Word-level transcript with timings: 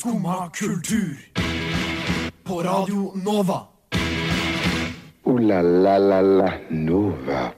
Skumma 0.00 0.50
kultur. 0.50 1.16
På 2.44 2.62
Radio 2.62 3.12
Nova. 3.24 3.60
O-la-la-la-la 5.24 6.52
Nova. 6.68 7.50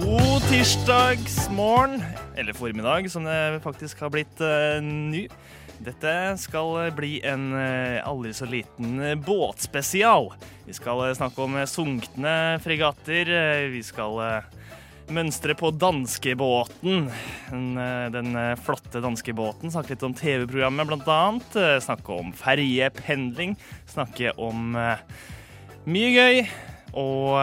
God 0.00 0.42
tirsdagsmorgen, 0.50 2.02
eller 2.36 2.52
formiddag 2.52 3.10
som 3.10 3.24
det 3.24 3.60
faktisk 3.64 4.00
har 4.00 4.10
blitt 4.14 4.40
uh, 4.40 4.78
ny. 4.82 5.26
Dette 5.82 6.14
skal 6.38 6.92
bli 6.94 7.18
en 7.26 7.50
eh, 7.58 7.98
aldri 8.06 8.30
så 8.34 8.46
liten 8.46 9.00
eh, 9.02 9.18
båtspesial. 9.18 10.30
Vi 10.64 10.78
skal 10.78 11.08
snakke 11.16 11.42
om 11.42 11.58
sunkne 11.66 12.60
fregatter. 12.62 13.34
Vi 13.74 13.82
skal 13.82 14.44
mønstre 15.12 15.54
på 15.58 15.70
danskebåten. 15.76 17.08
Den, 17.50 17.66
eh, 17.78 18.10
den 18.14 18.36
eh, 18.36 18.54
flotte 18.56 19.02
danskebåten. 19.04 19.72
Snakke 19.72 19.94
litt 19.94 20.06
om 20.06 20.14
TV-programmet, 20.14 20.86
blant 20.88 21.08
annet. 21.08 21.56
Eh, 21.56 21.80
Snakke 21.84 22.14
om 22.14 22.32
ferjependling. 22.32 23.56
Snakke 23.90 24.32
om 24.38 24.76
mye 25.84 26.12
gøy. 26.14 26.44
Og, 26.94 27.34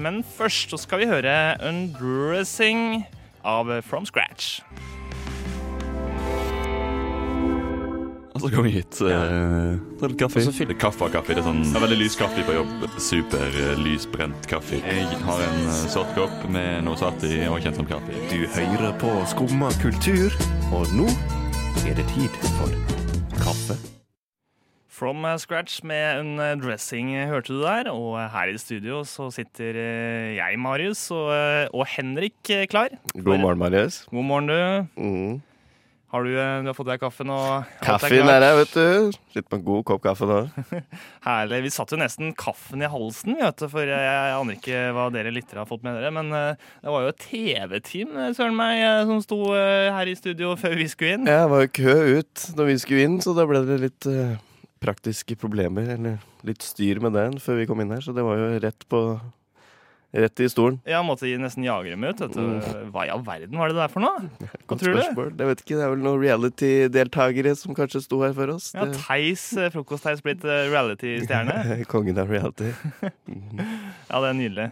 men 0.00 0.22
først 0.24 0.72
så 0.72 0.78
skal 0.80 1.02
vi 1.02 1.10
høre 1.10 1.58
'Undressing' 1.60 3.04
av 3.44 3.82
From 3.84 4.06
Scratch. 4.08 4.62
Og 8.38 8.44
så 8.46 8.50
kom 8.54 8.66
vi 8.68 8.76
hit. 8.76 9.00
Uh, 9.02 9.74
ta 9.98 10.10
litt 10.10 10.20
kaffe. 10.20 10.44
Det 10.46 10.70
er 10.70 10.78
kaffe 10.78 11.08
og 11.08 11.14
kaffe. 11.16 11.34
Det 11.34 11.42
er 11.42 11.48
sånn 11.48 11.64
det 11.66 11.74
er 11.74 11.84
veldig 11.88 11.98
lys 12.04 12.14
kaffe 12.20 12.44
på 12.46 12.54
jobb. 12.54 12.86
Super 13.02 13.58
uh, 13.58 13.74
lysbrent 13.82 14.46
kaffe. 14.50 14.78
Jeg 14.78 15.20
har 15.26 15.44
en 15.48 15.60
uh, 15.66 15.82
sort 15.90 16.14
kopp 16.14 16.46
med 16.54 16.86
noe 16.86 16.98
satt 17.00 17.26
i 17.26 17.42
og 17.50 17.58
kjent 17.64 17.82
som 17.82 17.90
kaffe. 17.90 18.22
Du 18.30 18.46
hører 18.54 18.94
på 19.02 19.12
Skumma 19.34 19.72
kultur, 19.82 20.30
og 20.70 20.86
nå 20.94 21.10
er 21.88 21.98
det 21.98 22.06
tid 22.14 22.42
for 22.54 22.70
kaffe. 23.42 23.78
From 24.98 25.22
eh, 25.24 25.36
Scratch 25.38 25.84
med 25.86 26.18
en 26.18 26.58
dressing, 26.58 27.12
hørte 27.30 27.54
du 27.54 27.60
der. 27.62 27.90
Og 27.92 28.16
her 28.32 28.50
i 28.50 28.58
studio 28.58 29.04
så 29.06 29.28
sitter 29.30 29.78
eh, 29.78 30.32
jeg, 30.38 30.58
Marius, 30.58 31.04
og, 31.14 31.28
eh, 31.36 31.66
og 31.70 31.86
Henrik 31.92 32.50
eh, 32.50 32.66
klar. 32.66 32.96
God 33.14 33.38
morgen, 33.38 33.60
Marius. 33.62 34.00
God 34.10 34.26
morgen, 34.26 34.50
du. 34.50 34.58
Mm. 34.98 35.36
Har 36.08 36.24
du, 36.24 36.30
eh, 36.40 36.62
du 36.64 36.70
har 36.70 36.76
fått 36.76 36.88
deg 36.88 37.00
kaffen 37.02 37.28
og 37.28 37.66
Kaffen 37.84 38.30
er 38.32 38.40
der, 38.40 38.54
vet 38.56 38.70
du. 38.72 39.18
Litt 39.36 39.48
på 39.50 39.58
en 39.58 39.64
god 39.66 39.82
kopp 39.90 40.00
kaffe 40.06 40.24
nå. 40.24 40.38
Herlig. 41.26 41.58
Vi 41.66 41.72
satt 41.74 41.92
jo 41.92 41.98
nesten 42.00 42.32
kaffen 42.38 42.80
i 42.80 42.88
halsen, 42.88 43.36
vet 43.36 43.60
du, 43.60 43.66
for 43.68 43.84
jeg, 43.84 44.06
jeg 44.06 44.38
aner 44.38 44.56
ikke 44.56 44.80
hva 44.96 45.10
dere 45.12 45.34
lyttere 45.36 45.60
har 45.60 45.68
fått 45.68 45.84
med 45.84 45.98
dere. 45.98 46.14
Men 46.16 46.32
eh, 46.32 46.70
det 46.80 46.94
var 46.94 47.04
jo 47.04 47.12
et 47.12 47.20
TV-team 47.26 48.16
eh, 48.16 48.32
søren 48.38 48.56
meg, 48.56 48.80
som 49.10 49.20
sto 49.26 49.40
her 49.52 50.08
i 50.08 50.16
studio 50.16 50.54
før 50.56 50.78
vi 50.80 50.88
skulle 50.88 51.18
inn. 51.18 51.28
Ja, 51.28 51.44
det 51.44 51.52
var 51.52 51.66
jo 51.66 51.74
kø 51.76 51.96
ut 52.22 52.48
når 52.56 52.70
vi 52.72 52.78
skulle 52.80 53.04
inn, 53.04 53.20
så 53.24 53.36
da 53.36 53.44
ble 53.50 53.66
det 53.68 53.80
litt 53.84 54.12
praktiske 54.80 55.36
problemer, 55.36 55.92
eller 55.98 56.22
litt 56.46 56.64
styr 56.64 57.02
med 57.04 57.18
den 57.18 57.36
før 57.42 57.60
vi 57.60 57.68
kom 57.68 57.84
inn 57.84 57.92
her. 57.92 58.00
Så 58.00 58.16
det 58.16 58.24
var 58.24 58.40
jo 58.40 58.54
rett 58.64 58.88
på 58.88 59.02
Rett 60.08 60.40
i 60.40 60.46
stolen. 60.48 60.78
Ja, 60.88 61.02
måtte 61.04 61.28
nesten 61.36 61.66
jage 61.66 61.90
dem 61.92 62.04
ut. 62.08 62.20
Vet. 62.22 62.36
Hva 62.94 63.02
i 63.04 63.10
all 63.12 63.20
verden 63.26 63.58
var 63.60 63.68
det 63.68 63.76
der 63.76 63.90
for 63.92 64.00
noe? 64.00 64.22
Godt 64.70 64.80
tror 64.80 64.94
du? 64.94 65.00
spørsmål. 65.02 65.32
Jeg 65.36 65.50
vet 65.50 65.62
ikke, 65.64 65.76
Det 65.76 65.84
er 65.84 65.92
vel 65.92 66.04
noen 66.06 66.22
reality-deltakere 66.22 67.52
som 67.60 67.76
kanskje 67.76 68.00
sto 68.06 68.22
her 68.24 68.32
for 68.32 68.54
oss. 68.54 68.70
Ja, 68.72 68.86
Theis, 68.94 69.44
eh, 69.60 69.68
frokost-Theis 69.74 70.24
blitt 70.24 70.46
eh, 70.48 70.64
reality-stjerne. 70.72 71.84
Kongen 71.92 72.18
av 72.24 72.32
reality. 72.32 72.72
Ja, 74.08 74.22
det 74.24 74.28
er 74.30 74.36
nydelig. 74.38 74.68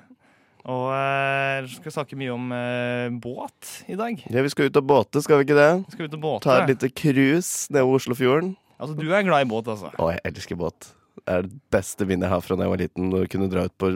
Og 0.66 0.88
eh, 0.96 1.60
vi 1.68 1.76
skal 1.76 1.94
snakke 2.00 2.16
mye 2.18 2.32
om 2.34 2.48
eh, 2.56 3.12
båt 3.22 3.74
i 3.92 3.98
dag. 3.98 4.18
Ja, 4.32 4.42
Vi 4.42 4.50
skal 4.54 4.70
ut 4.72 4.80
og 4.80 4.88
båte, 4.88 5.20
skal 5.22 5.38
vi 5.42 5.46
ikke 5.50 5.58
det? 5.60 5.70
Vi 5.84 5.98
skal 5.98 6.08
ut 6.08 6.16
og 6.16 6.22
båte. 6.24 6.48
Ta 6.48 6.62
et 6.62 6.72
lite 6.72 6.90
cruise 6.96 7.68
nedover 7.70 8.00
Oslofjorden. 8.00 8.54
Altså, 8.80 8.96
du 8.98 9.06
er 9.12 9.24
glad 9.28 9.44
i 9.44 9.50
båt, 9.52 9.68
altså. 9.72 9.92
Å, 10.00 10.10
jeg 10.16 10.24
elsker 10.32 10.58
båt. 10.64 10.88
Det 11.20 11.28
er 11.36 11.44
det 11.46 11.60
beste 11.72 12.08
minnet 12.08 12.26
jeg 12.26 12.34
har 12.34 12.42
fra 12.44 12.56
da 12.58 12.66
jeg 12.66 12.72
var 12.72 12.82
liten. 12.82 13.14
Å 13.14 13.22
kunne 13.30 13.48
dra 13.52 13.68
ut 13.68 13.76
på, 13.78 13.92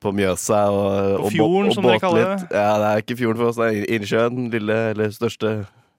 på 0.00 0.12
Mjøsa 0.16 0.62
og, 0.72 0.86
På 1.20 1.26
og, 1.26 1.34
fjorden, 1.34 1.68
og 1.70 1.76
som 1.76 1.86
dere 1.86 1.98
båte 2.00 2.14
litt. 2.16 2.46
Ja, 2.56 2.70
det 2.80 2.88
er 2.90 3.04
ikke 3.04 3.18
fjorden 3.20 3.42
for 3.42 3.50
oss, 3.52 3.60
det 3.60 3.68
er 3.70 3.90
innsjøen. 3.98 4.46
Lille 4.54 4.78
eller 4.94 5.12
største 5.14 5.52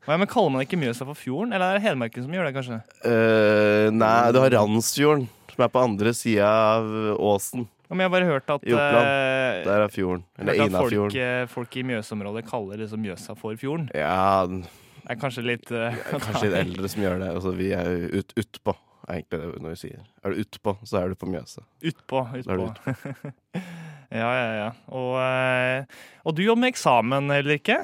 Hva, 0.05 0.15
men 0.17 0.25
Kaller 0.31 0.55
man 0.55 0.63
ikke 0.65 0.79
Mjøsa 0.81 1.05
for 1.05 1.17
fjorden, 1.19 1.53
eller 1.53 1.75
er 1.75 1.77
det 1.77 1.85
Hedmarken 1.85 2.25
som 2.25 2.33
gjør 2.33 2.47
det, 2.49 2.55
kanskje? 2.57 2.79
Uh, 3.05 3.91
Nei, 3.93 4.15
du 4.33 4.39
har 4.41 4.55
Randsfjorden, 4.57 5.27
som 5.53 5.65
er 5.67 5.71
på 5.75 5.83
andre 5.85 6.13
sida 6.17 6.49
av 6.49 6.89
åsen. 7.21 7.67
Ja, 7.91 7.93
men 7.93 8.05
jeg 8.05 8.07
har 8.07 8.13
bare 8.13 8.29
hørt 8.31 8.51
at 8.53 8.63
I 8.63 8.71
Oppland. 8.71 9.05
eh, 9.05 9.63
Der 9.67 9.81
er 9.83 9.89
fjorden. 9.91 10.21
Eller 10.39 10.61
hørt 10.61 10.77
folk, 10.79 11.15
eh, 11.19 11.41
folk 11.51 11.75
i 11.75 11.81
Mjøsområdet 11.83 12.45
kaller 12.47 12.79
liksom 12.79 13.01
Mjøsa 13.03 13.35
for 13.35 13.59
fjorden. 13.59 13.89
Ja, 13.93 14.47
Det 14.47 14.63
er 15.11 15.17
kanskje 15.19 15.43
litt 15.43 15.67
uh, 15.75 15.91
kanskje 16.13 16.45
litt 16.47 16.57
eldre 16.61 16.87
som 16.93 17.03
gjør 17.03 17.19
det. 17.19 17.29
Altså, 17.35 17.51
vi 17.57 17.71
er 17.75 17.89
jo 17.91 18.21
ut, 18.21 18.33
utpå, 18.39 18.77
er 19.09 19.19
egentlig 19.19 19.41
det 19.43 19.61
når 19.65 19.75
vi 19.75 19.79
sier. 19.83 20.01
Er 20.23 20.31
du 20.31 20.39
utpå, 20.45 20.77
så 20.87 21.01
er 21.01 21.11
du 21.11 21.19
på 21.19 21.27
Mjøsa. 21.33 21.65
Utpå. 21.91 22.23
Utpå. 22.39 22.71
ja, 24.11 24.29
ja, 24.35 24.49
ja. 24.57 24.69
Og, 24.91 25.15
eh, 25.23 26.01
og 26.27 26.35
du 26.35 26.43
jobber 26.43 26.65
med 26.65 26.73
eksamen, 26.73 27.31
eller 27.31 27.57
ikke? 27.57 27.77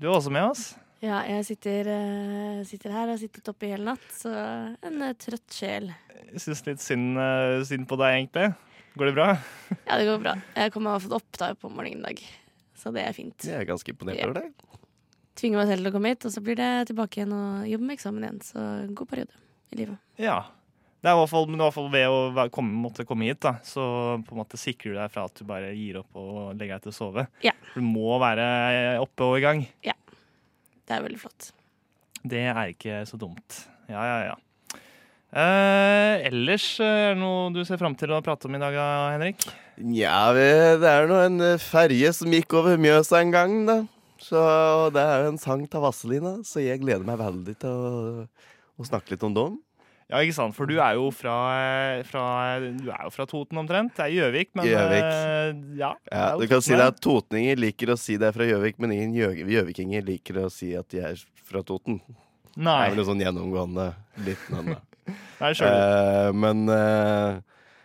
Du 0.00 0.08
er 0.08 0.16
også 0.16 0.32
med 0.34 0.48
oss. 0.48 0.64
Ja, 1.04 1.20
jeg 1.28 1.44
sitter, 1.44 1.90
eh, 1.92 2.62
sitter 2.64 2.94
her 2.94 3.04
og 3.10 3.14
har 3.14 3.20
sittet 3.20 3.50
oppe 3.52 3.68
i 3.68 3.74
hele 3.74 3.90
natt, 3.90 4.06
så 4.16 4.32
en 4.32 5.02
eh, 5.04 5.16
trøtt 5.20 5.52
sjel. 5.52 5.90
Jeg 6.30 6.40
syns 6.46 6.64
litt 6.66 6.82
synd, 6.82 7.20
synd 7.68 7.88
på 7.90 7.98
deg, 8.00 8.16
egentlig. 8.22 8.48
Går 8.94 9.10
det 9.10 9.16
bra? 9.18 9.28
Ja, 9.88 9.98
det 10.00 10.08
går 10.08 10.22
bra. 10.22 10.34
Jeg 10.56 10.72
kommer 10.72 10.94
og 10.94 10.98
har 10.98 11.04
fått 11.04 11.18
opptak 11.20 11.60
på 11.60 11.70
morgenen 11.72 12.00
i 12.00 12.08
dag, 12.08 12.24
så 12.80 12.94
det 12.94 13.04
er 13.04 13.16
fint. 13.16 13.44
Jeg 13.44 13.60
er 13.60 13.68
ganske 13.68 13.92
imponert 13.92 14.24
over 14.24 14.40
deg. 14.40 14.52
Tvinger 15.34 15.60
meg 15.60 15.70
selv 15.70 15.82
til 15.82 15.90
å 15.90 15.94
komme 15.96 16.12
hit, 16.14 16.24
og 16.24 16.32
så 16.32 16.42
blir 16.46 16.58
det 16.60 16.72
tilbake 16.88 17.20
igjen 17.20 17.34
og 17.34 17.64
jobbe 17.68 17.88
med 17.88 17.96
eksamen 17.98 18.26
igjen. 18.26 18.42
Så 18.46 18.66
god 18.94 19.10
periode 19.10 19.40
i 19.74 19.80
livet. 19.82 19.98
Ja. 20.22 20.38
Det 21.04 21.10
er 21.10 21.18
i 21.18 21.20
hvert 21.20 21.28
fall, 21.28 21.44
men 21.50 21.60
i 21.60 21.64
hvert 21.66 21.74
fall 21.76 21.90
ved 21.92 22.08
å 22.08 22.44
komme, 22.48 22.78
måtte 22.80 23.04
komme 23.04 23.26
hit, 23.28 23.42
da, 23.44 23.58
så 23.60 23.82
på 24.24 24.32
en 24.32 24.38
måte 24.40 24.56
sikrer 24.56 24.94
du 24.94 24.96
deg 24.96 25.10
fra 25.12 25.26
at 25.28 25.36
du 25.36 25.44
bare 25.44 25.74
gir 25.76 25.98
opp 26.00 26.16
og 26.16 26.54
legger 26.56 26.78
deg 26.78 26.86
til 26.86 26.94
å 26.94 26.96
sove. 26.96 27.26
Ja. 27.44 27.52
Du 27.74 27.82
må 27.84 28.14
være 28.22 28.46
oppe 29.02 29.26
og 29.26 29.36
i 29.36 29.42
gang. 29.44 29.60
Ja. 29.84 29.92
Det 30.88 30.96
er 30.96 31.04
veldig 31.04 31.20
flott. 31.20 31.50
Det 32.24 32.40
er 32.48 32.72
ikke 32.72 33.02
så 33.04 33.20
dumt. 33.20 33.58
Ja, 33.92 34.00
ja, 34.00 34.16
ja. 34.30 34.38
Eh, 35.34 36.24
ellers, 36.30 36.70
eh, 36.80 37.10
er 37.10 37.12
det 37.12 37.20
noe 37.20 37.52
du 37.52 37.60
ser 37.68 37.82
fram 37.82 37.98
til 38.00 38.14
å 38.16 38.22
prate 38.24 38.48
om 38.48 38.56
i 38.56 38.62
dag, 38.62 38.80
Henrik? 39.12 39.44
Nja, 39.84 40.30
det 40.32 40.88
er 40.88 41.10
nå 41.10 41.20
en 41.20 41.36
eh, 41.50 41.60
ferje 41.60 42.14
som 42.16 42.32
gikk 42.32 42.56
over 42.62 42.80
Mjøsa 42.80 43.20
en 43.20 43.34
gang, 43.34 43.58
da. 43.68 43.76
Så 44.24 44.40
det 44.96 45.04
er 45.04 45.26
jo 45.26 45.34
en 45.34 45.42
sang 45.42 45.68
til 45.68 45.84
Vazelina, 45.84 46.38
så 46.48 46.64
jeg 46.64 46.80
gleder 46.80 47.04
meg 47.04 47.20
veldig 47.20 47.58
til 47.60 47.76
å, 47.76 48.24
å 48.80 48.88
snakke 48.88 49.12
litt 49.12 49.28
om 49.28 49.36
dem. 49.36 49.60
Ja, 50.12 50.20
ikke 50.20 50.34
sant? 50.36 50.52
For 50.56 50.68
du 50.68 50.74
er 50.84 50.98
jo 50.98 51.06
fra, 51.16 51.34
fra, 52.04 52.24
du 52.60 52.90
er 52.92 53.06
jo 53.06 53.12
fra 53.14 53.24
Toten 53.28 53.56
omtrent. 53.62 53.94
Det 53.96 54.04
er 54.04 54.12
Gjøvik, 54.12 54.50
men 54.58 54.66
Gjøvik. 54.68 55.06
eh, 55.08 55.62
ja. 55.80 55.92
Ja, 56.12 56.26
du 56.36 56.44
kan 56.50 56.60
si 56.64 56.74
det 56.76 56.88
at 56.92 57.00
totninger 57.04 57.56
liker 57.56 57.94
å 57.94 57.96
si 57.98 58.18
det 58.20 58.28
er 58.28 58.36
fra 58.36 58.44
Gjøvik, 58.48 58.76
men 58.84 58.92
ingen 58.92 59.14
gjø- 59.16 59.48
gjøvikinger 59.48 60.04
liker 60.04 60.42
å 60.44 60.50
si 60.52 60.74
at 60.76 60.90
de 60.92 61.00
er 61.08 61.22
fra 61.48 61.62
Toten. 61.64 62.02
Nei. 62.54 62.76
Det 62.84 62.90
er 62.90 62.92
vel 62.92 63.00
noe 63.00 63.08
sånn 63.08 63.24
gjennomgående 63.24 63.86
litt 64.28 64.44
navn, 64.52 64.76
da. 64.76 65.14
nei 65.40 65.50
uh. 65.56 65.64
Eh, 65.70 66.30
men 66.36 66.62
uh, 66.68 67.40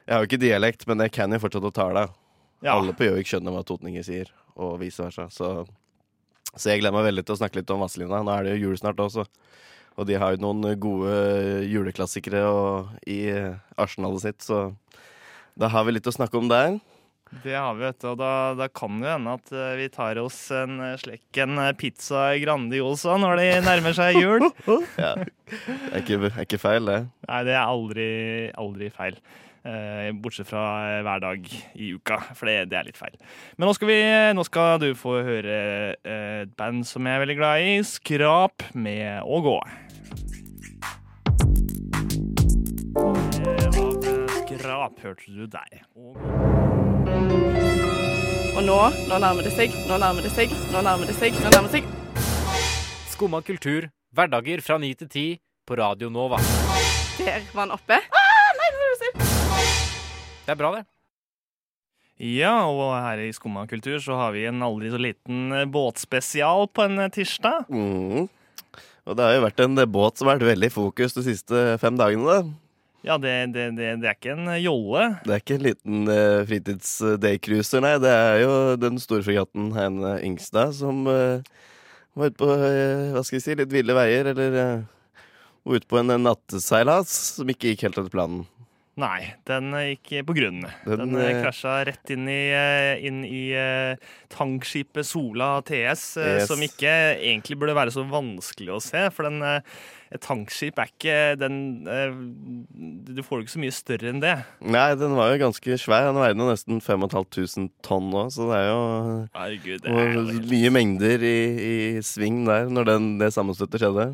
jeg 0.05 0.13
har 0.13 0.21
jo 0.23 0.29
ikke 0.29 0.41
dialekt, 0.43 0.85
men 0.91 1.05
jeg 1.07 1.15
kan 1.15 1.31
jo 1.33 1.39
fortsatt 1.41 1.69
å 1.71 1.73
tale. 1.73 2.05
Ja. 2.59 2.75
Alle 2.75 2.91
på 2.93 3.07
Gjøvik 3.07 3.31
skjønner 3.31 3.55
hva 3.55 3.63
totninger 3.63 4.03
sier, 4.03 4.27
og 4.59 4.75
vice 4.83 5.07
versa. 5.07 5.29
Så, 5.31 5.53
så 6.51 6.73
jeg 6.73 6.83
gleder 6.83 6.99
meg 6.99 7.07
veldig 7.07 7.23
til 7.25 7.37
å 7.37 7.39
snakke 7.39 7.61
litt 7.61 7.71
om 7.71 7.79
Vazelina. 7.85 8.19
Nå 8.27 8.35
er 8.35 8.43
det 8.49 8.57
jo 8.57 8.67
jul 8.67 8.77
snart 8.83 8.99
også. 8.99 9.23
Og 9.99 10.07
de 10.07 10.15
har 10.15 10.35
jo 10.35 10.43
noen 10.45 10.77
gode 10.79 11.15
juleklassikere 11.67 12.45
og, 12.47 12.93
i 13.03 13.25
arsenalet 13.75 14.23
sitt, 14.23 14.45
så 14.47 14.69
da 15.59 15.67
har 15.73 15.83
vi 15.83 15.97
litt 15.97 16.07
å 16.07 16.15
snakke 16.15 16.39
om 16.39 16.47
der. 16.47 16.77
Det 17.43 17.53
har 17.53 17.75
vi, 17.77 17.83
vet 17.85 17.99
du. 18.01 18.07
Og 18.11 18.17
da, 18.19 18.31
da 18.57 18.67
kan 18.73 19.01
det 19.03 19.11
hende 19.11 19.35
at 19.37 19.51
eh, 19.53 19.75
vi 19.77 19.89
tar 19.93 20.17
oss 20.21 20.37
en 20.55 20.79
eh, 20.81 20.95
slekken 20.97 21.59
eh, 21.61 21.75
pizza 21.77 22.31
Grandiosa 22.41 23.19
når 23.21 23.41
det 23.41 23.49
nærmer 23.67 23.97
seg 23.97 24.17
jul. 24.19 24.49
Ja. 24.99 25.13
Det 25.49 25.93
er 25.93 26.01
ikke, 26.03 26.17
er 26.29 26.43
ikke 26.43 26.59
feil, 26.61 26.85
det. 26.89 26.97
Nei, 27.25 27.43
det 27.47 27.53
er 27.55 27.61
aldri, 27.63 28.09
aldri 28.59 28.89
feil. 28.93 29.19
Eh, 29.65 30.09
bortsett 30.21 30.49
fra 30.49 30.63
hver 31.05 31.21
dag 31.23 31.45
i 31.49 31.91
uka, 31.97 32.19
for 32.37 32.49
det, 32.49 32.69
det 32.71 32.79
er 32.79 32.89
litt 32.89 32.99
feil. 32.99 33.17
Men 33.57 33.69
nå 33.69 33.75
skal, 33.77 33.89
vi, 33.91 33.99
nå 34.37 34.45
skal 34.47 34.81
du 34.81 34.89
få 34.97 35.19
høre 35.25 35.59
et 36.01 36.53
band 36.59 36.85
som 36.87 37.05
jeg 37.05 37.17
er 37.17 37.25
veldig 37.25 37.37
glad 37.41 37.65
i, 37.65 37.77
Skrap 37.85 38.65
med 38.77 39.21
Å 39.25 39.41
gå. 39.45 39.57
Eh, 44.79 44.87
Skrap 44.87 44.99
hørte 45.03 45.31
du 45.35 45.45
der. 45.45 45.81
Og 48.55 48.63
nå, 48.63 48.77
nå 49.09 49.17
nærmer 49.19 49.43
det 49.43 49.51
seg, 49.51 49.73
nå 49.89 49.97
nærmer 49.99 50.23
det 50.23 50.31
seg, 50.31 50.53
nå 50.71 50.83
nærmer 50.85 51.09
det 51.09 51.15
seg, 51.17 51.35
nå 51.35 51.49
nærmer 51.51 51.67
det 51.67 51.81
seg. 51.81 51.89
Skumma 53.11 53.41
kultur, 53.43 53.89
hverdager 54.15 54.63
fra 54.63 54.77
9 54.79 54.93
til 55.01 55.09
10 55.09 55.25
på 55.67 55.75
Radio 55.79 56.09
Nova. 56.09 56.39
Der 57.19 57.43
var 57.51 57.65
han 57.65 57.75
oppe. 57.75 57.97
Ah, 57.99 58.53
nei, 58.55 58.69
det 58.71 58.87
seg. 59.01 59.19
Det 60.45 60.55
er 60.55 60.59
bra, 60.61 60.71
det. 60.77 60.85
Ja, 62.19 62.53
og 62.71 62.95
her 62.95 63.19
i 63.25 63.33
Skumma 63.35 63.65
kultur 63.67 63.99
så 64.03 64.15
har 64.19 64.31
vi 64.35 64.47
en 64.47 64.63
aldri 64.63 64.93
så 64.93 64.99
liten 64.99 65.51
eh, 65.55 65.67
båtspesial 65.67 66.71
på 66.71 66.87
en 66.87 67.03
eh, 67.03 67.11
tirsdag. 67.15 67.67
Mm. 67.67 68.31
Og 69.09 69.19
det 69.19 69.27
har 69.27 69.35
jo 69.35 69.45
vært 69.49 69.61
en 69.63 69.83
båt 69.91 70.19
som 70.19 70.31
har 70.31 70.39
vært 70.39 70.53
veldig 70.53 70.71
i 70.71 70.77
fokus 70.79 71.19
de 71.19 71.27
siste 71.27 71.67
fem 71.83 71.99
dagene. 71.99 72.39
da. 72.39 72.68
Ja, 73.07 73.15
det, 73.17 73.31
det, 73.55 73.69
det, 73.77 73.93
det 74.01 74.09
er 74.09 74.17
ikke 74.17 74.33
en 74.35 74.49
jolle. 74.59 75.05
Det 75.23 75.31
er 75.37 75.41
ikke 75.43 75.55
en 75.55 75.65
liten 75.69 76.01
uh, 76.11 76.41
fritids-daycruiser, 76.49 77.83
nei. 77.85 77.93
Det 78.03 78.11
er 78.11 78.41
jo 78.43 78.53
den 78.81 78.99
store 78.99 79.23
fregatten 79.23 79.71
Heine 79.77 80.17
Ingstad 80.27 80.75
som 80.75 81.05
uh, 81.07 81.39
var 82.19 82.31
ute 82.33 82.39
på 82.41 82.49
uh, 82.51 83.09
hva 83.15 83.23
skal 83.23 83.39
vi 83.39 83.43
si, 83.45 83.55
litt 83.59 83.71
ville 83.71 83.95
veier, 83.95 84.33
eller 84.33 84.59
uh, 84.59 84.87
ute 85.69 85.87
på 85.87 85.99
en 86.01 86.11
natteseilas 86.25 87.11
som 87.39 87.51
ikke 87.51 87.71
gikk 87.71 87.87
helt 87.87 88.01
etter 88.01 88.11
planen. 88.13 88.43
Nei, 88.99 89.29
den 89.47 89.69
eh, 89.77 89.93
gikk 89.93 90.25
på 90.27 90.33
grunn. 90.35 90.57
Den, 90.83 90.99
Den, 91.05 91.13
eh, 91.23 91.37
krasja 91.39 91.77
rett 91.87 92.09
inn 92.11 92.25
i, 92.27 92.49
eh, 92.51 92.97
inn 93.07 93.21
i 93.23 93.45
eh, 93.55 93.95
tankskipet 94.33 95.07
Sola 95.07 95.61
TS, 95.63 96.03
eh, 96.19 96.33
Yes. 96.41 96.49
som 96.49 96.59
ikke 96.65 96.91
egentlig 97.15 97.55
burde 97.61 97.77
være 97.77 97.93
så 97.95 98.03
vanskelig 98.11 98.73
å 98.75 98.81
se. 98.83 99.05
For 99.15 99.29
den, 99.29 99.39
eh, 99.45 99.61
et 100.09 100.21
tankskip 100.25 100.79
er 100.81 100.89
ikke 100.89 101.17
den 101.37 101.57
eh, 101.85 102.13
Du 103.13 103.21
får 103.25 103.43
ikke 103.43 103.53
så 103.53 103.61
mye 103.61 103.75
større 103.75 104.09
enn 104.09 104.21
det. 104.23 104.35
Nei, 104.65 104.87
den 104.97 105.13
var 105.17 105.29
jo 105.33 105.41
ganske 105.43 105.77
svær. 105.81 106.07
Den 106.09 106.17
veide 106.17 106.47
nesten 106.47 106.81
5500 106.81 107.69
tonn 107.85 108.09
nå, 108.09 108.25
så 108.33 108.47
det 108.49 108.57
er 108.57 108.69
jo 108.71 108.79
Herregud, 109.37 109.83
det 109.85 109.93
er 109.93 110.17
og 110.17 110.31
mye 110.49 110.71
mengder 110.73 111.25
i, 111.29 111.37
i 111.69 111.75
sving 112.05 112.41
der 112.49 112.71
når 112.73 112.89
den, 112.89 113.09
det 113.21 113.29
sammenstøtet 113.35 113.83
skjedde. 113.83 114.07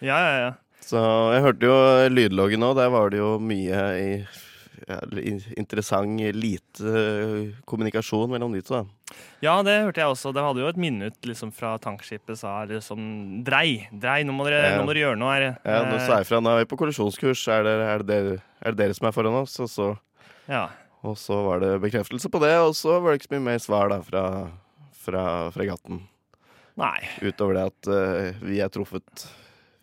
Ja, 0.00 0.18
ja, 0.22 0.36
ja. 0.46 0.52
Så 0.86 1.00
jeg 1.34 1.42
hørte 1.44 1.68
jo 1.68 1.74
lydloggen 2.10 2.62
nå. 2.62 2.70
Der 2.78 2.88
var 2.94 3.10
det 3.12 3.20
jo 3.20 3.34
mye 3.42 3.82
i, 3.98 4.08
ja, 4.90 4.98
interessant, 5.58 6.20
lite 6.36 6.84
eh, 6.86 7.52
kommunikasjon 7.70 8.30
mellom 8.32 8.52
de 8.56 8.60
to. 8.66 8.80
da. 8.80 9.14
Ja, 9.42 9.54
det 9.66 9.76
hørte 9.86 10.02
jeg 10.02 10.12
også. 10.12 10.32
Det 10.34 10.42
hadde 10.44 10.62
jo 10.62 10.68
et 10.70 10.78
minutt 10.80 11.26
liksom, 11.26 11.50
fra 11.54 11.72
tankskipet 11.82 12.38
sa 12.38 12.60
liksom 12.68 13.00
Drei, 13.46 13.88
drei, 13.90 14.20
nå 14.26 14.34
må 14.36 14.46
dere, 14.46 14.60
Ja. 14.68 14.76
nå 14.78 14.84
må 14.86 14.92
dere 14.94 15.06
gjøre 15.08 15.18
noe 15.18 15.32
her. 15.34 15.46
Ja, 15.64 15.80
nå 15.88 15.96
Eh, 15.96 16.06
sa 16.06 16.20
jeg 16.20 16.28
fra. 16.28 16.40
Nå 16.44 16.52
er 16.52 16.62
vi 16.64 16.68
på 16.70 16.78
kollisjonskurs. 16.78 17.42
Er 17.50 17.64
det, 17.66 17.74
er, 17.88 18.04
det 18.06 18.20
er 18.60 18.70
det 18.74 18.78
dere 18.84 18.94
som 18.98 19.08
er 19.10 19.16
foran 19.16 19.40
oss? 19.40 19.58
Og 19.64 19.70
så, 19.72 19.88
ja. 20.50 20.68
og 21.02 21.16
så 21.18 21.40
var 21.48 21.60
det 21.64 21.72
bekreftelse 21.82 22.30
på 22.30 22.42
det, 22.44 22.54
og 22.60 22.74
så 22.78 23.00
var 23.00 23.12
det 23.14 23.20
ikke 23.22 23.30
så 23.30 23.36
mye 23.38 23.48
mer 23.50 23.58
svar 23.64 23.90
da 23.94 24.00
fra, 24.06 24.24
fra 25.06 25.26
fregatten. 25.54 26.04
Nei. 26.80 27.00
Utover 27.26 27.58
det 27.58 27.64
at 27.66 27.88
uh, 27.92 28.44
vi 28.46 28.60
er 28.62 28.70
truffet 28.72 29.26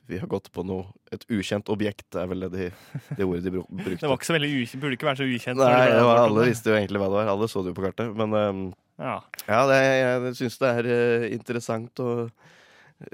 Vi 0.07 0.19
har 0.21 0.30
gått 0.31 0.50
på 0.56 0.63
noe 0.63 0.88
Et 1.12 1.24
ukjent 1.31 1.69
objekt 1.71 2.15
er 2.19 2.27
vel 2.31 2.45
det, 2.48 2.69
de, 3.15 3.24
ordet 3.25 3.44
de 3.45 3.54
brukte. 3.54 3.95
Det 4.01 4.09
var 4.09 4.18
ikke 4.18 4.30
så 4.30 4.36
veldig 4.36 4.51
ukjent, 4.62 4.81
burde 4.83 4.98
ikke 4.98 5.07
være 5.09 5.19
så 5.21 5.27
ukjent. 5.27 5.62
Nei, 5.62 5.88
det 5.94 6.04
var, 6.07 6.21
alle 6.25 6.45
visste 6.50 6.71
jo 6.71 6.77
egentlig 6.80 7.01
hva 7.01 7.09
det 7.12 7.19
var. 7.19 7.31
Alle 7.33 7.50
så 7.51 7.63
det 7.63 7.71
jo 7.71 7.77
på 7.80 7.86
kartet. 7.88 8.13
Men 8.18 8.36
um, 8.36 8.62
Ja. 8.98 9.18
ja, 9.45 9.62
det, 9.69 9.80
jeg 9.83 10.38
syns 10.42 10.59
det 10.63 10.71
er 10.80 10.89
uh, 10.89 11.25
interessant 11.36 12.04
og 12.04 12.31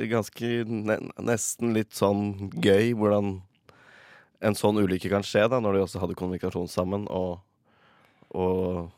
ganske 0.09 0.51
ne 0.63 0.95
nesten 1.19 1.73
litt 1.75 1.91
sånn 1.97 2.53
gøy 2.63 2.93
hvordan 2.95 3.33
en 4.43 4.55
sånn 4.55 4.79
ulykke 4.79 5.11
kan 5.11 5.25
skje, 5.27 5.45
da, 5.51 5.59
når 5.63 5.75
de 5.75 5.83
også 5.83 6.01
hadde 6.03 6.15
kommunikasjon 6.19 6.69
sammen 6.71 7.05
og, 7.11 7.39
og 8.35 8.89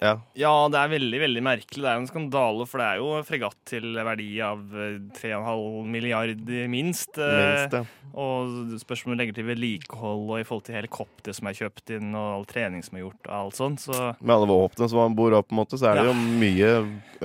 ja. 0.00 0.12
Ja, 0.38 0.52
det 0.70 0.78
er 0.78 0.90
veldig 0.92 1.18
veldig 1.24 1.42
merkelig. 1.42 1.82
Det 1.82 1.88
er 1.90 1.96
jo 1.98 2.02
en 2.04 2.10
skandale, 2.10 2.66
for 2.70 2.78
det 2.82 2.86
er 2.86 3.00
jo 3.00 3.08
fregatt 3.26 3.56
til 3.66 3.86
verdi 4.06 4.28
av 4.46 4.60
eh, 4.78 4.98
3,5 5.18 5.88
milliard 5.90 6.44
minst. 6.70 7.18
eh, 7.18 7.38
Minst, 7.40 7.74
ja. 7.80 7.82
Og 8.18 8.76
spørsmålet 8.82 9.18
legger 9.22 9.38
til 9.40 9.48
vedlikehold 9.50 10.22
og 10.30 10.36
i 10.40 10.44
forhold 10.48 10.64
til 10.68 10.78
helikopter 10.78 11.34
som 11.36 11.50
er 11.50 11.58
kjøpt 11.58 11.94
inn, 11.96 12.12
og 12.14 12.28
all 12.38 12.46
trening 12.48 12.84
som 12.86 12.96
er 13.00 13.04
gjort, 13.06 13.20
og 13.26 13.34
alt 13.40 13.58
sånt. 13.58 13.82
Så 13.84 13.96
Med 14.20 14.34
alle 14.36 14.48
våpnene 14.50 14.88
som 14.92 15.02
man 15.02 15.18
bor 15.18 15.34
opp, 15.36 15.48
på 15.50 15.56
en 15.56 15.62
måte, 15.64 15.78
så 15.80 15.90
er 15.90 15.98
det 16.00 16.06
Ja. 16.06 16.12
jo 16.12 16.38
mye 16.44 16.70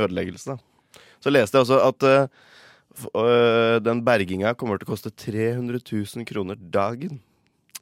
ødeleggelse. 0.07 0.57
Da. 0.57 0.99
Så 1.23 1.31
leste 1.31 1.55
jeg 1.61 1.65
også 1.67 1.79
at 1.87 2.03
uh, 3.13 3.77
den 3.81 4.01
berginga 4.05 4.53
kommer 4.59 4.77
til 4.77 4.87
å 4.89 4.93
koste 4.93 5.09
300 5.13 5.79
000 5.81 6.25
kroner 6.29 6.55
dagen 6.59 7.21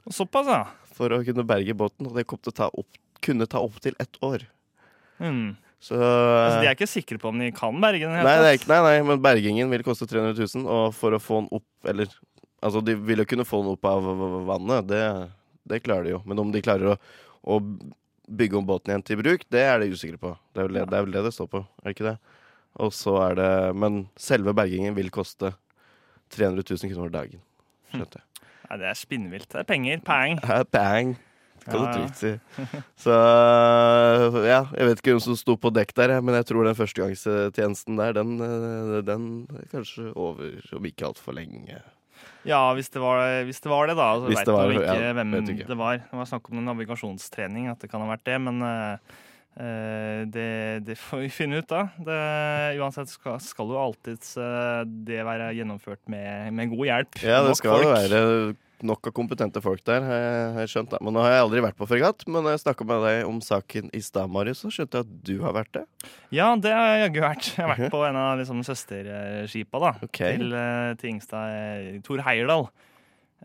såpass, 0.09 0.47
ja. 0.47 0.65
for 0.95 1.13
å 1.15 1.21
kunne 1.25 1.45
berge 1.47 1.73
båten. 1.77 2.07
Og 2.09 2.15
det 2.17 2.27
kom 2.29 2.39
til 2.41 2.51
å 2.53 2.57
ta 2.57 2.69
opp, 2.73 2.87
kunne 3.21 3.47
ta 3.49 3.59
opptil 3.61 3.95
ett 4.01 4.17
år. 4.25 4.45
Mm. 5.21 5.53
Så 5.81 5.97
Altså, 5.97 6.59
de 6.61 6.67
er 6.69 6.75
ikke 6.75 6.89
sikre 6.89 7.17
på 7.21 7.29
om 7.31 7.39
de 7.41 7.47
kan 7.57 7.77
berge 7.81 8.05
den. 8.05 8.13
Nei, 8.13 8.35
Nei, 8.43 8.57
nei, 8.69 8.81
nei, 8.85 8.97
men 9.07 9.21
bergingen 9.23 9.71
vil 9.73 9.85
koste 9.85 10.05
300 10.09 10.35
000, 10.37 10.67
og 10.69 10.91
for 10.93 11.17
å 11.17 11.21
få 11.21 11.39
den 11.41 11.47
opp 11.57 11.89
Eller 11.89 12.11
altså, 12.61 12.83
de 12.85 12.93
vil 13.01 13.23
jo 13.23 13.29
kunne 13.31 13.47
få 13.47 13.63
den 13.63 13.71
opp 13.73 13.87
av 13.89 14.05
vannet, 14.51 14.91
det, 14.91 15.01
det 15.71 15.81
klarer 15.85 16.05
de 16.05 16.13
jo. 16.15 16.21
Men 16.29 16.43
om 16.43 16.51
de 16.53 16.61
klarer 16.61 16.93
å, 16.93 16.99
å 17.41 17.57
bygge 18.29 18.59
om 18.59 18.67
båten 18.67 18.93
igjen 18.93 19.05
til 19.07 19.19
bruk, 19.23 19.47
det 19.49 19.63
er 19.65 19.81
de 19.81 19.89
usikre 19.95 20.21
på. 20.21 20.35
Det 20.53 20.61
er 20.61 20.69
vel 20.69 20.77
det 20.77 20.85
det, 20.91 20.99
er 20.99 21.07
vel 21.07 21.17
det, 21.17 21.25
det 21.25 21.33
står 21.35 21.49
på, 21.55 21.63
er 21.81 21.89
det 21.89 21.95
ikke 21.97 22.09
det? 22.11 22.17
Og 22.85 22.93
så 22.95 23.17
er 23.25 23.33
det 23.35 23.49
Men 23.75 24.05
selve 24.21 24.53
bergingen 24.55 24.93
vil 24.95 25.09
koste 25.11 25.55
300 26.31 26.63
000 26.63 26.93
kroner 26.93 27.11
dagen. 27.11 27.41
Skjønte 27.91 28.21
jeg. 28.21 28.27
Nei, 28.69 28.77
det 28.79 28.87
er 28.87 28.95
spinnvilt. 28.95 29.49
Det 29.51 29.59
er 29.65 29.67
penger. 29.67 29.99
Pang. 30.05 30.37
Ja, 30.47 30.61
Bang! 30.63 31.17
Ja, 31.67 31.71
du 31.73 31.83
ja. 31.83 31.93
trygt 31.93 32.17
si. 32.17 32.31
Så 33.03 33.15
ja, 34.47 34.61
jeg 34.73 34.87
vet 34.87 35.01
ikke 35.01 35.13
hvem 35.13 35.23
som 35.23 35.37
sto 35.37 35.55
på 35.61 35.71
dekk 35.73 35.93
der, 35.97 36.15
men 36.25 36.37
jeg 36.39 36.49
tror 36.49 36.65
den 36.65 36.77
førstegangstjenesten 36.77 37.99
der, 38.01 38.15
den, 38.17 38.35
eh, 38.41 38.99
den 39.05 39.25
er 39.53 39.67
kanskje 39.73 40.09
over 40.15 40.77
om 40.77 40.87
ikke 40.89 41.11
altfor 41.11 41.37
lenge. 41.37 41.81
Ja, 42.47 42.63
hvis 42.73 42.89
det 42.89 43.01
var, 43.01 43.21
hvis 43.45 43.61
det, 43.61 43.69
var 43.69 43.89
det, 43.89 43.97
da. 43.99 44.13
Så 44.17 44.29
Hvis 44.31 44.45
det 44.45 44.53
var 44.55 44.71
ikke 44.73 44.95
ja, 44.97 45.11
hvem 45.13 45.35
ikke. 45.41 45.67
det 45.67 45.77
var. 45.77 45.99
Det 46.01 46.17
var 46.17 46.29
snakk 46.29 46.49
om 46.49 46.61
en 46.61 46.71
navigasjonstrening, 46.71 47.67
at 47.69 47.81
det 47.81 47.91
kan 47.91 48.01
ha 48.01 48.09
vært 48.09 48.25
det. 48.25 48.37
Men 48.41 48.65
eh, 48.65 49.19
det, 50.33 50.49
det 50.87 50.97
får 50.97 51.21
vi 51.27 51.29
finne 51.33 51.61
ut. 51.61 51.75
Det, 52.01 52.17
uansett 52.81 53.13
skal, 53.13 53.37
skal 53.45 53.73
jo 53.73 53.77
alltids 53.77 54.33
uh, 54.41 54.81
det 54.85 55.21
være 55.27 55.51
gjennomført 55.59 56.01
med, 56.09 56.49
med 56.57 56.73
god 56.73 56.85
hjelp. 56.89 57.21
Ja, 57.21 57.41
det 57.45 57.57
skal 57.61 57.85
jo 57.85 57.93
være 57.93 58.21
nok 58.87 59.07
av 59.09 59.13
kompetente 59.17 59.61
folk 59.63 59.83
der, 59.87 60.01
har 60.05 60.19
jeg, 60.21 60.43
har 60.55 60.65
jeg 60.65 60.71
skjønt. 60.73 60.91
Da. 60.93 60.99
Men 61.01 61.15
nå 61.15 61.23
har 61.23 61.33
jeg 61.35 61.43
aldri 61.45 61.63
vært 61.65 61.77
på 61.79 61.87
fregatt, 61.89 62.25
men 62.27 62.43
når 62.45 62.55
jeg 62.57 62.63
snakka 62.65 62.87
med 62.89 63.03
deg 63.05 63.21
om 63.29 63.39
saken 63.45 63.89
i 63.97 64.01
stad, 64.05 64.29
Marius, 64.33 64.61
så 64.65 64.71
skjønte 64.73 65.01
jeg 65.01 65.07
at 65.07 65.15
du 65.29 65.33
har 65.45 65.55
vært 65.57 65.73
det. 65.79 65.83
Ja, 66.35 66.49
det 66.59 66.73
har 66.75 66.93
jeg 66.95 67.03
jaggu 67.07 67.19
vært. 67.25 67.49
Jeg 67.55 67.65
har 67.65 67.73
vært 67.75 67.93
på 67.95 68.03
en 68.07 68.19
av 68.21 68.37
liksom, 68.41 68.61
søsterskipa 68.67 69.81
da, 69.85 69.93
okay. 70.07 70.37
til, 70.39 70.53
eh, 70.57 70.91
til 71.01 71.13
Ingstad, 71.15 71.55
eh, 71.57 71.99
Tor 72.05 72.23
Heyerdahl. 72.27 72.67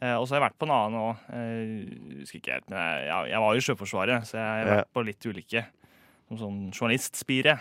Eh, 0.03 0.12
og 0.19 0.27
så 0.29 0.35
har 0.37 0.43
jeg 0.43 0.47
vært 0.50 0.59
på 0.61 0.67
en 0.69 0.75
annen 0.77 1.00
òg. 1.00 1.25
Eh, 1.33 2.21
husker 2.21 2.41
ikke 2.43 2.59
helt, 2.59 2.69
men 2.69 2.79
jeg, 2.82 3.09
jeg, 3.09 3.31
jeg 3.32 3.43
var 3.47 3.55
jo 3.56 3.62
i 3.62 3.67
Sjøforsvaret, 3.71 4.29
så 4.29 4.37
jeg 4.41 4.47
har 4.47 4.67
Ja. 4.67 4.79
vært 4.82 4.94
på 4.97 5.06
litt 5.09 5.29
ulike. 5.31 5.65
Som 6.27 6.39
sånn 6.41 6.56
journalistspire, 6.75 7.53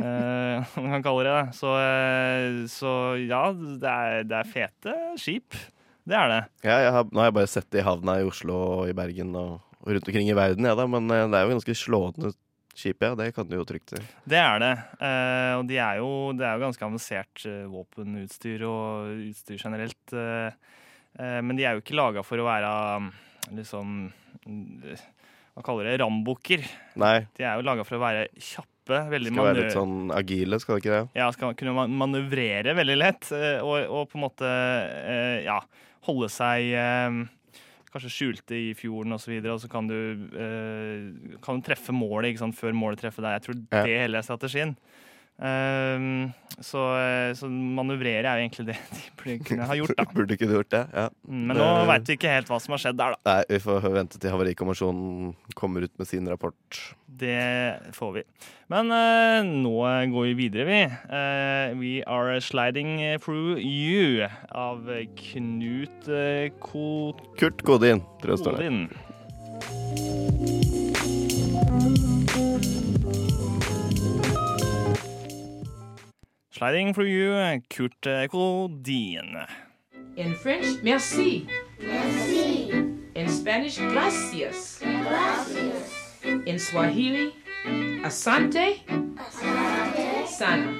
eh, 0.00 0.64
om 0.80 0.86
man 0.86 0.94
kan 0.96 1.02
kalle 1.04 1.24
det 1.26 1.34
det. 1.36 1.54
Så, 1.58 1.72
eh, 1.76 2.62
så 2.72 2.92
ja, 3.28 3.42
det 3.52 3.90
er, 3.90 4.22
det 4.24 4.38
er 4.38 4.48
fete 4.48 4.94
skip. 5.20 5.52
Det 6.04 6.16
er 6.20 6.28
det. 6.28 6.40
Ja, 6.68 6.78
har, 6.98 7.06
nå 7.08 7.22
har 7.22 7.30
jeg 7.30 7.36
bare 7.38 7.48
sett 7.48 7.68
det 7.72 7.80
i 7.80 7.86
havna 7.86 8.18
i 8.20 8.26
Oslo 8.28 8.56
og 8.82 8.88
i 8.90 8.96
Bergen 8.96 9.30
og, 9.40 9.54
og 9.80 9.92
rundt 9.94 10.08
omkring 10.10 10.28
i 10.28 10.36
verden, 10.36 10.66
ja, 10.68 10.74
da, 10.76 10.84
men 10.90 11.08
eh, 11.10 11.26
det 11.32 11.38
er 11.38 11.46
jo 11.48 11.54
ganske 11.56 11.76
slående 11.80 12.32
skip, 12.74 13.00
ja. 13.06 13.12
Det 13.16 13.30
kan 13.36 13.46
du 13.48 13.54
jo 13.56 13.64
trygt 13.68 13.94
si. 13.94 14.00
Det 14.28 14.36
er 14.40 14.58
det. 14.60 14.72
Eh, 14.98 15.52
og 15.60 15.64
de 15.70 15.78
er 15.80 16.00
jo, 16.02 16.08
det 16.36 16.44
er 16.48 16.56
jo 16.58 16.64
ganske 16.66 16.84
avansert 16.88 17.44
eh, 17.48 17.62
våpenutstyr 17.72 18.64
og 18.68 19.12
utstyr 19.30 19.60
generelt. 19.62 20.02
eh, 20.12 20.50
eh, 21.20 21.40
men 21.40 21.56
de 21.56 21.64
er 21.68 21.78
jo 21.78 21.84
ikke 21.84 21.96
laga 21.96 22.24
for 22.26 22.42
å 22.42 22.48
være 22.48 22.72
liksom 23.54 23.96
Hva 25.54 25.62
kaller 25.64 25.86
det? 25.88 25.98
Rambukker. 26.02 26.64
De 26.98 27.44
er 27.46 27.54
jo 27.60 27.64
laga 27.64 27.84
for 27.86 27.96
å 28.00 28.02
være 28.02 28.26
kjappe. 28.34 28.98
Veldig 29.08 29.30
skal 29.32 29.46
være 29.46 29.60
litt 29.62 29.72
sånn 29.76 30.10
agile, 30.12 30.58
skal 30.60 30.76
det 30.76 30.82
ikke 30.82 30.96
det? 30.98 31.04
ja, 31.16 31.28
skal 31.32 31.54
kunne 31.56 31.72
man- 31.78 31.94
manøvrere 32.02 32.74
veldig 32.76 32.96
lett. 33.00 33.30
Og, 33.62 33.76
og 33.86 34.10
på 34.10 34.18
en 34.18 34.24
måte 34.26 34.50
ja, 35.46 35.60
holde 36.06 36.28
seg 36.32 36.70
eh, 36.78 37.22
kanskje 37.94 38.10
skjulte 38.10 38.58
i 38.58 38.72
fjorden 38.76 39.14
osv., 39.14 39.20
og, 39.20 39.24
så 39.24 39.32
videre, 39.32 39.54
og 39.54 39.62
så 39.62 39.70
kan 39.70 39.88
du, 39.90 39.98
eh, 40.34 41.36
kan 41.44 41.60
du 41.60 41.66
treffe 41.66 41.94
målet 41.94 42.40
sant, 42.40 42.56
før 42.58 42.74
målet 42.76 43.04
treffer 43.04 43.22
deg. 43.22 43.36
Jeg 43.38 43.46
tror 43.46 43.60
det 43.62 43.84
hele 43.86 44.18
er 44.18 44.26
strategien. 44.26 44.74
Ehm, 45.42 46.32
så, 46.62 46.78
eh, 46.94 47.32
så 47.34 47.48
manøvrere 47.50 48.22
er 48.22 48.38
jo 48.38 48.44
egentlig 48.46 48.66
det 48.68 48.76
de 48.94 49.00
burde 49.18 49.38
kunne 49.48 49.66
ha 49.66 49.74
gjort, 49.74 49.96
da. 49.98 50.04
Burde 50.14 50.36
ikke 50.36 50.46
gjort 50.46 50.70
det? 50.70 50.82
Ja. 50.94 51.08
Mm, 51.26 51.46
Men 51.48 51.56
nå 51.58 51.64
Det- 51.64 51.88
veit 51.90 52.06
vi 52.06 52.16
ikke 52.18 52.34
helt 52.36 52.52
hva 52.52 52.60
som 52.62 52.72
har 52.76 52.78
skjedd 52.84 52.98
der, 53.00 53.16
da. 53.16 53.18
Nei, 53.26 53.44
vi 53.50 53.58
får 53.64 53.88
vente 53.96 54.20
til 54.22 54.30
Havarikommisjonen 54.30 55.34
kommer 55.58 55.82
ut 55.88 55.98
med 55.98 56.06
sin 56.06 56.28
rapport. 56.30 56.94
Det 57.14 57.94
får 57.94 58.12
vi. 58.14 58.22
Men 58.70 58.90
uh, 58.90 59.42
nå 59.46 59.74
går 60.14 60.24
vi 60.30 60.34
videre, 60.34 60.64
vi. 60.66 60.80
Uh, 61.10 61.74
we 61.78 61.92
are 62.06 62.40
sliding 62.40 62.96
through 63.22 63.58
you 63.58 64.26
av 64.50 64.86
Knut 65.18 66.08
uh, 66.08 66.48
Kurt 67.38 67.62
Godin, 67.66 68.02
tror 68.22 68.34
jeg 68.34 68.42
står. 68.46 68.62
Sliding 76.54 76.94
for 76.94 77.02
you, 77.02 77.34
Kurt 77.68 78.00
Kodin. 78.30 79.46
In 80.14 80.36
French, 80.36 80.84
merci. 80.84 81.48
Merci. 81.80 82.70
In 83.16 83.28
Spanish, 83.28 83.78
gracias. 83.78 84.78
Gracias. 84.78 86.22
In 86.46 86.60
Swahili, 86.60 87.32
asante. 88.04 88.78
Asante. 89.18 90.26
Sana. 90.28 90.70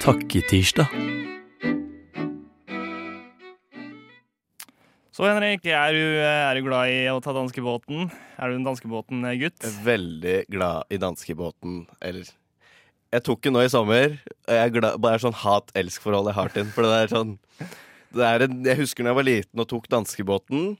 Takketirsdag. 0.00 0.88
Så 5.12 5.28
Henrik, 5.28 5.68
er 5.68 5.92
du, 5.92 6.00
er 6.24 6.56
du 6.56 6.64
glad 6.64 6.88
i 6.88 7.04
å 7.12 7.20
ta 7.20 7.36
danskebåten? 7.36 8.08
Er 8.40 8.48
du 8.48 8.56
en 8.56 8.64
danskebåten-gutt? 8.64 9.60
Veldig 9.84 10.42
glad 10.48 10.88
i 10.88 11.04
danskebåten. 11.04 11.84
Eller 12.00 12.32
Jeg 13.14 13.22
tok 13.26 13.42
den 13.44 13.54
nå 13.54 13.62
i 13.64 13.70
sommer. 13.72 14.16
og 14.46 14.54
Jeg 14.54 14.62
er 14.62 14.72
glad, 14.74 14.98
bare 15.02 15.22
sånn 15.22 15.36
hat-elsk-forhold 15.44 16.30
jeg 16.30 16.38
har 16.38 16.52
til 16.52 16.64
den. 16.64 16.72
For 16.74 16.86
det 16.86 16.96
er 17.04 17.12
sånn 17.12 17.36
det 18.16 18.24
er 18.24 18.46
en, 18.46 18.58
Jeg 18.64 18.80
husker 18.80 19.04
da 19.04 19.12
jeg 19.12 19.18
var 19.18 19.28
liten 19.28 19.62
og 19.62 19.68
tok 19.70 19.88
danskebåten. 19.92 20.74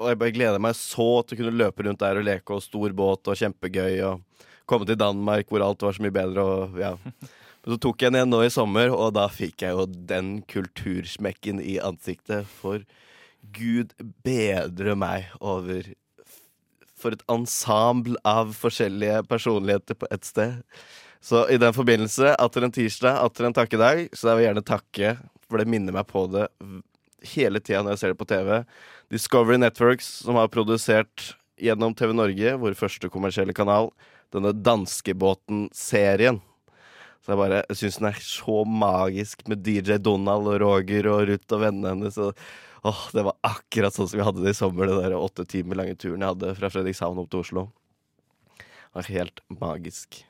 Og 0.00 0.10
jeg 0.10 0.18
bare 0.18 0.34
gleder 0.34 0.62
meg 0.62 0.74
så 0.76 1.22
til 1.22 1.36
å 1.36 1.40
kunne 1.40 1.58
løpe 1.60 1.86
rundt 1.86 2.02
der 2.02 2.18
og 2.18 2.26
leke 2.26 2.56
og 2.56 2.64
stor 2.64 2.94
båt 2.96 3.30
og 3.30 3.38
kjempegøy. 3.38 4.02
Og 4.08 4.46
komme 4.66 4.88
til 4.88 4.98
Danmark 4.98 5.50
hvor 5.50 5.64
alt 5.64 5.84
var 5.86 5.96
så 5.96 6.04
mye 6.04 6.14
bedre. 6.14 6.44
Og, 6.44 6.78
ja. 6.82 6.94
Men 7.64 7.74
så 7.76 7.80
tok 7.80 8.02
jeg 8.02 8.12
den 8.12 8.20
igjen 8.20 8.32
nå 8.34 8.42
i 8.44 8.52
sommer, 8.52 8.92
og 8.92 9.14
da 9.16 9.28
fikk 9.32 9.64
jeg 9.64 9.76
jo 9.76 9.86
den 9.88 10.34
kultursmekken 10.50 11.62
i 11.62 11.78
ansiktet. 11.80 12.50
For 12.60 12.84
gud 13.54 13.94
bedre 14.26 14.96
meg 14.98 15.30
over 15.40 15.92
For 17.04 17.12
et 17.12 17.24
ensemble 17.28 18.16
av 18.24 18.54
forskjellige 18.56 19.26
personligheter 19.28 19.98
på 19.98 20.08
ett 20.14 20.24
sted. 20.24 20.62
Så 21.24 21.46
i 21.48 21.56
den 21.56 21.72
forbindelse, 21.72 22.34
atter 22.36 22.66
en 22.66 22.72
tirsdag, 22.72 23.16
atter 23.16 23.46
en 23.48 23.54
takkedag, 23.56 24.10
så 24.12 24.28
jeg 24.28 24.36
vil 24.36 24.44
gjerne 24.44 24.62
takke, 24.68 25.12
for 25.48 25.60
det 25.60 25.70
minner 25.72 25.94
meg 25.96 26.04
på 26.10 26.26
det 26.28 26.50
hele 27.30 27.62
tida 27.64 27.80
når 27.80 27.94
jeg 27.94 28.00
ser 28.02 28.12
det 28.12 28.18
på 28.20 28.26
TV. 28.28 28.50
Discovery 29.12 29.56
Networks, 29.56 30.10
som 30.26 30.36
har 30.36 30.50
produsert 30.52 31.30
gjennom 31.56 31.94
TV 31.96 32.12
Norge, 32.12 32.52
vår 32.60 32.76
første 32.76 33.08
kommersielle 33.08 33.54
kanal, 33.56 33.88
denne 34.36 34.52
Danskebåten-serien. 34.66 36.42
Så 37.24 37.32
jeg 37.32 37.40
bare, 37.40 37.62
jeg 37.70 37.80
syns 37.80 37.96
den 38.02 38.10
er 38.10 38.20
så 38.20 38.58
magisk 38.68 39.46
med 39.48 39.64
DJ 39.64 39.96
Donald 40.04 40.52
og 40.52 40.60
Roger 40.60 41.08
og 41.08 41.24
Ruth 41.30 41.56
og 41.56 41.64
vennene 41.64 41.94
hennes. 41.94 42.20
Åh, 42.84 43.02
det 43.16 43.24
var 43.30 43.38
akkurat 43.48 43.96
sånn 43.96 44.12
som 44.12 44.20
vi 44.20 44.28
hadde 44.28 44.44
det 44.44 44.52
i 44.52 44.60
sommer, 44.60 44.92
det 44.92 45.00
der 45.06 45.16
åtte 45.16 45.48
timer 45.48 45.80
lange 45.80 45.96
turen 45.96 46.20
jeg 46.20 46.34
hadde 46.34 46.52
fra 46.60 46.72
Fredrikshavn 46.76 47.24
opp 47.24 47.32
til 47.32 47.40
Oslo. 47.46 47.66
Det 48.60 49.00
var 49.00 49.12
helt 49.14 49.44
magisk. 49.56 50.20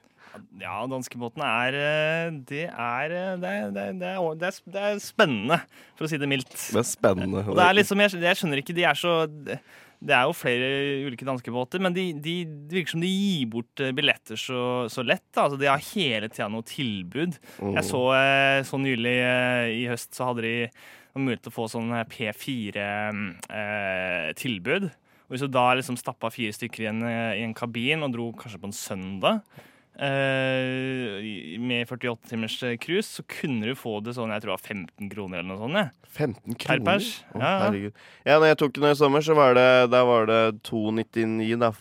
Ja, 0.61 0.87
danskebåten 0.91 1.43
er 1.47 1.77
eh, 1.79 2.33
Det 2.49 2.65
er 2.69 3.13
eh, 3.15 3.37
det 3.41 3.49
er, 3.49 3.71
det, 3.71 3.71
er, 3.71 3.71
det, 3.71 3.83
er, 3.83 3.93
det, 4.35 4.49
er, 4.49 4.53
det 4.75 4.81
er 4.89 4.95
spennende, 5.03 5.59
for 5.99 6.05
å 6.07 6.09
si 6.11 6.19
det 6.21 6.29
mildt. 6.31 6.55
Det 6.55 6.81
er 6.81 6.89
spennende. 6.89 7.41
Og 7.47 7.55
det 7.59 7.67
er 7.67 7.75
liksom, 7.79 7.99
jeg, 8.05 8.11
jeg 8.25 8.37
skjønner 8.41 8.59
ikke, 8.63 8.77
de 8.77 8.85
er 8.89 8.97
så 8.99 9.13
Det 9.35 10.13
er 10.13 10.25
jo 10.27 10.33
flere 10.37 10.67
ulike 11.07 11.29
danskebåter, 11.29 11.79
men 11.85 11.93
de, 11.97 12.05
de, 12.21 12.35
det 12.45 12.73
virker 12.81 12.93
som 12.97 13.05
de 13.05 13.13
gir 13.13 13.47
bort 13.53 13.75
eh, 13.81 13.97
billetter 13.97 14.37
så, 14.41 14.63
så 14.93 15.01
lett. 15.07 15.31
Altså, 15.33 15.57
de 15.61 15.71
har 15.71 15.89
hele 15.93 16.27
tida 16.33 16.49
noe 16.53 16.65
tilbud. 16.69 17.33
Mm. 17.61 17.75
Jeg 17.79 17.85
så, 17.93 18.03
eh, 18.19 18.61
så 18.69 18.77
nylig 18.83 19.17
eh, 19.23 19.67
i 19.81 19.83
høst 19.93 20.11
så 20.17 20.23
hadde 20.31 20.43
de 20.49 20.57
mulighet 21.15 21.43
til 21.47 21.53
å 21.53 21.59
få 21.61 21.65
sånn 21.71 21.91
P4-tilbud. 22.11 24.85
og 24.91 25.29
Hvis 25.33 25.45
du 25.45 25.49
da 25.51 25.67
liksom 25.79 25.97
stappa 25.99 26.29
fire 26.33 26.53
stykker 26.55 26.81
i 26.85 26.91
en, 26.91 27.03
eh, 27.07 27.39
i 27.41 27.43
en 27.47 27.57
kabin 27.57 28.05
og 28.05 28.13
dro 28.15 28.27
kanskje 28.39 28.61
på 28.61 28.69
en 28.71 28.77
søndag 28.77 29.35
i- 31.23 31.59
med 31.59 31.87
48 31.89 32.29
timers 32.29 32.57
eh, 32.63 32.77
cruise, 32.77 33.07
så 33.09 33.23
kunne 33.29 33.67
du 33.67 33.75
få 33.79 34.01
det 34.05 34.15
sånn 34.17 34.33
jeg 34.35 34.43
tror 34.43 34.55
det 34.55 34.59
var 34.59 34.69
15 34.75 35.11
kroner 35.13 35.39
eller 35.39 35.55
noe 35.55 35.63
sånt. 35.63 35.79
Ja. 35.79 35.89
15 36.15 36.55
Per 36.55 36.65
kroner? 36.65 36.85
pers. 36.85 37.25
Oh, 37.35 37.41
Ja, 37.41 37.47
ja. 37.47 37.59
herregud. 37.69 37.93
Ja, 38.27 38.39
når 38.39 38.47
jeg 38.53 38.59
tok 38.59 38.73
den 38.81 38.91
i 38.91 38.95
sommer, 38.95 39.21
så 39.27 39.35
var 39.39 39.55
det, 39.55 39.69
da 39.91 40.05
var 40.05 40.27
det 40.27 40.41
299, 40.67 41.59
da. 41.59 41.73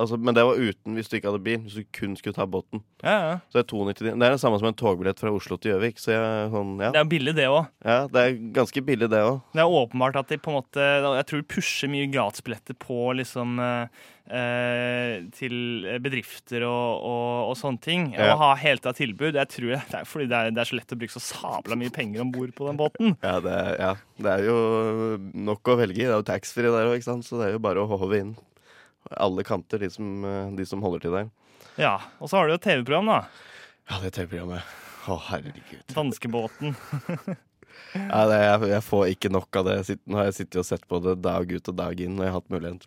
Altså, 0.00 0.16
men 0.16 0.36
det 0.36 0.44
var 0.48 0.60
uten 0.60 0.96
hvis 0.96 1.10
du 1.10 1.16
ikke 1.18 1.30
hadde 1.32 1.42
bil. 1.44 1.58
Hvis 1.66 1.76
du 1.80 1.84
kun 1.96 2.16
skulle 2.18 2.36
ta 2.36 2.46
båten. 2.48 2.82
Ja, 3.02 3.16
ja. 3.26 3.34
Så 3.50 3.58
det 3.58 3.64
er 3.64 3.68
299. 3.72 4.14
Det 4.20 4.28
er 4.28 4.36
det 4.36 4.40
samme 4.42 4.60
som 4.62 4.70
en 4.70 4.78
togbillett 4.78 5.20
fra 5.22 5.32
Oslo 5.34 5.58
til 5.60 5.74
Gjøvik. 5.74 6.00
Så 6.02 6.14
jeg, 6.14 6.48
sånn, 6.54 6.72
ja. 6.82 6.92
Det 6.94 7.02
er 7.02 7.10
billig, 7.12 7.36
det 7.38 7.48
òg. 7.52 7.68
ja, 7.84 7.98
det 8.12 8.24
er 8.24 8.40
ganske 8.56 8.84
billig, 8.86 9.10
det 9.12 9.20
òg. 9.26 9.42
Det 9.56 9.64
er 9.64 9.76
åpenbart 9.82 10.18
at 10.22 10.32
de 10.32 10.40
på 10.42 10.52
en 10.52 10.58
måte 10.60 10.88
Jeg 11.18 11.28
tror 11.30 11.42
de 11.44 11.50
pusher 11.56 11.92
mye 11.92 12.08
gratisbilletter 12.12 12.76
på 12.82 12.98
liksom 13.18 13.58
eh, 13.62 14.02
eh, 14.32 15.14
til 15.36 15.56
bedrifter 16.04 16.64
og, 16.68 17.02
og, 17.08 17.50
og 17.50 17.56
sånne 17.58 17.82
ting. 17.84 18.08
Ja. 18.16 18.32
Å 18.34 18.38
ha 18.42 18.50
hele 18.60 18.80
tida 18.82 18.94
tilbud. 18.96 19.38
Jeg 19.40 19.50
tror 19.52 19.74
det 19.74 19.80
er 20.00 20.08
fordi 20.08 20.28
det 20.30 20.38
er, 20.38 20.54
det 20.54 20.62
er 20.64 20.70
så 20.70 20.78
lett 20.78 20.94
å 20.94 21.00
bruke 21.02 21.16
så 21.16 21.24
sabla 21.24 21.78
mye 21.78 21.92
penger 21.94 22.24
om 22.24 22.32
bord 22.34 22.54
på 22.58 22.68
den 22.70 22.80
båten. 22.80 23.16
Ja, 23.26 23.36
det 23.42 23.58
ja, 23.78 23.92
det 24.22 24.32
er 24.32 24.42
jo 24.48 24.56
nok 25.46 25.68
å 25.72 25.76
velge 25.78 26.00
i. 26.02 26.06
Det 26.06 26.12
er 26.12 26.18
jo 26.20 26.26
taxfree 26.26 26.72
der 26.72 26.88
òg, 26.90 26.96
ikke 26.98 27.08
sant. 27.10 27.26
Så 27.26 27.38
det 27.40 27.48
er 27.48 27.54
jo 27.56 27.62
bare 27.62 27.82
å 27.82 27.88
håve 27.90 28.18
inn. 28.22 28.32
Alle 29.20 29.44
kanter, 29.46 29.82
de 29.82 29.90
som, 29.92 30.24
eh, 30.24 30.50
de 30.58 30.66
som 30.68 30.82
holder 30.84 31.04
til 31.04 31.16
der. 31.16 31.30
Ja, 31.80 31.96
Og 32.20 32.28
så 32.28 32.36
har 32.38 32.46
du 32.48 32.54
jo 32.54 32.62
TV-program, 32.62 33.08
da. 33.08 33.20
Ja, 33.90 34.00
det 34.02 34.12
TV-programmet. 34.16 34.62
Å, 35.08 35.18
herregud. 35.30 35.86
Danskebåten. 35.94 36.76
Ja, 37.92 38.24
det, 38.28 38.38
jeg, 38.40 38.68
jeg 38.70 38.84
får 38.84 39.06
ikke 39.12 39.30
nok 39.32 39.56
av 39.58 39.66
det. 39.68 39.74
Nå 40.08 40.16
har 40.16 40.28
jeg 40.28 40.36
sittet 40.38 40.60
og 40.62 40.66
sett 40.68 40.84
på 40.88 41.00
det 41.04 41.16
dag 41.24 41.50
ut 41.50 41.68
og 41.72 41.76
dag 41.76 42.00
inn 42.00 42.14
når 42.16 42.24
jeg 42.24 42.32
har 42.32 42.38
hatt 42.38 42.52
mulighet. 42.52 42.86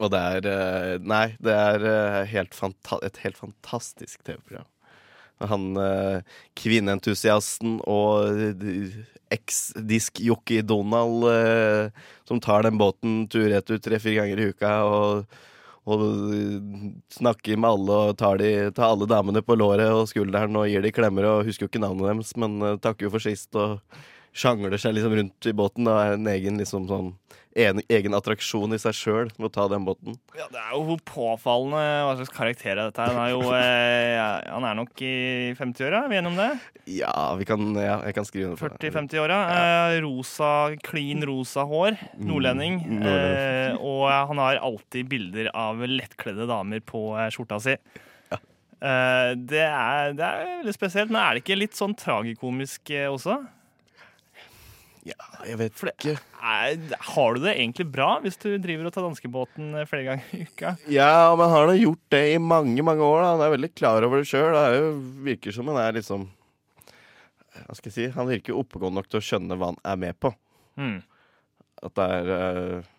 Og 0.00 0.10
det 0.14 0.20
er 0.34 0.48
eh, 0.50 0.94
Nei, 1.04 1.24
det 1.42 1.54
er 1.54 1.86
eh, 1.90 2.18
helt 2.32 2.56
et 3.02 3.20
helt 3.24 3.38
fantastisk 3.38 4.22
TV-program. 4.26 4.66
Han 5.48 5.76
eh, 5.80 6.20
kvinneentusiasten 6.58 7.78
og 7.88 8.40
eh, 8.40 8.98
eks-diskjockey 9.32 10.64
Donald 10.66 11.24
eh, 11.30 12.02
som 12.28 12.42
tar 12.42 12.66
den 12.66 12.80
båten 12.80 13.22
tur-retur 13.30 13.80
tre-fire 13.80 14.20
ganger 14.20 14.42
i 14.42 14.48
uka 14.52 14.72
og, 14.84 15.38
og 15.88 16.04
snakker 17.14 17.56
med 17.56 17.70
alle 17.70 17.98
og 18.10 18.16
tar, 18.20 18.42
de, 18.42 18.52
tar 18.76 18.92
alle 18.92 19.08
damene 19.10 19.42
på 19.46 19.56
låret 19.56 19.92
og 19.94 20.08
skulderen 20.10 20.58
og 20.60 20.68
gir 20.68 20.84
de 20.84 20.92
klemmer 20.94 21.28
og 21.30 21.46
husker 21.48 21.66
jo 21.66 21.72
ikke 21.72 21.84
navnet 21.86 22.10
deres, 22.10 22.34
men 22.36 22.58
takker 22.82 23.08
jo 23.08 23.14
for 23.14 23.30
sist 23.30 23.56
og 23.56 23.78
sjangler 24.36 24.78
seg 24.78 24.94
liksom 24.96 25.16
rundt 25.18 25.48
i 25.50 25.56
båten 25.56 25.88
og 25.90 25.98
er 25.98 26.16
en 26.16 26.30
egen 26.30 26.60
liksom 26.60 26.86
sånn 26.90 27.14
en, 27.58 27.80
egen 27.90 28.14
attraksjon 28.14 28.76
i 28.76 28.78
seg 28.78 28.94
sjøl 28.94 29.30
med 29.34 29.48
å 29.48 29.52
ta 29.52 29.64
den 29.70 29.82
båten. 29.86 30.14
Ja, 30.38 30.46
Det 30.52 30.60
er 30.60 30.74
jo 30.76 30.96
påfallende 31.02 31.80
hva 32.06 32.12
slags 32.18 32.30
karakter 32.34 32.76
er 32.76 32.82
dette 32.84 33.02
her. 33.02 33.16
Han 33.16 33.24
er 33.24 33.32
jo 33.32 33.40
eh, 33.56 34.52
Han 34.54 34.66
er 34.68 34.76
nok 34.78 35.02
i 35.02 35.14
50-åra, 35.58 36.04
er 36.04 36.12
vi 36.12 36.20
enige 36.20 36.30
om 36.30 36.38
det? 36.38 36.50
Ja, 37.00 37.14
vi 37.38 37.48
kan, 37.48 37.72
ja, 37.74 37.98
jeg 38.06 38.16
kan 38.16 38.28
skrive 38.28 38.52
under 38.52 38.60
på 38.62 38.70
det. 38.70 38.92
40-50-åra. 38.92 39.40
Eh, 39.56 39.96
rosa, 40.06 40.52
klin 40.86 41.26
rosa 41.26 41.66
hår. 41.66 41.98
Nordlending. 42.22 42.78
Mm. 42.86 43.02
Eh, 43.02 43.74
og 43.82 44.06
han 44.30 44.42
har 44.42 44.62
alltid 44.62 45.10
bilder 45.10 45.50
av 45.50 45.82
lettkledde 45.82 46.46
damer 46.50 46.86
på 46.86 47.08
eh, 47.18 47.32
skjorta 47.34 47.58
si. 47.66 47.74
Eh, 48.80 49.30
det, 49.36 49.64
er, 49.66 50.14
det 50.16 50.24
er 50.24 50.52
veldig 50.62 50.72
spesielt, 50.76 51.10
men 51.12 51.20
er 51.20 51.34
det 51.34 51.42
ikke 51.42 51.58
litt 51.58 51.76
sånn 51.76 51.92
tragikomisk 51.98 52.94
eh, 52.94 53.10
også? 53.10 53.42
Ja, 55.06 55.16
jeg 55.48 55.56
vet 55.56 55.78
ikke. 55.80 56.14
Er, 56.44 56.74
har 57.14 57.36
du 57.36 57.40
det 57.40 57.54
egentlig 57.54 57.86
bra 57.88 58.08
hvis 58.20 58.36
du 58.40 58.50
driver 58.60 58.88
og 58.88 58.92
tar 58.92 59.06
danskebåten 59.06 59.72
eh, 59.80 59.86
flere 59.88 60.04
ganger 60.10 60.34
i 60.36 60.42
uka? 60.44 60.74
Ja, 60.92 61.32
men 61.38 61.48
han 61.48 61.70
har 61.72 61.78
gjort 61.78 62.02
det 62.12 62.22
i 62.34 62.40
mange, 62.42 62.84
mange 62.84 63.06
år. 63.06 63.22
Da. 63.22 63.30
Han 63.32 63.44
er 63.46 63.54
veldig 63.54 63.72
klar 63.72 64.04
over 64.04 64.20
det 64.20 64.28
sjøl. 64.28 64.52
Det 64.52 64.90
virker 65.24 65.56
som 65.56 65.70
han 65.72 65.80
er 65.80 65.96
liksom 65.96 66.28
Hva 67.64 67.76
skal 67.78 67.88
jeg 67.88 67.96
si? 67.96 68.08
Han 68.16 68.28
virker 68.28 68.58
oppegående 68.60 69.00
nok 69.00 69.08
til 69.08 69.22
å 69.22 69.24
skjønne 69.24 69.56
hva 69.56 69.72
han 69.72 69.80
er 69.88 70.02
med 70.04 70.20
på. 70.20 70.34
Mm. 70.80 70.98
At 71.80 71.96
det 71.96 72.08
er 72.18 72.32
eh, 72.36 72.90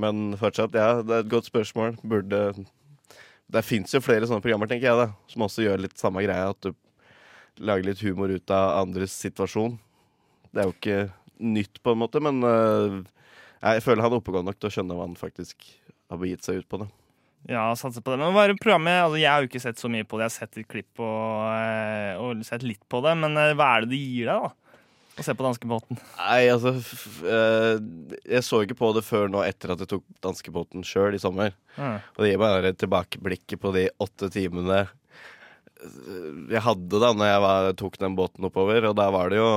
Men 0.00 0.24
fortsatt, 0.40 0.72
ja, 0.72 1.02
det 1.04 1.18
er 1.18 1.26
et 1.26 1.32
godt 1.32 1.50
spørsmål. 1.50 1.98
Burde 2.00 2.40
Det 3.50 3.66
fins 3.66 3.92
jo 3.92 4.00
flere 4.00 4.24
sånne 4.24 4.40
programmer, 4.40 4.70
tenker 4.70 4.88
jeg, 4.88 5.04
da, 5.04 5.10
som 5.28 5.44
også 5.44 5.68
gjør 5.68 5.84
litt 5.84 6.00
samme 6.00 6.24
greia. 6.24 6.48
At 6.54 6.64
du 6.64 6.72
lager 7.60 7.90
litt 7.90 8.00
humor 8.06 8.32
ut 8.32 8.56
av 8.56 8.78
andres 8.86 9.12
situasjon. 9.20 9.76
Det 10.50 10.62
er 10.62 10.68
jo 10.68 10.76
ikke 10.76 11.00
nytt, 11.40 11.82
på 11.82 11.94
en 11.94 12.00
måte, 12.02 12.22
men 12.22 12.42
eh, 12.44 12.96
jeg 13.60 13.84
føler 13.84 14.04
han 14.04 14.14
er 14.14 14.20
oppegående 14.20 14.52
nok 14.52 14.60
til 14.60 14.70
å 14.70 14.74
skjønne 14.74 14.96
hva 14.96 15.06
han 15.06 15.18
faktisk 15.18 15.68
har 16.10 16.20
begitt 16.20 16.46
seg 16.46 16.62
ut 16.62 16.68
på. 16.68 16.82
det. 16.82 16.90
Ja, 17.48 17.70
satser 17.78 18.04
på 18.04 18.12
det. 18.12 18.20
Men 18.20 18.36
er 18.36 18.56
programmet? 18.60 18.98
Altså, 19.00 19.20
jeg 19.20 19.30
har 19.30 19.44
jo 19.44 19.48
ikke 19.48 19.62
sett 19.62 19.80
så 19.80 19.88
mye 19.92 20.04
på 20.04 20.18
det. 20.18 20.26
Jeg 20.26 20.32
har 20.32 20.36
sett 20.36 20.60
et 20.60 20.68
klipp 20.68 21.00
og, 21.00 21.46
eh, 21.54 22.18
og 22.20 22.42
sett 22.44 22.66
litt 22.66 22.82
på 22.90 23.00
det. 23.04 23.14
Men 23.22 23.38
eh, 23.40 23.54
hva 23.56 23.76
er 23.76 23.86
det 23.86 23.94
det 23.94 24.02
gir 24.02 24.28
deg, 24.28 24.48
da? 24.48 24.56
Å 25.20 25.24
se 25.26 25.34
på 25.36 25.44
danskebåten? 25.44 25.98
Nei, 26.16 26.44
altså 26.48 26.70
Jeg 28.30 28.44
så 28.46 28.60
ikke 28.64 28.76
på 28.78 28.92
det 28.96 29.02
før 29.04 29.26
nå 29.28 29.42
etter 29.44 29.74
at 29.74 29.82
jeg 29.82 29.90
tok 29.90 30.04
danskebåten 30.24 30.86
sjøl 30.86 31.16
i 31.16 31.20
sommer. 31.20 31.56
Mm. 31.76 31.98
Og 31.98 32.22
det 32.22 32.30
gir 32.30 32.40
meg 32.40 32.68
et 32.70 32.80
tilbakeblikket 32.80 33.60
på 33.60 33.74
de 33.76 33.88
åtte 34.00 34.30
timene 34.32 34.86
jeg 36.50 36.60
hadde 36.60 36.98
da 37.00 37.08
når 37.16 37.28
jeg 37.30 37.42
var, 37.44 37.66
tok 37.78 37.94
den 38.00 38.16
båten 38.18 38.44
oppover. 38.48 38.90
Og 38.90 38.96
da 38.98 39.06
var 39.14 39.32
det 39.32 39.38
jo 39.40 39.52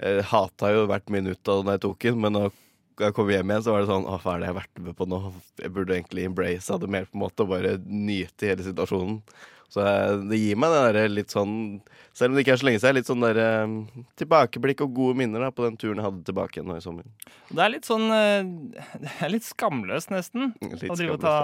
Jeg 0.00 0.24
hata 0.30 0.72
jo 0.74 0.86
hvert 0.88 1.10
minutt 1.12 1.48
av 1.52 1.62
når 1.66 1.76
jeg 1.76 1.84
tok 1.86 2.08
den, 2.08 2.20
men 2.24 2.38
da 2.38 2.48
jeg 3.00 3.14
kom 3.16 3.30
hjem 3.32 3.50
igjen, 3.52 3.62
så 3.64 3.72
var 3.72 3.84
det 3.84 3.88
sånn 3.92 4.04
Å, 4.08 4.16
hva 4.20 4.34
er 4.34 4.42
det 4.42 4.48
jeg 4.48 4.54
har 4.54 4.60
vært 4.60 4.82
med 4.84 4.96
på 4.98 5.06
nå? 5.08 5.20
Jeg 5.62 5.72
burde 5.76 5.94
egentlig 5.96 6.26
embrace 6.28 6.76
det 6.82 6.88
mer, 6.92 7.06
på 7.08 7.16
en 7.16 7.22
måte, 7.26 7.44
og 7.46 7.52
bare 7.54 7.76
nyte 7.86 8.50
hele 8.50 8.66
situasjonen. 8.66 9.22
Så 9.70 9.84
eh, 9.86 10.16
det 10.26 10.38
gir 10.40 10.58
meg 10.58 10.72
det 10.74 10.80
der 10.96 11.12
litt 11.14 11.30
sånn 11.30 11.52
Selv 12.10 12.32
om 12.32 12.34
det 12.34 12.42
ikke 12.42 12.56
er 12.56 12.58
så 12.58 12.66
lenge 12.66 12.80
siden, 12.82 12.96
litt 12.98 13.06
sånn 13.06 13.22
der 13.22 13.38
eh, 13.38 13.74
tilbakeblikk 14.18 14.82
og 14.82 14.96
gode 14.96 15.20
minner 15.20 15.44
da 15.46 15.52
på 15.54 15.62
den 15.68 15.76
turen 15.78 16.00
jeg 16.00 16.08
hadde 16.08 16.24
tilbake 16.26 16.58
igjen 16.58 16.66
nå 16.72 16.74
i 16.80 16.82
sommer. 16.82 17.06
Det 17.54 17.62
er 17.62 17.70
litt 17.76 17.86
sånn 17.86 18.08
eh, 18.16 18.50
Det 19.04 19.12
er 19.28 19.32
litt 19.36 19.46
skamløst, 19.46 20.10
nesten. 20.10 20.50
Litt 20.58 20.90
å 20.90 20.98
drive 20.98 21.14
og 21.16 21.22
ta 21.22 21.36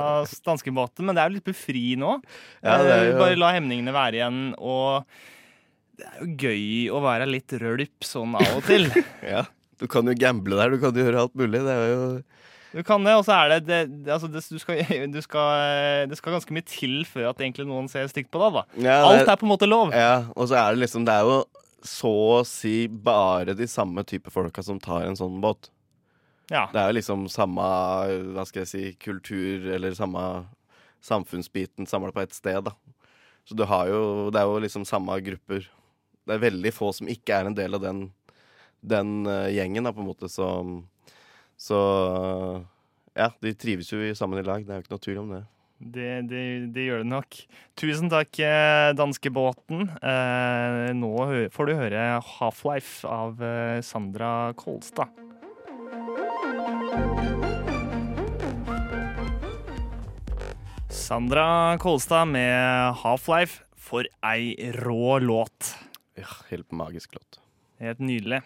danskebåten, 0.48 1.06
men 1.06 1.14
det 1.16 1.22
er 1.22 1.30
jo 1.30 1.36
litt 1.38 1.46
befri 1.52 1.84
nå. 2.02 2.16
Ja, 2.66 2.80
det 2.82 2.92
er 2.98 3.08
jo- 3.12 3.18
Bare 3.22 3.38
la 3.38 3.52
hemningene 3.54 3.94
være 3.94 4.18
igjen. 4.20 4.42
Og 4.58 5.06
det 5.97 6.07
er 6.07 6.17
jo 6.23 6.26
gøy 6.47 6.65
å 6.93 7.03
være 7.05 7.26
litt 7.29 7.53
rølp 7.62 8.05
sånn 8.07 8.35
av 8.38 8.49
og 8.59 8.65
til. 8.69 8.88
Ja. 9.35 9.45
Du 9.76 9.85
kan 9.93 10.09
jo 10.09 10.15
gamble 10.17 10.57
der, 10.57 10.73
du 10.73 10.81
kan 10.81 10.97
jo 10.97 11.03
gjøre 11.05 11.26
alt 11.26 11.35
mulig. 11.37 11.61
Det 11.67 11.73
er 11.75 11.91
jo 11.91 12.05
Du 12.73 12.83
kan 12.85 13.05
det, 13.05 13.12
og 13.19 13.25
så 13.26 13.35
er 13.37 13.50
det, 13.53 13.59
det, 13.69 13.81
det 14.07 14.12
altså 14.15 14.29
det, 14.33 14.41
du 14.49 14.59
skal, 14.61 14.81
du 15.17 15.21
skal, 15.25 16.09
det 16.09 16.17
skal 16.17 16.37
ganske 16.37 16.57
mye 16.57 16.65
til 16.69 16.99
før 17.09 17.31
at 17.31 17.41
egentlig 17.45 17.67
noen 17.69 17.88
ser 17.93 18.09
stygt 18.12 18.31
på 18.33 18.41
deg. 18.41 18.57
da. 18.57 18.65
Ja, 18.88 18.97
Alt 19.11 19.29
er 19.29 19.37
på 19.41 19.45
en 19.49 19.53
måte 19.53 19.69
lov. 19.69 19.93
Ja, 19.93 20.26
og 20.33 20.49
så 20.49 20.57
er 20.61 20.73
det 20.76 20.85
liksom 20.87 21.05
Det 21.09 21.12
er 21.17 21.29
jo 21.29 21.38
så 21.87 22.11
å 22.41 22.43
si 22.49 22.88
bare 22.88 23.55
de 23.55 23.69
samme 23.71 24.03
type 24.09 24.33
folka 24.35 24.65
som 24.65 24.81
tar 24.83 25.05
en 25.07 25.19
sånn 25.19 25.37
båt. 25.45 25.69
Ja. 26.50 26.65
Det 26.73 26.81
er 26.81 26.88
jo 26.91 26.97
liksom 26.99 27.26
samme 27.31 27.62
hva 28.33 28.45
skal 28.49 28.65
jeg 28.65 28.71
si, 28.71 28.85
kultur 29.03 29.67
eller 29.76 29.95
samme 29.99 30.25
samfunnsbiten 31.07 31.87
samla 31.87 32.12
på 32.12 32.21
ett 32.25 32.35
sted. 32.35 32.65
da. 32.65 32.73
Så 33.47 33.55
du 33.55 33.65
har 33.65 33.87
jo 33.93 34.31
Det 34.31 34.41
er 34.41 34.47
jo 34.49 34.59
liksom 34.59 34.85
samme 34.88 35.21
grupper. 35.21 35.69
Det 36.26 36.37
er 36.37 36.42
veldig 36.42 36.73
få 36.75 36.92
som 36.97 37.11
ikke 37.11 37.40
er 37.40 37.49
en 37.49 37.56
del 37.56 37.78
av 37.78 37.85
den, 37.85 38.06
den 38.83 39.18
uh, 39.28 39.47
gjengen, 39.52 39.87
da, 39.87 39.95
på 39.95 40.02
en 40.02 40.11
måte, 40.11 40.30
så 40.33 40.49
Så 41.56 41.76
ja, 43.16 43.30
de 43.40 43.54
trives 43.56 43.88
jo 43.88 44.02
sammen 44.14 44.42
i 44.42 44.45
lag. 44.45 44.64
Det 44.66 44.75
er 44.75 44.80
jo 44.80 44.85
ikke 44.85 44.92
noe 44.92 45.06
tvil 45.06 45.21
om 45.23 45.30
det. 45.33 45.45
Det, 45.76 46.11
det, 46.30 46.42
det 46.73 46.87
gjør 46.87 47.02
det 47.02 47.11
nok. 47.11 47.37
Tusen 47.76 48.09
takk, 48.09 48.33
eh, 48.40 48.90
danskebåten. 48.97 49.90
Eh, 50.00 50.92
nå 50.97 51.12
får 51.52 51.68
du 51.68 51.75
høre 51.76 52.04
Half-Life 52.25 53.04
av 53.09 53.42
eh, 53.45 53.80
Sandra 53.85 54.54
Kolstad. 54.56 55.12
Sandra 60.88 61.76
Kolstad 61.80 62.33
med 62.33 62.97
Half-Life 63.02 63.61
for 63.76 64.09
ei 64.25 64.56
rå 64.80 65.18
låt. 65.21 65.76
Ja, 66.16 66.28
helt 66.50 66.70
magisk 66.73 67.14
låt. 67.16 67.40
Helt 67.82 67.99
nydelig. 68.00 68.42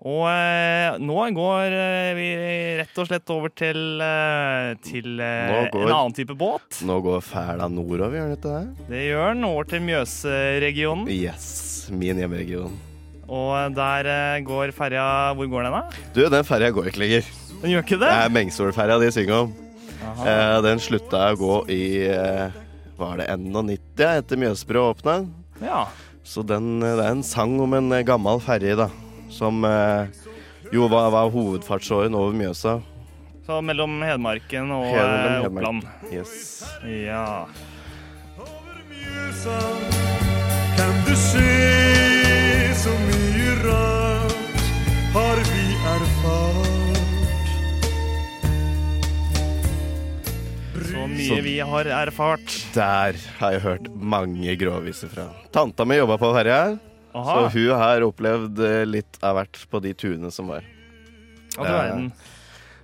Og 0.00 0.22
eh, 0.30 0.94
nå 1.00 1.16
går 1.36 1.74
eh, 1.76 2.10
vi 2.16 2.26
rett 2.78 2.98
og 3.02 3.08
slett 3.10 3.30
over 3.34 3.52
til, 3.52 3.80
eh, 4.00 4.70
til 4.84 5.20
eh, 5.20 5.66
går- 5.72 5.82
en 5.90 5.92
annen 5.92 6.14
type 6.16 6.32
båt. 6.40 6.78
Nå 6.88 6.96
går 7.04 7.20
fæla 7.24 7.66
nordover, 7.68 8.16
gjør 8.16 8.30
den 8.30 8.36
ikke 8.38 8.54
det? 8.54 8.88
Det 8.94 9.02
gjør 9.10 9.34
den 9.34 9.44
over 9.48 9.68
til 9.68 9.82
Mjøsregionen. 9.84 11.08
Yes, 11.12 11.50
min 11.92 12.16
hjemregion. 12.20 12.78
Og 13.30 13.76
der 13.76 14.08
eh, 14.10 14.40
går 14.42 14.72
ferja 14.74 15.04
Hvor 15.38 15.46
går 15.52 15.68
den, 15.68 15.76
da? 15.76 15.82
Du, 16.16 16.22
den 16.32 16.48
ferja 16.48 16.72
går 16.74 16.88
ikke 16.90 17.04
lenger. 17.04 17.28
Den 17.60 17.74
gjør 17.76 17.84
ikke 17.84 17.98
Det 18.00 18.06
det? 18.08 18.14
er 18.24 18.32
Mengsolferja 18.34 18.96
de 19.04 19.10
synger 19.14 19.44
om. 19.44 19.52
Eh, 20.24 20.56
den 20.64 20.80
slutta 20.80 21.26
å 21.28 21.36
gå 21.38 21.56
i 21.76 21.82
eh, 22.08 22.56
Var 22.98 23.20
det 23.20 23.28
91 23.36 24.06
etter 24.16 24.40
Mjøsbrua 24.40 24.94
åpna? 24.94 25.18
Ja. 25.60 25.84
Så 26.30 26.44
den, 26.46 26.78
eh, 26.82 26.94
det 26.94 27.04
er 27.04 27.10
en 27.16 27.24
sang 27.26 27.56
om 27.60 27.72
en 27.74 27.90
eh, 27.92 28.04
gammel 28.06 28.38
ferje, 28.44 28.76
da. 28.78 28.86
Som 29.34 29.64
eh, 29.66 30.06
jo 30.70 30.86
var, 30.86 31.10
var 31.10 31.32
hovedfartsåren 31.34 32.14
over 32.14 32.36
Mjøsa. 32.38 32.76
Så 33.46 33.58
mellom 33.66 33.98
Hedmarken 34.06 34.70
og 34.70 34.86
Hele 34.86 35.08
eh, 35.10 35.42
Hedmark. 35.42 35.66
Oppland. 35.66 35.82
Yes. 36.14 36.62
Ja. 36.86 37.46
Kan 40.78 40.98
du 41.06 41.14
se 41.16 41.46
så 42.78 42.94
mye 43.06 43.54
rart 43.64 44.66
har 45.14 45.36
vi 45.50 45.64
erfart? 45.96 46.69
Så 51.10 51.16
mye 51.18 51.42
vi 51.42 51.56
har 51.58 51.88
erfart. 51.90 52.52
Der 52.74 53.16
har 53.40 53.54
jeg 53.56 53.62
hørt 53.64 53.88
mange 53.90 54.54
gråviser 54.58 55.10
fra. 55.10 55.26
Tanta 55.50 55.86
mi 55.88 55.98
jobba 55.98 56.18
på 56.20 56.30
ferja, 56.36 56.60
Aha. 57.10 57.32
så 57.34 57.48
hun 57.56 57.70
har 57.82 58.06
opplevd 58.06 58.60
eh, 58.62 58.82
litt 58.86 59.18
av 59.22 59.40
hvert 59.40 59.64
på 59.70 59.80
de 59.82 59.94
turene 59.98 60.30
som 60.30 60.52
var. 60.52 60.62
Å, 61.58 61.64
ja. 61.66 61.72
verden. 61.72 62.12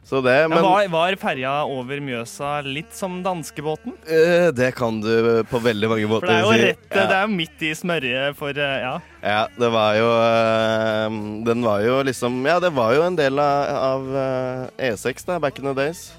Så 0.06 0.20
det, 0.22 0.34
Ja, 0.38 0.48
var, 0.48 0.88
var 0.90 1.16
ferja 1.18 1.52
over 1.66 1.98
Mjøsa 2.02 2.60
litt 2.62 2.92
som 2.94 3.16
danskebåten? 3.24 3.94
Uh, 4.06 4.52
det 4.54 4.68
kan 4.78 5.00
du 5.02 5.42
på 5.50 5.58
veldig 5.58 5.88
mange 5.90 6.10
For 6.12 6.26
det 6.26 6.36
er 6.36 6.44
jo 6.44 6.52
rett, 6.54 6.84
rett, 6.92 7.08
det 7.10 7.16
er 7.16 7.32
midt 7.32 7.64
i 7.66 7.72
smørjet 7.74 8.38
for 8.38 8.54
uh, 8.54 8.76
Ja. 8.84 8.92
Ja, 9.22 9.40
det 9.58 9.70
var 9.74 9.98
jo 9.98 10.12
uh, 10.12 11.16
Den 11.48 11.66
var 11.66 11.82
jo 11.82 11.98
liksom 12.06 12.38
Ja, 12.46 12.60
det 12.62 12.70
var 12.76 12.94
jo 12.94 13.02
en 13.08 13.18
del 13.18 13.42
av, 13.42 13.74
av 13.88 14.14
eh, 14.22 14.92
E6 14.92 15.26
da, 15.26 15.40
back 15.42 15.58
in 15.58 15.66
the 15.66 15.74
days. 15.74 16.12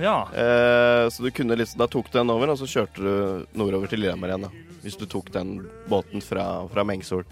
Ja. 0.00 0.28
Eh, 0.32 1.08
så 1.10 1.22
du 1.24 1.30
kunne 1.34 1.56
liksom 1.58 1.78
Da 1.78 1.86
tok 1.90 2.10
du 2.10 2.18
den 2.18 2.30
over, 2.30 2.52
og 2.52 2.58
så 2.60 2.68
kjørte 2.68 3.02
du 3.02 3.46
nordover 3.58 3.90
til 3.90 4.02
Lillehammer 4.02 4.32
igjen. 4.32 4.48
da 4.48 4.82
Hvis 4.84 4.98
du 4.98 5.06
tok 5.06 5.30
den 5.34 5.68
båten 5.90 6.22
fra, 6.24 6.66
fra 6.70 6.84
Mengsol 6.84 7.24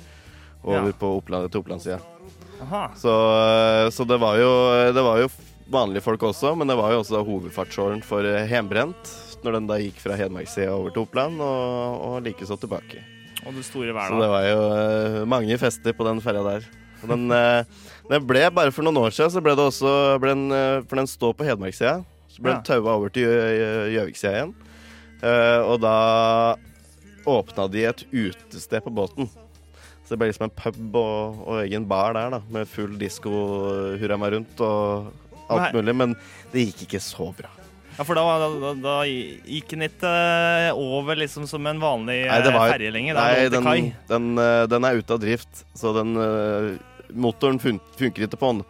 over 0.65 0.91
Ja. 0.91 0.97
på 0.99 1.13
Oppland, 1.19 1.51
til 1.51 1.61
Opplandssida. 1.63 2.01
Så, 2.97 3.13
eh, 3.13 3.91
så 3.91 4.07
det 4.09 4.19
var 4.19 4.39
jo 4.41 4.93
Det 4.93 5.03
var 5.03 5.19
jo 5.21 5.29
vanlige 5.71 6.03
folk 6.03 6.23
også, 6.23 6.57
men 6.57 6.69
det 6.69 6.77
var 6.79 6.93
jo 6.93 7.03
også 7.03 7.25
hovedfartsåren 7.27 8.03
for 8.03 8.23
hjemmebrent. 8.23 8.51
Hembrent. 8.51 9.15
Når 9.45 9.53
den 9.53 9.67
da 9.67 9.77
gikk 9.79 9.99
fra 10.01 10.17
Hedmarkssida 10.17 10.73
over 10.73 10.91
til 10.95 11.03
Oppland, 11.03 11.41
og, 11.43 12.01
og 12.07 12.23
likeså 12.25 12.57
tilbake. 12.59 13.03
Og 13.47 13.55
det 13.55 13.65
store 13.67 13.93
Så 13.95 14.19
det 14.19 14.29
var 14.31 14.47
jo 14.49 14.61
uh, 15.23 15.27
mange 15.29 15.59
fester 15.61 15.95
på 15.95 16.07
den 16.07 16.23
ferja 16.25 16.43
der. 16.43 16.67
Og 17.05 17.11
den, 17.13 17.31
eh, 17.31 17.63
den 18.09 18.27
ble, 18.27 18.47
bare 18.51 18.73
for 18.73 18.83
noen 18.87 18.97
år 19.05 19.13
siden, 19.15 19.31
så 19.31 19.43
ble 19.45 19.55
det 19.55 19.67
også 19.69 20.19
ble 20.23 20.33
den, 20.33 20.47
uh, 20.51 20.83
For 20.89 20.97
den 20.99 21.07
står 21.11 21.35
på 21.37 21.47
Hedmarkssida. 21.47 22.01
Så 22.37 22.43
ble 22.45 22.53
Ja. 22.53 22.61
taua 22.67 22.95
over 22.99 23.09
til 23.13 23.25
Gjø- 23.25 23.57
Gjø- 23.57 23.91
Gjøviksida 23.97 24.33
igjen. 24.37 24.55
Uh, 25.25 25.61
og 25.73 25.81
da 25.81 26.57
åpna 27.27 27.67
de 27.73 27.85
et 27.89 28.05
utested 28.13 28.85
på 28.85 28.93
båten. 28.95 29.29
Så 30.07 30.15
det 30.15 30.19
ble 30.21 30.29
liksom 30.31 30.47
en 30.47 30.55
pub 30.55 30.97
og, 31.01 31.41
og 31.49 31.63
egen 31.65 31.87
bar 31.91 32.13
der, 32.15 32.31
da, 32.37 32.41
med 32.55 32.69
full 32.71 32.93
disko 33.01 33.33
hurra 33.99 34.19
meg 34.21 34.37
rundt 34.37 34.61
og 34.63 35.09
alt 35.51 35.73
Nei. 35.73 35.81
mulig. 35.81 35.95
Men 35.99 36.15
det 36.53 36.67
gikk 36.69 36.85
ikke 36.87 37.01
så 37.03 37.31
bra. 37.35 37.51
Ja, 37.97 38.05
for 38.05 38.15
da, 38.19 38.23
da, 38.61 38.71
da, 38.85 38.95
gikk 39.09 39.71
den 39.73 39.87
ikke 39.89 40.05
eh, 40.13 40.69
over 40.77 41.17
liksom 41.17 41.47
som 41.49 41.65
en 41.67 41.81
vanlig 41.81 42.21
Nei, 42.29 42.39
eh, 42.39 42.51
var- 42.53 42.71
ferje 42.77 42.93
lenger. 42.93 43.17
Nei, 43.17 43.49
den, 43.49 43.93
den, 44.13 44.27
eh, 44.39 44.67
den 44.69 44.85
er 44.85 45.01
ute 45.01 45.17
av 45.17 45.23
drift, 45.25 45.65
så 45.75 45.95
den 45.97 46.13
eh, 46.21 46.77
Motoren 47.17 47.59
fun 47.63 47.81
funker 47.97 48.27
ikke 48.29 48.37
på 48.39 48.53
den. 48.53 48.63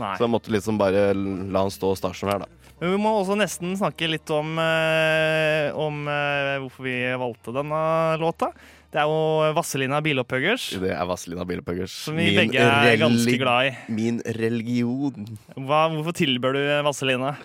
Nei. 0.00 0.16
Så 0.18 0.24
jeg 0.26 0.32
måtte 0.34 0.50
liksom 0.50 0.78
bare 0.80 1.12
la 1.14 1.62
den 1.62 1.70
stå 1.72 1.92
stasjonær, 1.96 2.42
da. 2.42 2.46
Men 2.82 2.96
vi 2.96 2.98
må 2.98 3.12
også 3.14 3.36
nesten 3.38 3.76
snakke 3.78 4.08
litt 4.10 4.26
om, 4.34 4.56
eh, 4.58 5.68
om 5.78 6.00
eh, 6.10 6.56
hvorfor 6.64 6.82
vi 6.82 6.96
valgte 7.14 7.52
denne 7.54 7.82
låta. 8.18 8.48
Det 8.90 8.98
er 8.98 9.06
jo 9.06 9.52
Vazelina 9.54 10.00
Bilopphuggers, 10.02 10.64
Det 10.82 10.90
er 10.90 11.06
Vazelina 11.06 11.46
Bilopphøggers. 11.46 11.94
som 12.08 12.18
vi 12.18 12.32
begge 12.34 12.58
er 12.58 12.98
ganske 12.98 13.36
glad 13.38 13.68
i. 13.68 13.70
Min 13.94 14.18
religion. 14.34 15.30
Hva, 15.54 15.84
hvorfor 15.94 16.16
tilbør 16.18 16.58
du 16.58 16.62
Vazelina? 16.88 17.36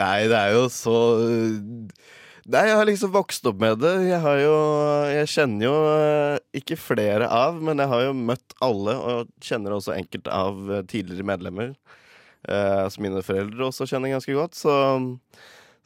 Nei, 0.00 0.24
det 0.32 0.40
er 0.40 0.56
jo 0.56 0.64
så 0.72 0.96
Nei, 2.46 2.62
jeg 2.70 2.78
har 2.78 2.86
liksom 2.88 3.12
vokst 3.12 3.46
opp 3.50 3.60
med 3.60 3.80
det. 3.82 3.92
Jeg 4.06 4.22
har 4.22 4.40
jo 4.40 4.56
Jeg 5.12 5.28
kjenner 5.34 5.68
jo 5.68 5.76
eh, 5.92 6.40
ikke 6.62 6.80
flere 6.80 7.28
av, 7.28 7.60
men 7.60 7.84
jeg 7.84 7.92
har 7.92 8.06
jo 8.08 8.16
møtt 8.16 8.56
alle, 8.64 8.96
og 8.96 9.28
kjenner 9.44 9.76
også 9.76 9.92
enkelte 9.98 10.32
av 10.32 10.86
tidligere 10.88 11.26
medlemmer. 11.36 11.74
Eh, 12.46 12.84
som 12.92 13.02
mine 13.02 13.22
foreldre 13.26 13.70
også 13.70 13.88
kjenner 13.90 14.14
ganske 14.14 14.36
godt. 14.36 14.54
Så, 14.58 14.74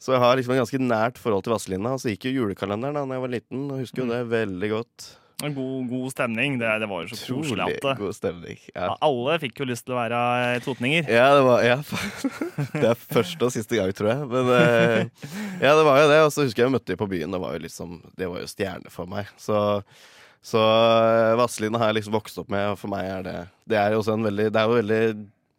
så 0.01 0.13
jeg 0.15 0.21
har 0.23 0.37
liksom 0.37 0.53
et 0.55 0.61
ganske 0.61 0.83
nært 0.83 1.21
forhold 1.21 1.47
til 1.47 1.55
Vazelina. 1.55 1.95
Og 1.95 2.03
så 2.03 2.13
gikk 2.13 2.29
jo 2.29 2.43
julekalenderen 2.43 3.01
da 3.01 3.17
jeg 3.17 3.25
var 3.25 3.33
liten, 3.33 3.65
og 3.69 3.81
husker 3.81 4.03
jo 4.03 4.11
det 4.11 4.21
veldig 4.31 4.71
godt. 4.75 5.09
En 5.41 5.55
god, 5.55 5.87
god 5.89 6.11
stemning. 6.13 6.59
Det, 6.61 6.69
det 6.83 6.87
var 6.91 7.01
jo 7.01 7.09
så 7.09 7.17
koselig 7.33 7.63
at 7.65 7.81
det, 7.81 7.95
god 7.97 8.13
stemning. 8.13 8.59
Ja. 8.75 8.91
alle 9.01 9.39
fikk 9.41 9.63
jo 9.63 9.67
lyst 9.71 9.87
til 9.87 9.95
å 9.95 9.97
være 9.97 10.21
eh, 10.43 10.59
totninger. 10.61 11.09
Ja, 11.09 11.27
det 11.33 11.41
var 11.47 11.65
ja. 11.65 11.79
Det 12.81 12.87
er 12.91 13.01
første 13.01 13.47
og 13.47 13.55
siste 13.55 13.79
gang, 13.79 13.93
tror 13.97 14.11
jeg. 14.13 14.29
Men 14.29 14.53
eh, 14.59 15.27
ja, 15.63 15.73
det 15.73 15.85
var 15.87 16.01
jo 16.03 16.07
det. 16.13 16.21
Og 16.27 16.31
så 16.35 16.45
husker 16.45 16.61
jeg 16.61 16.69
jeg 16.69 16.75
møtte 16.77 16.93
dem 16.93 17.01
på 17.01 17.09
byen. 17.09 17.33
Det 17.33 17.41
var 17.41 17.57
jo 17.57 17.65
liksom 17.65 17.99
Det 18.13 18.29
var 18.29 18.45
jo 18.45 18.53
stjerne 18.53 18.93
for 18.93 19.09
meg. 19.09 19.33
Så, 19.41 19.57
så 20.45 20.61
Vazelina 21.41 21.81
har 21.81 21.89
jeg 21.89 22.03
liksom 22.03 22.19
vokst 22.19 22.37
opp 22.41 22.53
med, 22.53 22.75
og 22.75 22.81
for 22.81 22.93
meg 22.93 23.09
er 23.09 23.25
det 23.25 23.37
Det 23.73 23.81
er 23.81 23.95
jo 23.95 24.03
også 24.03 24.17
en 24.17 24.29
veldig 24.29 24.49
Det 24.53 24.61
er 24.61 24.69
jo 24.69 24.77
veldig 24.77 25.03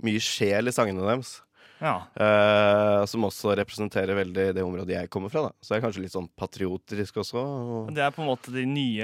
mye 0.07 0.23
sjel 0.23 0.71
i 0.71 0.75
sangene 0.75 1.05
deres. 1.07 1.41
Ja. 1.83 1.97
Uh, 2.15 3.03
som 3.11 3.25
også 3.27 3.57
representerer 3.59 4.15
veldig 4.15 4.45
det 4.55 4.62
området 4.62 4.95
jeg 4.95 5.11
kommer 5.11 5.33
fra. 5.33 5.49
da 5.49 5.67
Så 5.67 5.75
jeg 5.75 5.81
er 5.81 5.85
kanskje 5.88 6.05
litt 6.05 6.15
sånn 6.15 6.29
patriotisk 6.38 7.19
også. 7.25 7.43
Og 7.43 7.91
Det 7.97 8.05
er 8.07 8.15
på 8.15 8.23
en 8.23 8.31
måte 8.31 8.55
de 8.55 8.62
nye 8.71 9.03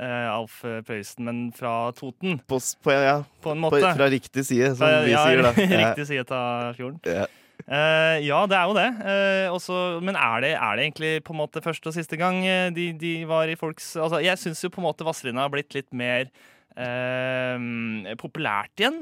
uh, 0.00 0.28
Alf 0.32 0.62
Prøysen, 0.88 1.26
men 1.28 1.42
fra 1.56 1.92
Toten, 1.96 2.38
på, 2.48 2.60
på, 2.60 2.94
ja, 2.94 3.18
på 3.44 3.52
en 3.52 3.60
på, 3.60 3.68
måte. 3.68 3.92
fra 3.98 4.08
riktig 4.08 4.46
side, 4.48 4.72
som 4.78 4.86
Fra- 4.86 5.02
vi 5.04 5.12
ja, 5.12 5.26
sier, 5.28 5.44
da. 5.44 5.52
Riktig 5.84 6.08
side 6.08 6.30
av 6.32 6.78
fjorden. 6.78 7.02
ja. 7.04 7.26
Uh, 7.66 8.20
ja, 8.22 8.44
det 8.46 8.54
er 8.54 8.68
jo 8.68 8.74
det. 8.76 8.88
Uh, 9.00 9.46
også, 9.56 9.76
men 10.04 10.14
er 10.14 10.42
det, 10.44 10.52
er 10.54 10.76
det 10.76 10.84
egentlig 10.84 11.12
på 11.26 11.34
en 11.34 11.40
måte 11.40 11.62
første 11.64 11.90
og 11.90 11.96
siste 11.96 12.18
gang 12.20 12.38
eh, 12.46 12.68
de, 12.70 12.92
de 12.94 13.14
var 13.26 13.50
i 13.50 13.56
folks 13.58 13.96
altså, 13.96 14.20
Jeg 14.22 14.38
syns 14.38 14.62
jo 14.62 14.70
på 14.70 14.78
en 14.78 14.86
måte 14.86 15.06
Vazelina 15.06 15.42
har 15.42 15.50
blitt 15.50 15.74
litt 15.74 15.88
mer 15.90 16.28
eh, 16.76 18.14
populært 18.20 18.82
igjen. 18.82 19.00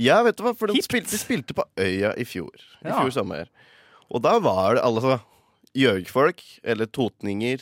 Ja, 0.00 0.20
vet 0.26 0.38
du 0.38 0.44
hva, 0.46 0.54
for 0.56 0.72
de 0.72 0.80
spilte, 0.84 1.12
de 1.14 1.20
spilte 1.20 1.56
på 1.56 1.64
Øya 1.80 2.14
i 2.20 2.24
fjor. 2.28 2.54
I 2.84 2.88
Ja. 2.88 3.00
fjor 3.00 3.12
sommer. 3.20 3.48
Og 4.10 4.22
da 4.22 4.38
var 4.42 4.74
det 4.78 4.82
altså 4.84 5.20
Gjøvik-folk, 5.76 6.40
eller 6.64 6.86
totninger, 6.90 7.60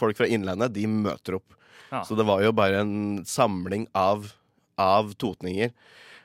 folk 0.00 0.16
fra 0.16 0.26
Innlandet, 0.26 0.72
de 0.72 0.86
møter 0.88 1.36
opp. 1.36 1.52
Ja. 1.92 2.02
Så 2.02 2.16
det 2.16 2.24
var 2.26 2.40
jo 2.42 2.52
bare 2.56 2.80
en 2.80 3.24
samling 3.28 3.86
av, 3.94 4.32
av 4.80 5.12
totninger. 5.20 5.70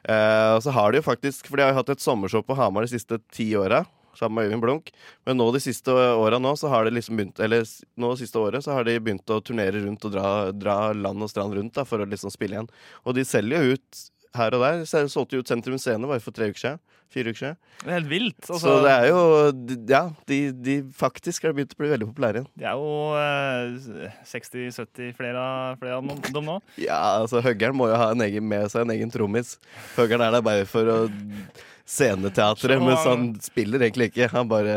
Eh, 0.08 0.52
og 0.56 0.64
så 0.64 0.72
har 0.72 0.92
de 0.92 1.02
jo 1.02 1.06
faktisk, 1.10 1.48
for 1.50 1.58
de 1.60 1.64
har 1.68 1.74
jo 1.74 1.80
hatt 1.82 1.90
et 1.92 2.00
sommershow 2.02 2.42
på 2.42 2.56
Hamar 2.56 2.88
de 2.88 2.94
siste 2.96 3.20
ti 3.36 3.50
åra. 3.60 3.84
Sammen 4.20 4.36
med 4.36 4.50
Øyvind 4.50 4.64
Blunk. 4.66 4.92
Men 5.28 5.40
nå 5.40 5.48
de 5.56 5.64
siste 5.64 5.96
åra 5.96 6.42
nå, 6.44 6.54
så 6.60 6.72
har 6.72 6.86
de 6.86 6.92
liksom 6.98 7.20
begynt 7.20 7.40
Eller 7.46 7.64
nå 8.00 8.12
siste 8.20 8.40
året 8.42 8.66
så 8.66 8.76
har 8.76 8.88
de 8.88 8.98
begynt 9.00 9.32
å 9.32 9.40
turnere 9.46 9.80
rundt 9.86 10.06
og 10.06 10.16
dra, 10.16 10.30
dra 10.52 10.78
land 10.94 11.24
og 11.24 11.32
strand 11.32 11.56
rundt 11.56 11.78
da, 11.80 11.88
for 11.88 12.04
å 12.04 12.10
liksom 12.10 12.34
spille 12.34 12.58
igjen. 12.60 12.72
Og 13.08 13.16
de 13.16 13.24
selger 13.28 13.64
jo 13.64 13.80
ut 13.80 14.06
her 14.38 14.56
og 14.56 14.64
der. 14.66 14.86
Så 14.90 15.06
Solgte 15.12 15.38
jo 15.38 15.44
ut 15.44 15.50
Sentrum 15.52 15.80
Scene 15.82 16.10
bare 16.10 16.24
for 16.24 16.36
tre 16.36 16.52
uker 16.52 16.62
siden. 16.62 16.82
Fire 17.10 17.32
uker 17.32 17.40
siden. 17.42 17.58
Det 17.80 17.88
er 17.90 17.96
helt 17.96 18.12
vilt. 18.12 18.42
Altså, 18.44 18.60
så 18.62 18.74
det 18.86 18.92
er 18.94 19.08
jo 19.10 19.22
Ja, 19.90 20.02
de, 20.30 20.38
de 20.54 20.76
faktisk 20.94 21.48
har 21.48 21.56
begynt 21.58 21.74
å 21.74 21.80
bli 21.80 21.90
veldig 21.94 22.10
populære 22.12 22.42
igjen. 22.44 22.52
Det 22.60 22.68
er 22.70 22.78
jo 22.78 22.92
eh, 23.18 24.20
60-70 24.30 25.16
flere, 25.18 25.48
flere 25.82 25.98
av 25.98 26.30
dem 26.30 26.46
nå. 26.52 26.60
Ja, 26.90 27.00
altså 27.24 27.42
Høggern 27.46 27.78
må 27.80 27.90
jo 27.90 27.98
ha 27.98 28.12
en 28.14 28.26
egen, 28.28 28.46
med 28.52 28.70
seg 28.70 28.86
en 28.86 28.94
egen 28.94 29.14
trommis. 29.14 29.56
Høggern 29.98 30.28
er 30.28 30.38
der 30.38 30.46
bare 30.46 30.70
for 30.70 30.94
å 30.94 31.00
sceneteatret, 31.90 32.78
Så- 32.78 32.86
mens 32.86 33.06
han 33.08 33.24
spiller 33.42 33.80
egentlig 33.88 34.12
ikke. 34.12 34.30
Han 34.36 34.48
bare 34.52 34.76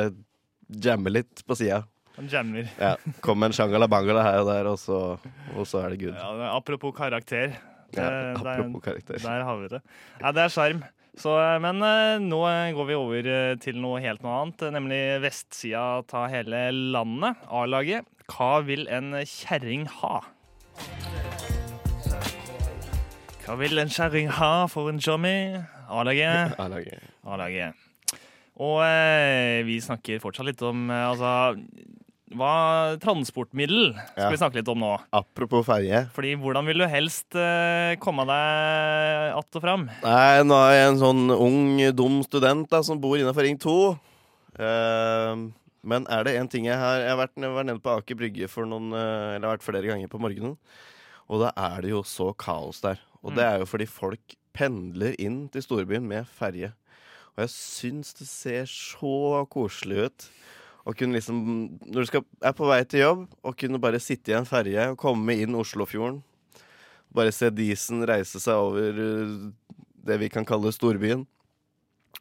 jammer 0.73 1.11
litt 1.21 1.43
på 1.47 1.57
sida. 1.59 1.83
Han 2.17 2.29
jammer. 2.29 2.69
Ja, 2.81 2.95
Kommer 3.25 3.47
en 3.49 3.53
shangala 3.57 3.87
bangala 3.89 4.23
her 4.25 4.41
og 4.43 4.49
der, 4.51 4.67
og 4.69 4.79
så, 4.81 4.99
og 5.57 5.67
så 5.69 5.85
er 5.85 5.91
det 5.95 6.01
good. 6.01 6.17
Ja, 6.17 6.51
apropos 6.57 6.93
karakter. 6.97 7.55
Det, 7.93 8.01
Ja, 8.01 8.09
der- 8.33 8.37
apropos 8.41 8.83
karakter. 8.85 9.19
Der 9.21 9.45
har 9.45 9.57
vi 9.61 9.69
det. 9.69 9.81
Ja, 10.21 10.33
det 10.33 10.43
er 10.47 10.49
sjarm. 10.53 10.83
Så, 11.17 11.29
eh, 11.37 11.59
Men 11.61 11.77
eh, 11.85 12.19
nå 12.25 12.41
går 12.75 12.87
vi 12.89 12.95
over 12.97 13.27
eh, 13.29 13.55
til 13.61 13.77
noe 13.77 14.01
helt 14.01 14.23
noe 14.25 14.33
annet, 14.47 14.63
eh, 14.63 14.71
nemlig 14.73 15.21
vestsida 15.21 16.03
ta 16.09 16.27
hele 16.27 16.71
landet. 16.73 17.37
A-laget. 17.51 18.07
Hva 18.33 18.63
vil 18.65 18.87
en 18.89 19.13
kjerring 19.13 19.87
ha? 20.01 20.23
Hva 23.45 23.57
vil 23.59 23.79
en 23.83 23.89
kjerring 23.93 24.29
ha 24.39 24.67
for 24.71 24.89
en 24.89 24.99
jommy? 25.03 25.63
A-laget. 25.99 26.57
A-laget. 27.25 27.75
Og 28.63 28.83
eh, 28.85 29.63
vi 29.67 29.79
snakker 29.83 30.21
fortsatt 30.23 30.47
litt 30.51 30.63
om 30.69 30.89
eh, 30.93 31.07
altså 31.09 31.33
hva 32.33 32.97
transportmiddel 32.97 33.91
skal 33.93 34.23
Ja. 34.23 34.29
vi 34.33 34.39
snakke 34.41 34.57
litt 34.61 34.69
om 34.73 34.79
nå. 34.81 34.93
Apropos 35.13 35.67
ferje. 35.69 35.99
Fordi 36.17 36.31
hvordan 36.41 36.65
vil 36.65 36.81
du 36.81 36.87
helst 36.89 37.37
eh, 37.37 37.93
komme 38.01 38.25
deg 38.29 39.35
att 39.37 39.57
og 39.59 39.65
fram? 39.65 39.85
Nei, 40.01 40.41
nå 40.49 40.57
er 40.65 40.73
jeg 40.79 40.87
en 40.95 41.01
sånn 41.03 41.23
ung, 41.35 41.59
dum 41.97 42.23
student 42.25 42.71
da, 42.73 42.81
som 42.87 43.01
bor 43.03 43.19
innafor 43.21 43.45
Ring 43.45 43.59
2. 43.61 43.75
Eh, 44.61 45.43
men 45.83 46.07
er 46.15 46.25
det 46.29 46.37
en 46.39 46.49
ting 46.53 46.67
jeg 46.69 46.77
har 46.79 47.01
Jeg 47.03 47.09
har 47.11 47.19
vært, 47.19 47.33
jeg 47.41 47.51
var 47.57 47.65
nede 47.67 47.83
på 47.83 47.91
Aker 47.99 48.19
Brygge 48.21 48.47
for 48.53 48.69
noen 48.69 48.93
eh, 48.93 49.33
Eller 49.35 49.41
jeg 49.41 49.49
har 49.49 49.57
vært 49.57 49.65
flere 49.67 49.89
ganger 49.91 50.11
på 50.13 50.21
morgenen. 50.23 50.57
Og 51.33 51.41
da 51.43 51.53
er 51.57 51.83
det 51.85 51.91
jo 51.95 52.03
så 52.07 52.31
kaos 52.37 52.81
der. 52.85 53.01
Og 53.25 53.33
det 53.37 53.45
er 53.45 53.61
jo 53.63 53.69
fordi 53.71 53.87
folk 53.89 54.37
pendler 54.57 55.17
inn 55.21 55.47
til 55.53 55.65
storbyen 55.65 56.07
med 56.09 56.29
ferje. 56.39 56.73
Og 57.33 57.45
jeg 57.45 57.53
syns 57.55 58.13
det 58.19 58.29
ser 58.29 58.67
så 58.69 59.45
koselig 59.53 60.09
ut. 60.09 60.27
Å 60.83 60.95
kunne 60.99 61.17
liksom 61.17 61.39
Når 61.87 62.01
du 62.01 62.09
skal, 62.11 62.25
er 62.43 62.55
på 62.57 62.67
vei 62.69 62.83
til 62.85 63.05
jobb, 63.05 63.25
og 63.43 63.57
kunne 63.59 63.81
bare 63.83 64.03
sitte 64.03 64.33
i 64.33 64.37
en 64.37 64.49
ferje 64.49 64.91
og 64.93 64.99
komme 65.01 65.37
inn 65.39 65.57
Oslofjorden. 65.59 66.21
Bare 67.13 67.33
se 67.35 67.51
disen 67.53 68.05
reise 68.09 68.41
seg 68.41 68.57
over 68.57 68.99
uh, 68.99 69.79
det 70.03 70.19
vi 70.21 70.31
kan 70.33 70.47
kalle 70.49 70.73
storbyen. 70.75 71.27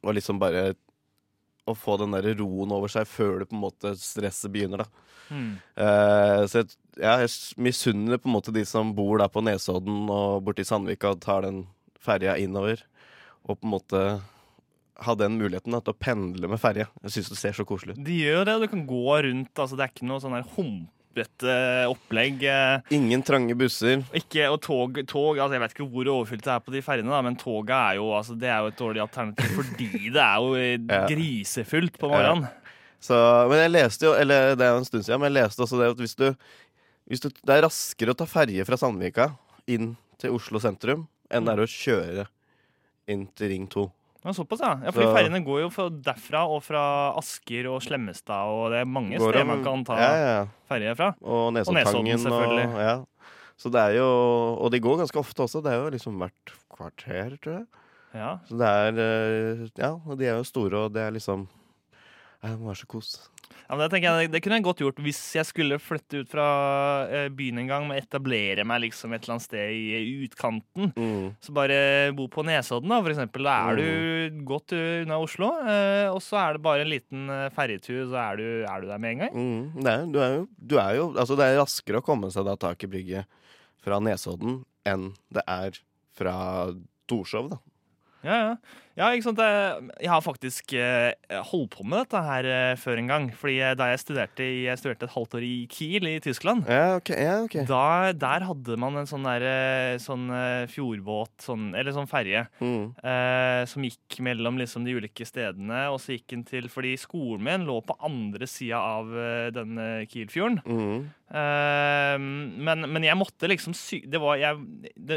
Og 0.02 0.16
liksom 0.18 0.40
bare 0.42 0.72
å 1.70 1.76
få 1.78 1.98
den 2.02 2.16
der 2.16 2.32
roen 2.40 2.74
over 2.74 2.92
seg 2.92 3.08
før 3.10 3.42
det 3.42 3.50
på 3.52 3.56
en 3.58 3.64
måte 3.64 3.94
stresset 4.00 4.52
begynner, 4.54 4.84
da. 4.84 5.08
Mm. 5.32 5.52
Uh, 5.80 6.42
så 6.50 6.62
jeg, 6.62 6.74
ja, 7.00 7.14
jeg 7.22 7.30
misunner 7.62 8.20
på 8.20 8.28
en 8.28 8.36
måte 8.36 8.54
de 8.56 8.66
som 8.68 8.90
bor 8.96 9.22
der 9.22 9.32
på 9.32 9.44
Nesodden 9.46 10.10
og 10.12 10.42
borti 10.44 10.66
Sandvika 10.68 11.14
og 11.14 11.22
tar 11.24 11.46
den 11.46 11.64
ferja 12.02 12.38
innover. 12.42 12.84
Og 13.48 13.58
på 13.60 13.66
en 13.68 13.74
måte 13.76 14.02
ha 15.02 15.14
den 15.18 15.38
muligheten 15.40 15.74
da, 15.74 15.80
til 15.82 15.96
å 15.96 15.98
pendle 15.98 16.50
med 16.52 16.60
ferje. 16.62 16.86
Jeg 17.08 17.16
syns 17.16 17.30
det 17.34 17.38
ser 17.42 17.56
så 17.58 17.66
koselig 17.66 17.96
ut. 17.98 18.04
De 18.06 18.18
gjør 18.22 18.44
det, 18.46 18.54
og 18.60 18.66
du 18.66 18.72
kan 18.76 18.84
gå 18.90 19.06
rundt. 19.26 19.54
altså 19.58 19.78
Det 19.80 19.86
er 19.88 19.94
ikke 19.96 20.06
noe 20.12 20.22
sånn 20.22 20.36
her 20.38 20.46
humpete 20.54 21.56
opplegg. 21.90 22.44
eh, 22.46 22.94
Ingen 22.94 23.24
trange 23.26 23.56
busser. 23.58 24.04
Ikke, 24.14 24.46
og 24.54 24.60
tog, 24.62 25.00
tog 25.10 25.40
altså 25.42 25.58
Jeg 25.58 25.64
vet 25.64 25.74
ikke 25.76 25.88
hvor 25.96 26.12
overfylt 26.14 26.46
det 26.46 26.54
er 26.54 26.60
på 26.68 26.76
de 26.76 26.84
ferjene, 26.86 27.10
da, 27.10 27.22
men 27.26 27.36
toget 27.42 27.74
er 27.76 27.98
jo, 27.98 28.12
altså, 28.14 28.38
det 28.38 28.52
er 28.54 28.60
jo 28.62 28.70
et 28.72 28.78
dårlig 28.84 29.02
alternativ 29.08 29.56
fordi 29.58 29.90
det 30.14 30.22
er 30.22 30.36
jo 30.46 30.54
eh, 30.60 30.76
Ja. 30.94 31.02
grisefullt 31.10 31.98
på 32.02 32.12
morgenen. 32.12 32.46
Så, 33.02 33.18
men 33.50 33.58
jeg 33.64 33.72
leste 33.74 34.06
jo, 34.06 34.14
eller 34.14 34.52
det 34.54 34.68
er 34.68 34.76
jo 34.76 34.84
en 34.84 34.86
stund 34.86 35.08
siden, 35.08 35.18
men 35.24 35.32
jeg 35.34 35.40
leste 35.42 35.64
også 35.66 35.80
det 35.82 35.88
at 35.96 36.04
hvis 36.06 36.14
du, 36.20 36.28
hvis 37.10 37.24
du 37.24 37.32
Det 37.34 37.56
er 37.56 37.64
raskere 37.66 38.14
å 38.14 38.20
ta 38.22 38.28
ferje 38.30 38.62
fra 38.70 38.78
Sandvika 38.78 39.32
inn 39.66 39.96
til 40.22 40.36
Oslo 40.38 40.62
sentrum 40.62 41.08
enn 41.32 41.48
det 41.48 41.56
er 41.56 41.64
å 41.64 41.72
kjøre 41.72 42.28
inn 43.12 43.26
til 43.36 43.52
Ring 43.52 43.68
2. 43.72 43.88
Ja, 44.22 44.34
såpass, 44.38 44.62
ja. 44.62 44.76
ja 44.86 44.92
fordi 44.94 45.08
Så- 45.08 45.14
ferjene 45.16 45.40
går 45.46 45.62
jo 45.64 45.70
fra 45.74 45.88
derfra 45.90 46.44
og 46.46 46.62
fra 46.64 46.84
Asker 47.18 47.68
og 47.72 47.82
Slemmestad, 47.82 48.52
og 48.54 48.72
det 48.72 48.84
er 48.84 48.86
mange 48.86 49.18
steder 49.18 49.48
man 49.50 49.64
kan 49.66 49.84
ta 49.88 49.98
ja, 49.98 50.12
ja, 50.22 50.44
ferje 50.70 50.96
fra. 50.96 51.16
Og 51.22 51.54
Nesodden, 51.54 52.20
selvfølgelig. 52.22 52.68
Og, 52.70 52.82
ja. 52.86 52.98
Så 53.58 53.70
det 53.70 53.82
er 53.82 53.98
jo 54.00 54.10
Og 54.58 54.72
de 54.74 54.80
går 54.82 54.98
ganske 54.98 55.20
ofte 55.20 55.44
også. 55.46 55.62
Det 55.62 55.72
er 55.72 55.84
jo 55.84 55.90
liksom 55.94 56.18
hvert 56.18 56.54
kvarter, 56.74 57.38
tror 57.42 57.54
jeg. 57.60 57.66
Ja. 58.14 58.32
Så 58.48 58.58
det 58.58 58.68
er 58.68 59.02
eh, 59.02 59.68
Ja, 59.78 59.92
og 59.96 60.18
de 60.20 60.26
er 60.26 60.38
jo 60.38 60.44
store, 60.44 60.86
og 60.86 60.94
det 60.94 61.02
er 61.02 61.12
liksom 61.12 61.48
ja, 62.42 62.50
Det 62.50 62.60
må 62.60 62.72
være 62.72 62.82
så 62.82 62.88
kos. 62.88 63.30
Ja, 63.68 63.78
men 63.78 63.90
det, 63.92 64.02
jeg, 64.04 64.32
det 64.34 64.42
kunne 64.44 64.58
jeg 64.60 64.66
godt 64.66 64.82
gjort 64.84 65.02
hvis 65.04 65.20
jeg 65.38 65.48
skulle 65.48 65.80
flytte 65.82 66.22
ut 66.22 66.32
fra 66.32 66.48
eh, 67.08 67.28
byen 67.34 67.62
en 67.62 67.70
gang 67.70 67.88
og 67.90 67.98
etablere 67.98 68.66
meg 68.68 68.84
liksom 68.86 69.14
et 69.16 69.24
eller 69.24 69.38
annet 69.38 69.48
sted 69.48 69.76
i 69.76 70.16
utkanten. 70.26 70.92
Mm. 70.96 71.30
Så 71.44 71.56
bare 71.56 71.78
bo 72.18 72.28
på 72.32 72.46
Nesodden, 72.48 72.92
da, 72.92 73.00
for 73.02 73.14
eksempel. 73.14 73.48
Da 73.48 73.58
er 73.72 73.80
du 73.80 74.42
godt 74.48 74.76
unna 74.78 75.20
Oslo. 75.22 75.52
eh, 75.66 76.08
og 76.12 76.20
så 76.26 76.40
er 76.42 76.58
det 76.58 76.66
bare 76.66 76.86
en 76.86 76.92
liten 76.92 77.30
eh, 77.32 77.48
ferjetur, 77.56 78.04
så 78.12 78.20
er 78.26 78.42
du, 78.42 78.48
er 78.68 78.84
du 78.84 78.90
der 78.92 79.02
med 79.02 79.16
en 79.16 79.24
gang. 79.26 79.38
Mm. 79.38 79.86
Er, 79.86 80.06
du, 80.12 80.20
er 80.22 80.36
jo, 80.40 80.46
du 80.58 80.78
er 80.82 80.98
jo 81.00 81.08
Altså, 81.12 81.36
det 81.40 81.48
er 81.48 81.60
raskere 81.60 82.02
å 82.02 82.06
komme 82.06 82.32
seg 82.34 82.48
da 82.48 82.58
tak 82.60 82.84
i 82.86 82.90
brygget 82.92 83.42
fra 83.82 83.98
Nesodden 84.04 84.62
enn 84.88 85.12
det 85.34 85.44
er 85.50 85.78
fra 86.18 86.36
Torshov, 87.10 87.52
da. 87.52 87.60
Ja, 88.22 88.36
ja. 88.38 88.56
Ja 88.98 89.08
ikke 89.16 89.24
sant? 89.30 89.40
Jeg, 89.42 90.10
har 90.12 90.22
faktisk 90.26 90.74
eh, 90.78 91.14
holdt 91.52 91.76
på 91.78 91.86
med 91.88 92.02
dette 92.04 92.22
her 92.26 92.48
eh, 92.50 92.74
før 92.82 93.00
en 93.02 93.12
gang. 93.12 93.28
Fordi 93.38 93.58
eh, 93.62 93.76
da 93.80 93.88
jeg 93.92 94.02
studerte, 94.04 94.48
jeg 94.66 94.80
studerte 94.82 95.08
et 95.08 95.14
halvt 95.16 95.38
år 95.40 95.46
i 95.48 95.54
Kiel 95.72 96.10
i 96.10 96.16
Tyskland, 96.24 96.66
Ja, 96.70 96.98
okay, 97.00 97.18
Ja, 97.24 97.38
okay. 97.46 97.66
da, 97.70 98.12
der 98.18 98.46
hadde 98.50 98.78
man 98.82 99.00
en 99.02 99.10
sånn, 99.10 99.24
der, 99.28 99.98
sånn 100.04 100.28
fjordbåt, 100.72 101.34
sånn, 101.46 101.70
eller 101.78 101.96
sånn 101.96 102.10
ferje, 102.12 102.46
Mm. 102.62 102.92
eh, 103.04 103.64
som 103.72 103.84
gikk 103.88 104.20
mellom 104.26 104.58
liksom, 104.60 104.84
de 104.86 104.98
ulike 105.00 105.26
stedene. 105.28 105.86
Og 105.94 106.00
så 106.04 106.16
gikk 106.18 106.28
den 106.36 106.44
til 106.48 106.68
Fordi 106.72 106.96
skolen 107.00 107.44
min 107.48 107.66
lå 107.68 107.80
på 107.86 107.96
andre 108.04 108.48
sida 108.50 108.80
av 108.82 109.10
denne 109.56 110.06
Kielfjorden. 110.12 110.62
Mm. 110.66 111.10
Eh, 111.32 112.18
men, 112.20 112.86
men 112.92 113.06
jeg 113.08 113.18
måtte 113.20 113.48
liksom 113.50 113.76
sy 113.78 114.02
det 114.12 114.20
var, 114.22 114.36
jeg, 114.42 114.60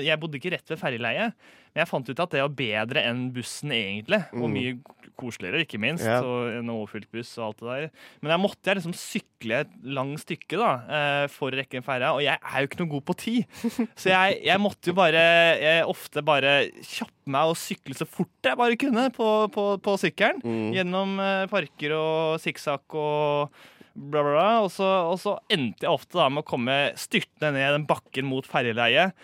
jeg 0.04 0.20
bodde 0.22 0.38
ikke 0.38 0.52
rett 0.54 0.70
ved 0.70 0.80
ferjeleiet. 0.80 1.34
Men 1.74 1.82
jeg 1.82 1.90
fant 1.90 2.06
ut 2.12 2.20
at 2.22 2.34
det 2.36 2.42
var 2.44 2.52
bedre 2.54 3.02
enn 3.08 3.24
bussen, 3.34 3.63
egentlig. 3.72 4.20
Og 4.34 4.48
Mm. 4.50 4.52
mye 4.52 4.74
koseligere, 5.16 5.60
ikke 5.62 5.78
minst. 5.78 6.04
Ja. 6.04 6.18
Og 6.26 6.48
en 6.58 6.70
overfylt 6.74 7.06
buss 7.12 7.38
og 7.38 7.44
alt 7.46 7.58
det 7.60 7.68
der. 7.68 7.90
Men 8.20 8.30
der 8.34 8.38
måtte 8.42 8.64
jeg 8.66 8.76
liksom 8.80 8.94
sykle 8.98 9.60
et 9.62 9.70
langt 9.84 10.20
stykke 10.24 10.58
da, 10.58 10.70
eh, 10.90 11.26
for 11.28 11.50
å 11.50 11.58
rekke 11.60 11.76
en 11.78 11.86
ferja. 11.86 12.12
Og 12.16 12.22
jeg 12.24 12.36
er 12.42 12.60
jo 12.60 12.66
ikke 12.66 12.80
noe 12.82 12.90
god 12.96 13.04
på 13.04 13.16
tid. 13.16 13.44
Så 14.00 14.10
jeg, 14.10 14.40
jeg 14.44 14.58
måtte 14.60 14.90
jo 14.90 14.94
bare 14.98 15.22
jeg, 15.60 15.84
ofte 15.86 16.24
bare 16.26 16.56
kjappe 16.82 17.30
meg 17.30 17.52
og 17.52 17.56
sykle 17.56 17.94
så 17.96 18.04
fort 18.06 18.28
jeg 18.44 18.58
bare 18.58 18.76
kunne 18.76 19.06
på, 19.14 19.28
på, 19.54 19.68
på 19.80 19.94
sykkelen. 20.02 20.42
Mm. 20.44 20.66
Gjennom 20.74 21.14
eh, 21.22 21.46
parker 21.52 21.94
og 21.96 22.40
sikksakk 22.42 22.98
og 22.98 23.54
bla, 23.94 24.18
bla, 24.20 24.32
bla. 24.34 24.50
Og 24.66 24.70
så, 24.74 24.90
og 25.08 25.16
så 25.22 25.38
endte 25.48 25.86
jeg 25.86 25.94
ofte 25.94 26.18
da 26.18 26.26
med 26.28 26.42
å 26.42 26.48
komme 26.50 26.74
styrtende 26.98 27.54
ned 27.54 27.78
den 27.78 27.86
bakken 27.86 28.26
mot 28.26 28.44
ferjeleiet. 28.50 29.14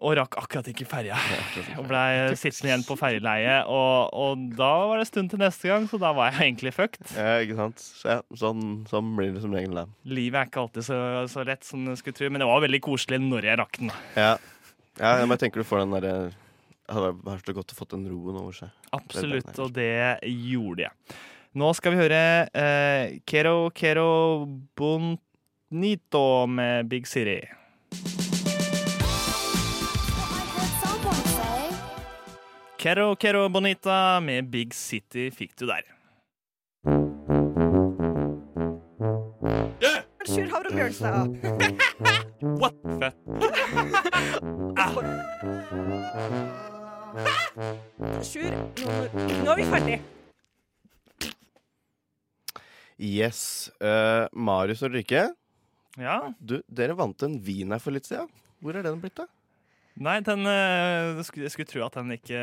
Og 0.00 0.14
rakk 0.16 0.38
akkurat 0.40 0.68
ikke 0.70 0.86
ferja. 0.88 1.16
Og 1.76 1.84
blei 1.88 2.32
sittende 2.38 2.70
igjen 2.70 2.84
på 2.86 2.96
ferjeleiet. 2.96 3.68
Og, 3.68 4.14
og 4.16 4.44
da 4.56 4.70
var 4.88 5.00
det 5.00 5.08
stund 5.10 5.32
til 5.32 5.42
neste 5.42 5.68
gang, 5.68 5.84
så 5.90 6.00
da 6.00 6.14
var 6.16 6.30
jeg 6.32 6.46
egentlig 6.46 6.72
fucked. 6.72 7.04
Ja, 7.18 7.34
ikke 7.44 7.58
sant. 7.58 7.82
Så, 7.84 8.06
ja, 8.08 8.18
sånn, 8.40 8.62
sånn 8.88 9.10
blir 9.18 9.34
det 9.34 9.42
som 9.44 9.52
regel, 9.56 9.76
da. 9.76 9.84
Livet 10.08 10.40
er 10.40 10.48
ikke 10.48 10.62
alltid 10.64 10.88
så, 10.88 11.00
så 11.28 11.44
lett 11.44 11.68
som 11.68 11.84
du 11.84 11.92
skulle 12.00 12.16
tro, 12.16 12.30
men 12.32 12.40
det 12.40 12.48
var 12.48 12.64
veldig 12.64 12.80
koselig 12.86 13.20
når 13.26 13.50
jeg 13.50 13.60
rakk 13.60 13.80
den. 13.82 13.92
Ja. 14.16 14.32
ja, 14.96 15.12
men 15.20 15.36
jeg 15.36 15.44
tenker 15.44 15.60
du 15.60 15.68
får 15.68 15.84
den 15.84 15.98
derre 15.98 16.14
Det 16.30 16.96
hadde 16.96 17.12
vært 17.28 17.52
så 17.52 17.56
godt 17.60 17.76
å 17.76 17.80
fått 17.82 17.94
den 17.98 18.08
roen 18.08 18.40
over 18.40 18.56
seg. 18.56 18.72
Absolutt, 18.96 19.52
og 19.60 19.76
det 19.76 19.92
gjorde 20.24 20.88
jeg. 20.88 21.20
Nå 21.60 21.72
skal 21.74 21.92
vi 21.92 22.02
høre 22.04 22.24
eh, 22.54 23.16
Kero 23.26 23.70
Kero 23.74 24.10
Bonito 24.78 26.26
med 26.46 26.88
Big 26.88 27.10
City. 27.10 27.40
Kero 32.80 33.14
Kero 33.16 33.48
Bonita 33.52 34.20
med 34.24 34.46
Big 34.48 34.72
City 34.72 35.26
fikk 35.36 35.50
du 35.60 35.66
der. 35.68 35.84
Sjur 40.24 40.46
Havre 40.48 40.70
Bjørnstad. 40.72 41.34
What 42.60 42.78
the 43.02 43.10
Sjur, 48.24 48.48
nå, 48.48 49.50
er 49.50 49.60
vi 49.60 49.66
ferdig. 49.68 49.98
Yes. 52.96 53.42
Uh, 53.76 54.24
Marius 54.32 54.86
og 54.88 54.96
Rikke, 54.96 55.26
Ja. 56.00 56.16
du, 56.40 56.62
dere 56.64 56.96
vant 56.96 57.28
en 57.28 57.36
vin 57.44 57.76
her 57.76 57.82
for 57.84 57.92
litt 57.92 58.08
siden. 58.08 58.32
Hvor 58.64 58.76
er 58.80 58.88
den 58.88 59.04
blitt, 59.04 59.20
da? 59.20 59.28
Nei, 60.00 60.14
den, 60.24 60.46
eh, 60.48 61.18
jeg 61.20 61.50
skulle, 61.52 61.66
tro 61.68 61.82
at 61.84 61.96
den 61.98 62.14
ikke 62.14 62.38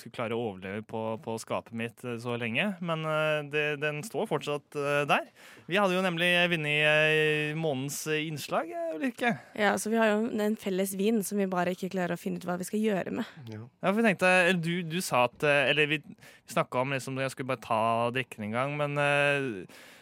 skulle 0.00 0.14
klare 0.16 0.34
å 0.34 0.40
overleve 0.48 0.82
på, 0.90 1.02
på 1.22 1.36
skapet 1.38 1.76
mitt 1.78 2.02
eh, 2.02 2.16
så 2.18 2.34
lenge, 2.40 2.64
men 2.82 3.06
eh, 3.06 3.44
det, 3.52 3.62
den 3.78 4.00
står 4.02 4.26
fortsatt 4.26 4.74
der. 5.06 5.28
Vi 5.70 5.78
hadde 5.78 5.94
jo 5.94 6.02
nemlig 6.02 6.32
vunnet 6.50 7.54
månedens 7.58 8.00
innslag, 8.10 8.72
Ulrikke. 8.96 9.36
Ja, 9.54 9.76
så 9.78 9.92
vi 9.92 10.00
har 10.00 10.10
jo 10.16 10.26
en 10.34 10.58
felles 10.58 10.96
vin 10.98 11.22
som 11.26 11.38
vi 11.38 11.46
bare 11.50 11.76
ikke 11.76 11.92
klarer 11.94 12.16
å 12.16 12.20
finne 12.20 12.42
ut 12.42 12.48
hva 12.48 12.58
vi 12.58 12.66
skal 12.66 12.82
gjøre 12.82 13.14
med. 13.20 13.34
Ja, 13.54 13.62
for 13.86 14.00
vi 14.00 14.06
tenkte, 14.08 14.34
du, 14.58 14.72
du 14.86 14.98
sa 15.04 15.26
at 15.28 15.46
Eller 15.46 15.86
vi, 15.90 16.02
vi 16.02 16.54
snakka 16.56 16.82
om 16.82 16.94
liksom, 16.94 17.22
jeg 17.22 17.34
skulle 17.34 17.54
bare 17.54 17.66
ta 17.66 17.82
drikken 18.14 18.48
en 18.48 18.56
gang, 18.58 18.78
men 18.82 18.98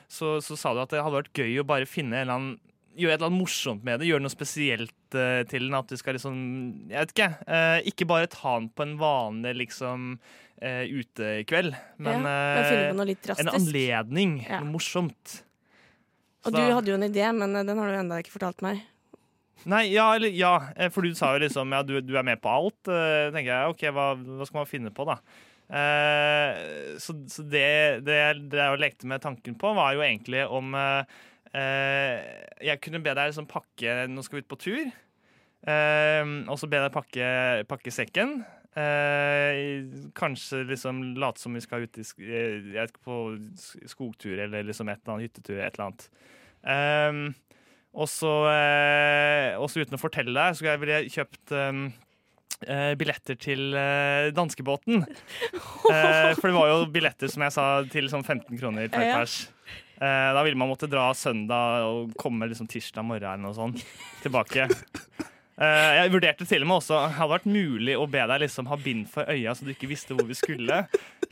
så, 0.09 0.39
så 0.45 0.57
sa 0.57 0.73
du 0.73 0.81
at 0.81 0.93
det 0.95 1.05
hadde 1.05 1.21
vært 1.21 1.45
gøy 1.45 1.61
å 1.61 1.69
bare 1.69 1.89
finne 1.89 2.17
en 2.17 2.25
eller 2.25 2.39
annen 2.41 2.63
Gjøre 2.95 3.17
et 3.17 3.19
eller 3.19 3.31
annet 3.31 3.43
morsomt 3.43 3.83
med 3.87 3.99
det, 4.01 4.07
Gjør 4.07 4.23
noe 4.23 4.33
spesielt 4.33 5.17
uh, 5.17 5.43
til 5.51 5.67
den. 5.67 5.75
At 5.75 5.91
du 5.91 5.99
skal 5.99 6.15
liksom 6.15 6.37
Jeg 6.93 6.99
vet 7.01 7.15
ikke. 7.15 7.31
Uh, 7.49 7.79
ikke 7.91 8.09
bare 8.11 8.31
ta 8.31 8.57
den 8.61 8.71
på 8.71 8.87
en 8.87 8.97
vanlig 9.01 9.55
liksom 9.65 10.17
uh, 10.21 10.85
utekveld, 10.87 11.75
men, 11.99 12.27
Ja, 12.29 13.35
en 13.35 13.51
anledning. 13.51 14.37
Ja. 14.47 14.61
Noe 14.63 14.77
morsomt. 14.77 15.41
Så 16.45 16.51
Og 16.51 16.55
du 16.55 16.61
da- 16.61 16.75
hadde 16.77 16.93
jo 16.93 16.99
en 16.99 17.09
idé, 17.09 17.27
men 17.35 17.57
den 17.57 17.79
har 17.81 17.91
du 17.91 17.99
ennå 17.99 18.21
ikke 18.23 18.37
fortalt 18.37 18.63
meg. 18.63 18.85
Nei, 19.65 19.87
ja, 19.95 20.11
eller 20.13 20.29
ja, 20.29 20.53
for 20.93 21.07
du 21.07 21.15
sa 21.17 21.33
jo 21.33 21.41
liksom 21.41 21.73
ja, 21.73 21.81
du, 21.87 21.97
du 22.05 22.15
er 22.19 22.27
med 22.27 22.41
på 22.43 22.51
alt. 22.53 22.83
Tenker 22.85 23.49
jeg, 23.49 23.71
ok, 23.73 23.85
hva, 23.97 24.09
hva 24.21 24.45
skal 24.45 24.61
man 24.61 24.69
finne 24.69 24.93
på, 24.93 25.07
da? 25.09 25.15
Så 27.01 27.15
så 27.33 27.45
det, 27.49 28.05
det, 28.05 28.19
det 28.53 28.61
jeg 28.61 28.83
lekte 28.83 29.09
med 29.09 29.23
tanken 29.25 29.57
på, 29.57 29.71
var 29.73 29.95
jo 29.97 30.05
egentlig 30.05 30.45
om 30.45 30.77
Jeg 31.55 32.81
kunne 32.83 33.03
be 33.05 33.15
deg 33.15 33.31
liksom 33.31 33.47
pakke 33.51 34.09
Nå 34.11 34.25
skal 34.27 34.41
vi 34.41 34.45
ut 34.45 34.51
på 34.51 34.59
tur. 34.65 34.85
Eh, 35.65 36.25
og 36.51 36.59
så 36.61 36.69
be 36.69 36.83
deg 36.83 36.93
pakke, 36.95 37.29
pakke 37.71 37.93
sekken. 37.95 38.41
Eh, 38.75 39.87
kanskje 40.19 40.65
liksom 40.67 41.03
late 41.23 41.39
som 41.41 41.55
vi 41.55 41.63
skal 41.63 41.87
ut 41.87 41.99
i, 42.01 42.05
eh, 42.27 42.57
vet 42.75 42.97
på 43.07 43.19
skogtur 43.87 44.41
eller 44.43 44.67
liksom 44.67 44.91
et 44.91 44.99
eller 45.05 45.15
annet 45.15 45.29
hyttetur. 45.31 45.61
Et 45.63 45.79
eller 45.79 45.87
annet. 45.87 46.09
Eh, 46.75 47.13
og 47.95 48.09
så, 48.11 48.33
eh, 48.51 49.55
også 49.55 49.85
uten 49.85 49.95
å 49.95 50.03
fortelle 50.03 50.35
deg, 50.35 50.57
så 50.59 50.77
ville 50.83 50.97
jeg 50.99 51.13
kjøpt 51.15 51.55
eh, 51.55 51.83
eh, 52.67 52.95
billetter 52.99 53.39
til 53.39 53.75
eh, 53.79 54.33
danskebåten. 54.35 55.05
Eh, 55.85 56.33
for 56.35 56.49
det 56.49 56.57
var 56.57 56.73
jo 56.73 56.87
billetter, 56.91 57.31
som 57.31 57.45
jeg 57.47 57.55
sa, 57.55 57.65
til 57.93 58.11
sånn 58.11 58.25
15 58.25 58.59
kroner 58.59 58.89
per 58.91 59.13
pers. 59.21 59.37
Eh, 60.01 60.31
da 60.35 60.43
ville 60.43 60.59
man 60.59 60.71
måtte 60.71 60.91
dra 60.91 61.07
søndag 61.15 61.87
og 61.87 62.17
komme 62.19 62.49
liksom 62.51 62.67
tirsdag 62.71 63.07
morgen 63.07 63.47
eller 63.47 63.55
noe 63.55 63.87
tilbake. 64.25 64.69
Eh, 65.55 65.91
jeg 66.01 66.11
vurderte 66.11 66.47
til 66.51 66.65
og 66.65 66.67
med 66.67 66.81
også 66.81 66.97
Hadde 67.15 67.31
vært 67.31 67.45
mulig 67.47 67.95
å 67.95 68.09
be 68.11 68.25
deg 68.27 68.41
liksom 68.43 68.67
ha 68.67 68.75
bind 68.75 69.05
for 69.13 69.29
øya, 69.31 69.53
så 69.55 69.63
du 69.63 69.71
ikke 69.71 69.87
visste 69.87 70.17
hvor 70.17 70.27
vi 70.27 70.35
skulle. 70.35 70.81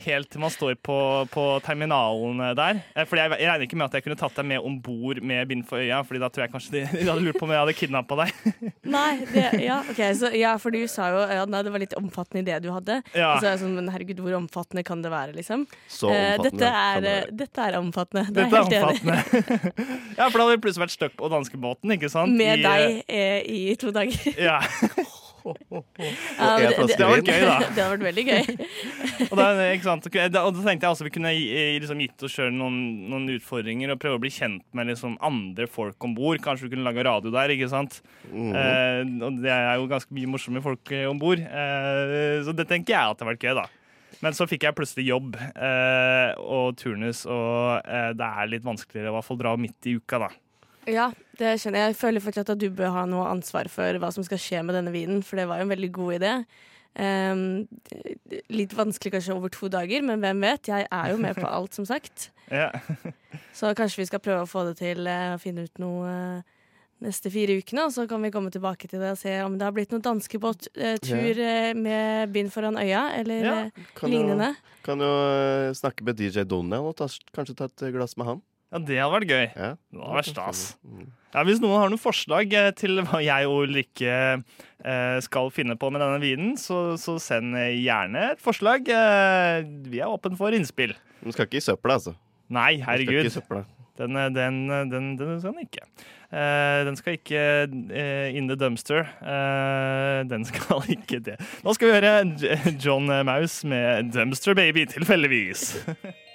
Helt 0.01 0.29
til 0.33 0.41
man 0.41 0.51
står 0.53 0.75
på, 0.83 0.97
på 1.33 1.43
terminalen 1.65 2.41
der. 2.57 2.79
For 2.95 3.11
Fordi 3.13 3.21
jeg, 3.21 3.35
jeg 3.43 3.49
regner 3.51 3.67
ikke 3.67 3.77
med 3.79 3.85
at 3.89 3.97
jeg 3.99 4.05
kunne 4.07 4.17
tatt 4.19 4.35
deg 4.39 4.47
med 4.49 4.65
om 4.65 4.79
bord 4.83 5.21
med 5.21 5.47
bind 5.51 5.65
for 5.69 5.81
øya, 5.83 6.01
Fordi 6.07 6.21
da 6.23 6.29
tror 6.33 6.45
jeg 6.45 6.53
kanskje 6.55 6.73
de, 6.75 6.83
de 6.97 7.05
hadde 7.09 7.23
lurt 7.25 7.39
på 7.39 7.45
om 7.47 7.53
jeg 7.53 7.61
hadde 7.63 7.75
kidnappa 7.77 8.17
deg. 8.23 8.33
Nei, 8.95 9.11
det, 9.33 9.45
ja, 9.63 9.79
okay, 9.91 10.13
så, 10.17 10.31
ja, 10.37 10.55
for 10.61 10.73
du 10.73 10.81
sa 10.91 11.09
jo 11.13 11.21
ja, 11.33 11.45
nei, 11.49 11.61
det 11.65 11.71
var 11.73 11.81
litt 11.83 11.95
omfattende 11.99 12.43
idé 12.45 12.57
du 12.63 12.69
hadde. 12.73 12.99
Ja. 13.13 13.35
Så 13.39 13.47
er 13.47 13.51
jeg 13.53 13.61
sånn, 13.63 13.75
men 13.77 13.89
herregud, 13.93 14.19
hvor 14.23 14.37
omfattende 14.39 14.83
kan 14.87 15.01
det 15.05 15.11
være, 15.13 15.35
liksom? 15.37 15.67
Så 15.91 16.11
Eh, 16.13 16.35
omfattende 16.37 16.59
dette, 16.59 16.69
er, 16.83 17.01
det 17.03 17.13
eh, 17.15 17.33
dette 17.43 17.65
er 17.67 17.79
omfattende. 17.79 18.25
Det 18.29 18.45
Dette 18.45 18.61
er 18.61 18.77
enig. 18.83 19.01
omfattende. 19.01 19.87
ja, 20.19 20.27
for 20.29 20.37
da 20.37 20.45
hadde 20.45 20.55
vi 20.57 20.61
plutselig 20.67 20.85
vært 20.85 20.95
stuck 20.97 21.17
på 21.19 21.31
danskebåten, 21.33 21.95
ikke 21.97 22.11
sant? 22.13 22.37
Med 22.37 22.61
I, 22.61 22.63
deg 22.67 23.03
eh, 23.07 23.41
i 23.47 23.75
to 23.79 23.93
dager. 23.95 24.33
Ja. 24.41 24.59
Ja, 25.43 26.49
det, 26.57 26.71
det, 26.77 26.97
Det 26.97 27.07
var 27.07 27.19
vin. 27.19 27.27
gøy, 27.27 27.43
da. 27.43 27.57
det 27.59 27.83
hadde 27.83 27.89
vært 27.93 28.05
veldig 28.07 28.25
gøy. 28.29 28.69
Og 29.31 29.35
da, 29.39 29.47
ikke 29.73 29.87
sant? 29.87 30.07
Og 30.07 30.33
da 30.33 30.43
tenkte 30.55 30.87
jeg 30.87 30.95
også 30.95 31.07
vi 31.07 31.13
kunne 31.17 31.33
liksom, 31.35 32.03
gitt 32.05 32.25
oss 32.25 32.35
sjøl 32.37 32.51
noen, 32.55 32.79
noen 33.11 33.29
utfordringer 33.35 33.93
og 33.93 34.01
prøve 34.01 34.19
å 34.19 34.23
bli 34.23 34.31
kjent 34.33 34.65
med 34.77 34.91
liksom, 34.91 35.17
andre 35.23 35.67
folk 35.71 36.07
om 36.07 36.15
bord. 36.17 36.41
Kanskje 36.43 36.67
vi 36.67 36.75
kunne 36.75 36.87
lage 36.87 37.05
radio 37.05 37.33
der, 37.33 37.53
ikke 37.55 37.71
sant? 37.71 37.99
Mm. 38.31 38.51
Eh, 38.55 38.99
og 39.27 39.39
det 39.43 39.53
er 39.53 39.77
jo 39.81 39.89
ganske 39.91 40.15
mye 40.15 40.33
morsomme 40.33 40.63
folk 40.65 40.93
eh, 40.95 41.07
om 41.09 41.21
bord. 41.21 41.41
Eh, 41.43 42.41
så 42.45 42.55
det 42.55 42.67
tenker 42.71 42.95
jeg 42.95 43.01
at 43.03 43.19
det 43.19 43.27
har 43.27 43.33
vært 43.35 43.47
gøy, 43.47 43.55
da. 43.63 43.67
Men 44.23 44.35
så 44.37 44.45
fikk 44.47 44.63
jeg 44.63 44.75
plutselig 44.77 45.09
jobb 45.09 45.33
eh, 45.35 46.31
og 46.39 46.77
turnus, 46.79 47.25
og 47.27 47.83
eh, 47.83 48.11
det 48.15 48.29
er 48.29 48.51
litt 48.53 48.63
vanskeligere 48.63 49.09
å 49.09 49.11
i 49.11 49.17
hvert 49.17 49.27
fall 49.27 49.39
dra 49.41 49.55
midt 49.59 49.89
i 49.91 49.97
uka, 49.99 50.21
da. 50.23 50.29
Ja, 50.89 51.07
det 51.39 51.55
skjønner 51.61 51.83
jeg. 51.85 51.93
Jeg 51.93 51.99
føler 52.01 52.23
fortsatt 52.23 52.51
at 52.53 52.61
du 52.61 52.69
bør 52.73 52.93
ha 52.95 53.07
noe 53.09 53.29
ansvar 53.31 53.69
for 53.71 53.99
hva 54.01 54.11
som 54.13 54.25
skal 54.27 54.41
skje 54.41 54.61
med 54.67 54.77
denne 54.77 54.93
vinen, 54.93 55.23
for 55.25 55.39
det 55.39 55.47
var 55.49 55.61
jo 55.61 55.67
en 55.67 55.73
veldig 55.73 55.91
god 55.95 56.15
idé. 56.19 56.33
Um, 56.93 57.63
litt 58.53 58.73
vanskelig 58.77 59.15
kanskje 59.15 59.33
over 59.33 59.49
to 59.53 59.69
dager, 59.73 60.03
men 60.05 60.21
hvem 60.21 60.43
vet? 60.45 60.69
Jeg 60.69 60.85
er 60.85 61.13
jo 61.13 61.21
med 61.21 61.39
på 61.39 61.47
alt, 61.57 61.73
som 61.73 61.87
sagt. 61.89 62.29
Ja. 62.51 62.69
Så 63.57 63.73
kanskje 63.77 64.03
vi 64.03 64.09
skal 64.11 64.21
prøve 64.21 64.45
å 64.45 64.49
få 64.49 64.67
det 64.69 64.77
til 64.81 65.07
uh, 65.09 65.39
finne 65.41 65.65
ut 65.65 65.81
noe 65.81 66.11
uh, 66.11 66.59
neste 67.03 67.31
fire 67.33 67.57
ukene, 67.59 67.87
og 67.87 67.91
så 67.91 68.05
kan 68.07 68.23
vi 68.23 68.31
komme 68.33 68.51
tilbake 68.53 68.87
til 68.87 69.01
det 69.03 69.13
og 69.15 69.19
se 69.19 69.33
om 69.43 69.57
det 69.59 69.65
har 69.67 69.73
blitt 69.75 69.91
noen 69.91 70.03
danskebåttur 70.05 71.41
eh, 71.43 71.73
med 71.75 72.31
bind 72.31 72.51
foran 72.53 72.79
øya, 72.79 73.01
eller 73.19 73.43
Ja, 73.43 73.55
kan 73.97 74.13
lignende. 74.13 74.53
jo, 74.53 74.77
kan 74.85 75.03
jo 75.03 75.11
snakke 75.75 76.05
med 76.07 76.21
DJ 76.21 76.45
Donald 76.47 76.93
og 76.93 76.95
ta, 77.01 77.09
kanskje 77.35 77.57
ta 77.59 77.67
et 77.67 77.85
glass 77.95 78.15
med 78.19 78.29
han. 78.29 78.41
Ja, 78.73 78.79
det 78.81 78.97
hadde 78.97 79.13
vært 79.13 79.29
gøy. 79.29 79.43
Ja. 79.53 79.73
Det 79.77 80.01
hadde 80.01 80.17
vært 80.17 80.31
stas. 80.33 80.63
Mm. 80.81 81.11
Ja, 81.33 81.41
hvis 81.47 81.61
noen 81.63 81.79
har 81.81 81.89
noen 81.89 82.01
forslag 82.01 82.51
eh, 82.53 82.69
til 82.77 82.99
hva 83.09 83.19
jeg 83.25 83.47
og 83.49 83.63
Ulrikke 83.67 84.13
eh, 84.13 85.15
skal 85.25 85.49
finne 85.53 85.75
på 85.81 85.89
med 85.93 86.03
denne 86.03 86.19
vinen, 86.21 86.51
så, 86.61 86.93
så 87.01 87.15
send 87.21 87.57
gjerne 87.57 88.27
et 88.35 88.43
forslag. 88.43 88.89
Eh, 88.89 89.65
vi 89.89 90.01
er 90.01 90.13
åpne 90.13 90.37
for 90.37 90.53
innspill. 90.53 90.93
Den 91.23 91.33
skal 91.33 91.49
ikke 91.49 91.61
i 91.61 91.65
søpla, 91.65 91.97
altså. 91.97 92.13
Nei, 92.53 92.75
Den 92.77 92.83
skal 92.85 93.05
ikke 93.05 93.15
herregud. 93.17 93.63
i. 93.63 93.63
Den, 94.01 94.17
den, 94.33 94.59
den, 94.89 95.07
den 95.17 95.39
skal 95.41 95.53
den 95.53 95.65
ikke. 95.67 95.87
Den 96.33 96.95
skal 96.97 97.13
ikke 97.19 97.41
in 98.33 98.47
the 98.49 98.57
dumpster. 98.57 99.05
Den 100.29 100.45
skal 100.49 100.81
ikke 100.97 101.21
det. 101.21 101.37
Nå 101.61 101.75
skal 101.77 101.91
vi 101.91 101.97
høre 101.99 102.73
John 102.81 103.05
Mouse 103.25 103.67
med 103.69 104.09
'Dumpster 104.13 104.57
Baby', 104.57 104.89
tilfeldigvis. 104.89 105.77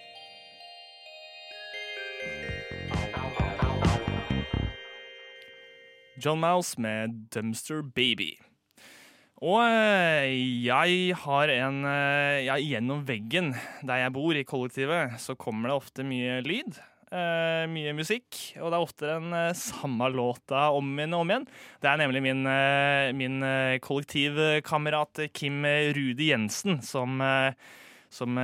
John 6.18 6.40
Mouse 6.42 6.80
med 6.80 7.28
'Dumpster 7.30 7.82
Baby'. 7.82 8.36
Og 9.38 9.62
eh, 9.62 10.34
jeg 10.66 11.14
har 11.22 11.50
en 11.54 11.84
eh, 11.86 12.44
Ja, 12.48 12.58
gjennom 12.58 13.04
veggen 13.06 13.52
der 13.86 14.02
jeg 14.02 14.14
bor, 14.16 14.34
i 14.34 14.46
kollektivet, 14.46 15.18
så 15.22 15.38
kommer 15.38 15.70
det 15.70 15.78
ofte 15.78 16.06
mye 16.06 16.40
lyd. 16.46 16.78
Uh, 17.08 17.64
mye 17.72 17.94
musikk, 17.96 18.26
og 18.60 18.68
det 18.68 18.76
er 18.76 18.82
ofte 18.84 19.06
den 19.08 19.30
uh, 19.32 19.54
samme 19.56 20.10
låta 20.12 20.66
om 20.76 20.90
igjen 20.98 21.14
og 21.16 21.22
om 21.22 21.30
igjen. 21.32 21.46
Det 21.80 21.88
er 21.88 22.00
nemlig 22.02 22.20
min, 22.26 22.42
uh, 22.44 23.08
min 23.16 23.38
kollektivkamerat 23.80 25.22
Kim 25.32 25.64
Rudi 25.96 26.28
Jensen 26.34 26.82
som, 26.84 27.16
som 28.12 28.42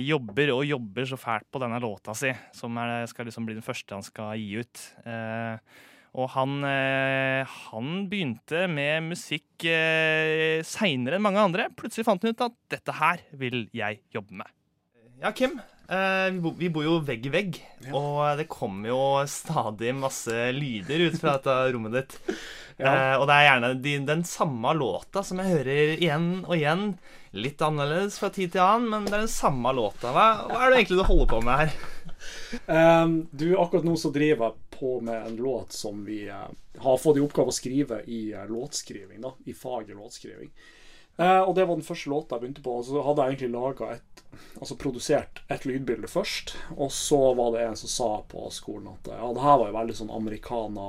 jobber 0.00 0.54
og 0.54 0.64
jobber 0.64 1.10
så 1.10 1.20
fælt 1.20 1.50
på 1.52 1.60
denne 1.60 1.82
låta 1.84 2.16
si, 2.16 2.32
som 2.56 2.80
er, 2.80 3.04
skal 3.12 3.28
liksom 3.28 3.44
bli 3.44 3.58
den 3.58 3.66
første 3.66 3.98
han 3.98 4.06
skal 4.06 4.40
gi 4.40 4.64
ut. 4.64 4.88
Eh, 5.04 5.84
og 6.16 6.30
han, 6.34 6.60
eh, 6.64 7.56
han 7.68 8.04
begynte 8.10 8.64
med 8.72 9.10
musikk 9.10 9.66
eh, 9.68 10.60
seinere 10.66 11.18
enn 11.18 11.24
mange 11.24 11.42
andre. 11.42 11.68
Plutselig 11.76 12.06
fant 12.08 12.24
han 12.24 12.32
ut 12.32 12.46
at 12.48 12.56
dette 12.76 12.94
her 13.00 13.24
vil 13.38 13.66
jeg 13.76 14.00
jobbe 14.14 14.40
med. 14.40 14.54
Ja, 15.20 15.34
Kim. 15.36 15.58
Eh, 15.88 16.28
vi, 16.34 16.40
bo, 16.44 16.52
vi 16.56 16.68
bor 16.72 16.84
jo 16.84 16.98
vegg 17.04 17.26
i 17.28 17.32
vegg, 17.32 17.58
og 17.96 18.40
det 18.40 18.48
kommer 18.52 18.90
jo 18.90 19.00
stadig 19.30 19.94
masse 19.96 20.50
lyder 20.52 21.06
ut 21.08 21.16
fra 21.20 21.38
dette 21.38 21.58
rommet 21.74 21.96
ditt. 21.96 22.18
Eh, 22.78 23.14
og 23.18 23.24
det 23.26 23.34
er 23.34 23.46
gjerne 23.48 23.70
de, 23.82 23.92
den 24.06 24.20
samme 24.26 24.72
låta 24.78 25.24
som 25.26 25.40
jeg 25.42 25.56
hører 25.56 25.96
igjen 25.96 26.28
og 26.44 26.54
igjen. 26.54 26.84
Litt 27.34 27.62
annerledes 27.64 28.18
fra 28.20 28.30
tid 28.32 28.54
til 28.54 28.62
annen, 28.64 28.88
men 28.92 29.08
det 29.08 29.16
er 29.16 29.24
den 29.26 29.32
samme 29.32 29.72
låta. 29.76 30.12
Hva, 30.14 30.28
hva 30.48 30.62
er 30.62 30.70
det 30.70 30.80
egentlig 30.80 31.00
du 31.00 31.08
holder 31.08 31.30
på 31.32 31.40
med 31.44 31.62
her? 31.62 31.76
Um, 32.66 33.12
du, 33.30 33.50
akkurat 33.60 33.84
nå 33.86 33.92
så 34.00 34.12
driver 34.14 34.48
jeg 34.48 34.78
på 34.78 34.94
med 35.04 35.26
en 35.26 35.36
låt 35.42 35.74
som 35.76 36.00
vi 36.06 36.22
uh, 36.30 36.48
har 36.80 37.00
fått 37.02 37.18
i 37.18 37.22
oppgave 37.22 37.52
å 37.52 37.54
skrive 37.54 38.00
i 38.06 38.22
uh, 38.32 38.46
låtskriving, 38.48 39.20
da, 39.26 39.34
i 39.44 39.54
faget 39.54 39.98
låtskriving. 39.98 40.52
Og 41.18 41.48
det 41.58 41.64
var 41.66 41.74
den 41.74 41.82
første 41.82 42.12
låta 42.12 42.36
jeg 42.36 42.44
begynte 42.44 42.62
på. 42.62 42.76
Og 42.78 42.84
så 42.86 43.00
hadde 43.02 43.24
jeg 43.24 43.32
egentlig 43.32 43.48
laga 43.50 43.88
et 43.96 44.20
Altså 44.60 44.76
produsert 44.78 45.40
et 45.50 45.64
lydbilde 45.66 46.06
først. 46.06 46.52
Og 46.76 46.92
så 46.94 47.18
var 47.34 47.56
det 47.56 47.64
en 47.64 47.78
som 47.80 47.90
sa 47.90 48.08
på 48.28 48.44
skolen 48.54 48.92
at 48.92 49.08
ja, 49.10 49.32
det 49.34 49.42
her 49.42 49.56
var 49.58 49.70
jo 49.70 49.76
veldig 49.80 49.96
sånn 49.98 50.12
americana 50.14 50.84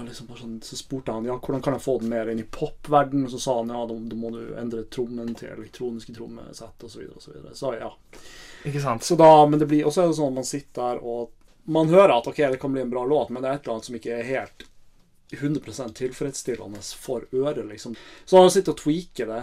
liksom 0.00 0.30
sånn, 0.36 0.54
så 0.64 0.76
spurte 0.76 1.12
han 1.12 1.26
ja, 1.28 1.34
hvordan 1.36 1.62
kan 1.62 1.76
jeg 1.76 1.84
få 1.84 1.98
den 2.00 2.12
mer 2.12 2.30
inn 2.32 2.40
i 2.40 2.48
popverdenen. 2.48 3.28
Så 3.30 3.38
sa 3.42 3.58
han 3.58 3.72
ja, 3.74 3.82
da, 3.88 3.94
da 3.94 4.16
må 4.16 4.30
du 4.32 4.54
endre 4.56 4.86
trommen 4.88 5.34
til 5.36 5.52
elektroniske 5.52 6.14
trommesett 6.16 6.86
osv. 6.88 6.88
Så, 6.88 7.02
videre, 7.02 7.52
og 7.52 7.56
så, 7.56 7.60
så 7.60 7.74
ja. 7.76 7.90
Ikke 8.64 8.80
sant? 8.80 9.04
Så 9.04 9.18
da, 9.20 9.30
men 9.46 9.60
det 9.60 9.68
blir, 9.68 9.84
Og 9.84 9.92
så 9.92 10.04
er 10.04 10.10
det 10.10 10.16
sånn 10.16 10.32
at 10.32 10.40
man 10.40 10.48
sitter 10.48 10.82
der 10.82 11.04
og 11.04 11.32
man 11.64 11.92
hører 11.92 12.16
at 12.16 12.26
ok, 12.26 12.40
det 12.54 12.58
kan 12.62 12.72
bli 12.74 12.82
en 12.82 12.90
bra 12.90 13.04
låt, 13.06 13.30
men 13.30 13.42
det 13.42 13.50
er 13.50 13.58
et 13.58 13.66
eller 13.66 13.76
annet 13.76 13.86
som 13.86 13.98
ikke 13.98 14.16
er 14.16 14.26
helt 14.26 14.64
100% 15.32 15.94
tilfredsstillende 15.94 16.80
for 16.98 17.28
øret, 17.32 17.66
liksom. 17.68 17.94
Så 18.24 18.40
han 18.40 18.50
sitter 18.50 18.74
og 18.74 18.80
tweaker 18.82 19.30
det. 19.30 19.42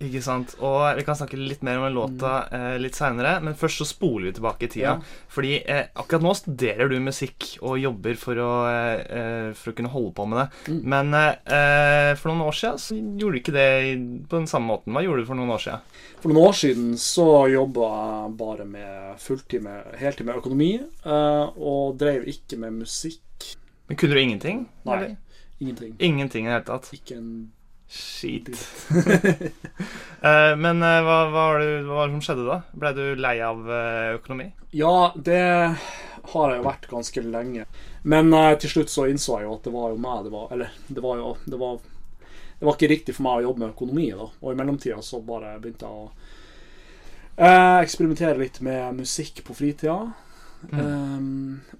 Ikke 0.00 0.22
sant. 0.24 0.54
Og 0.64 0.80
vi 0.96 1.04
kan 1.04 1.16
snakke 1.18 1.36
litt 1.36 1.60
mer 1.66 1.76
om 1.76 1.84
den 1.84 1.96
låta 1.98 2.32
eh, 2.56 2.76
litt 2.80 2.96
seinere, 2.96 3.34
men 3.44 3.56
først 3.58 3.82
så 3.82 3.86
spoler 3.88 4.30
vi 4.30 4.36
tilbake 4.38 4.64
i 4.64 4.70
tida. 4.72 4.94
Ja. 4.96 5.24
Fordi 5.28 5.50
eh, 5.60 5.90
akkurat 5.92 6.24
nå 6.24 6.32
studerer 6.38 6.88
du 6.88 6.96
musikk 7.04 7.50
og 7.60 7.76
jobber 7.82 8.16
for 8.20 8.40
å, 8.40 8.52
eh, 8.70 9.02
eh, 9.18 9.50
for 9.58 9.72
å 9.72 9.76
kunne 9.76 9.92
holde 9.92 10.14
på 10.16 10.26
med 10.30 10.40
det. 10.40 10.46
Mm. 10.72 10.80
Men 10.94 11.18
eh, 11.18 12.14
for 12.16 12.32
noen 12.32 12.46
år 12.46 12.56
siden 12.62 12.80
så 12.80 12.96
gjorde 12.96 13.34
du 13.36 13.40
ikke 13.42 13.56
det 13.58 13.68
på 14.30 14.40
den 14.40 14.48
samme 14.48 14.72
måten. 14.72 14.96
Hva 14.96 15.04
gjorde 15.04 15.26
du 15.26 15.30
for 15.34 15.42
noen 15.42 15.52
år 15.52 15.64
siden? 15.66 15.86
For 16.24 16.32
noen 16.32 16.48
år 16.48 16.58
siden 16.62 16.90
så 17.04 17.28
jobba 17.52 17.92
jeg 18.00 18.34
bare 18.40 18.68
med 18.72 19.14
fulltid 19.20 19.68
med 19.68 19.94
heltid 20.00 20.30
med 20.30 20.40
økonomi, 20.40 20.72
eh, 20.80 21.60
og 21.60 22.00
drev 22.00 22.24
ikke 22.32 22.56
med 22.64 22.80
musikk. 22.86 23.52
Men 23.90 24.00
kunne 24.00 24.16
du 24.16 24.24
ingenting? 24.24 24.68
Nei. 24.88 24.96
eller? 24.96 25.16
Ingenting. 25.60 25.96
Ingenting 26.00 26.46
i 26.46 26.48
det 26.48 26.56
hele 26.56 26.68
tatt? 26.72 26.94
Ikke 26.96 27.20
en 27.20 27.32
Skit. 27.90 28.52
uh, 28.90 30.54
men 30.62 30.82
uh, 30.82 31.00
hva, 31.02 31.16
hva, 31.26 31.46
var 31.50 31.58
det, 31.58 31.70
hva 31.88 31.96
var 31.98 32.06
det 32.08 32.14
som 32.14 32.24
skjedde 32.28 32.46
da? 32.46 32.60
Ble 32.84 32.92
du 32.94 33.04
lei 33.18 33.36
av 33.42 33.64
uh, 33.66 34.14
økonomi? 34.20 34.52
Ja, 34.70 35.10
det 35.18 35.42
har 36.30 36.52
jeg 36.52 36.60
jo 36.60 36.66
vært 36.66 36.90
ganske 36.90 37.22
lenge. 37.24 37.64
Men 38.02 38.32
eh, 38.32 38.56
til 38.60 38.70
slutt 38.74 38.92
så 38.92 39.06
innså 39.10 39.38
jeg 39.40 39.48
jo 39.48 39.54
at 39.56 39.66
det 39.66 39.72
var 39.74 39.90
jo 39.92 40.00
meg 40.00 40.24
det 40.24 40.32
var 40.32 40.52
Eller 40.54 40.74
det 40.88 41.02
var 41.04 41.18
jo 41.20 41.30
det 41.44 41.58
var, 41.60 41.78
det 42.58 42.68
var 42.68 42.76
ikke 42.76 42.90
riktig 42.92 43.16
for 43.16 43.26
meg 43.26 43.40
å 43.40 43.46
jobbe 43.48 43.62
med 43.64 43.72
økonomi, 43.74 44.08
da. 44.16 44.28
Og 44.40 44.52
i 44.52 44.58
mellomtida 44.60 45.00
så 45.04 45.20
bare 45.24 45.56
begynte 45.60 45.88
jeg 45.88 46.04
å 46.04 46.10
eh, 47.36 47.78
eksperimentere 47.80 48.40
litt 48.40 48.60
med 48.64 49.00
musikk 49.00 49.42
på 49.46 49.56
fritida. 49.56 49.98
Eh, 50.70 51.18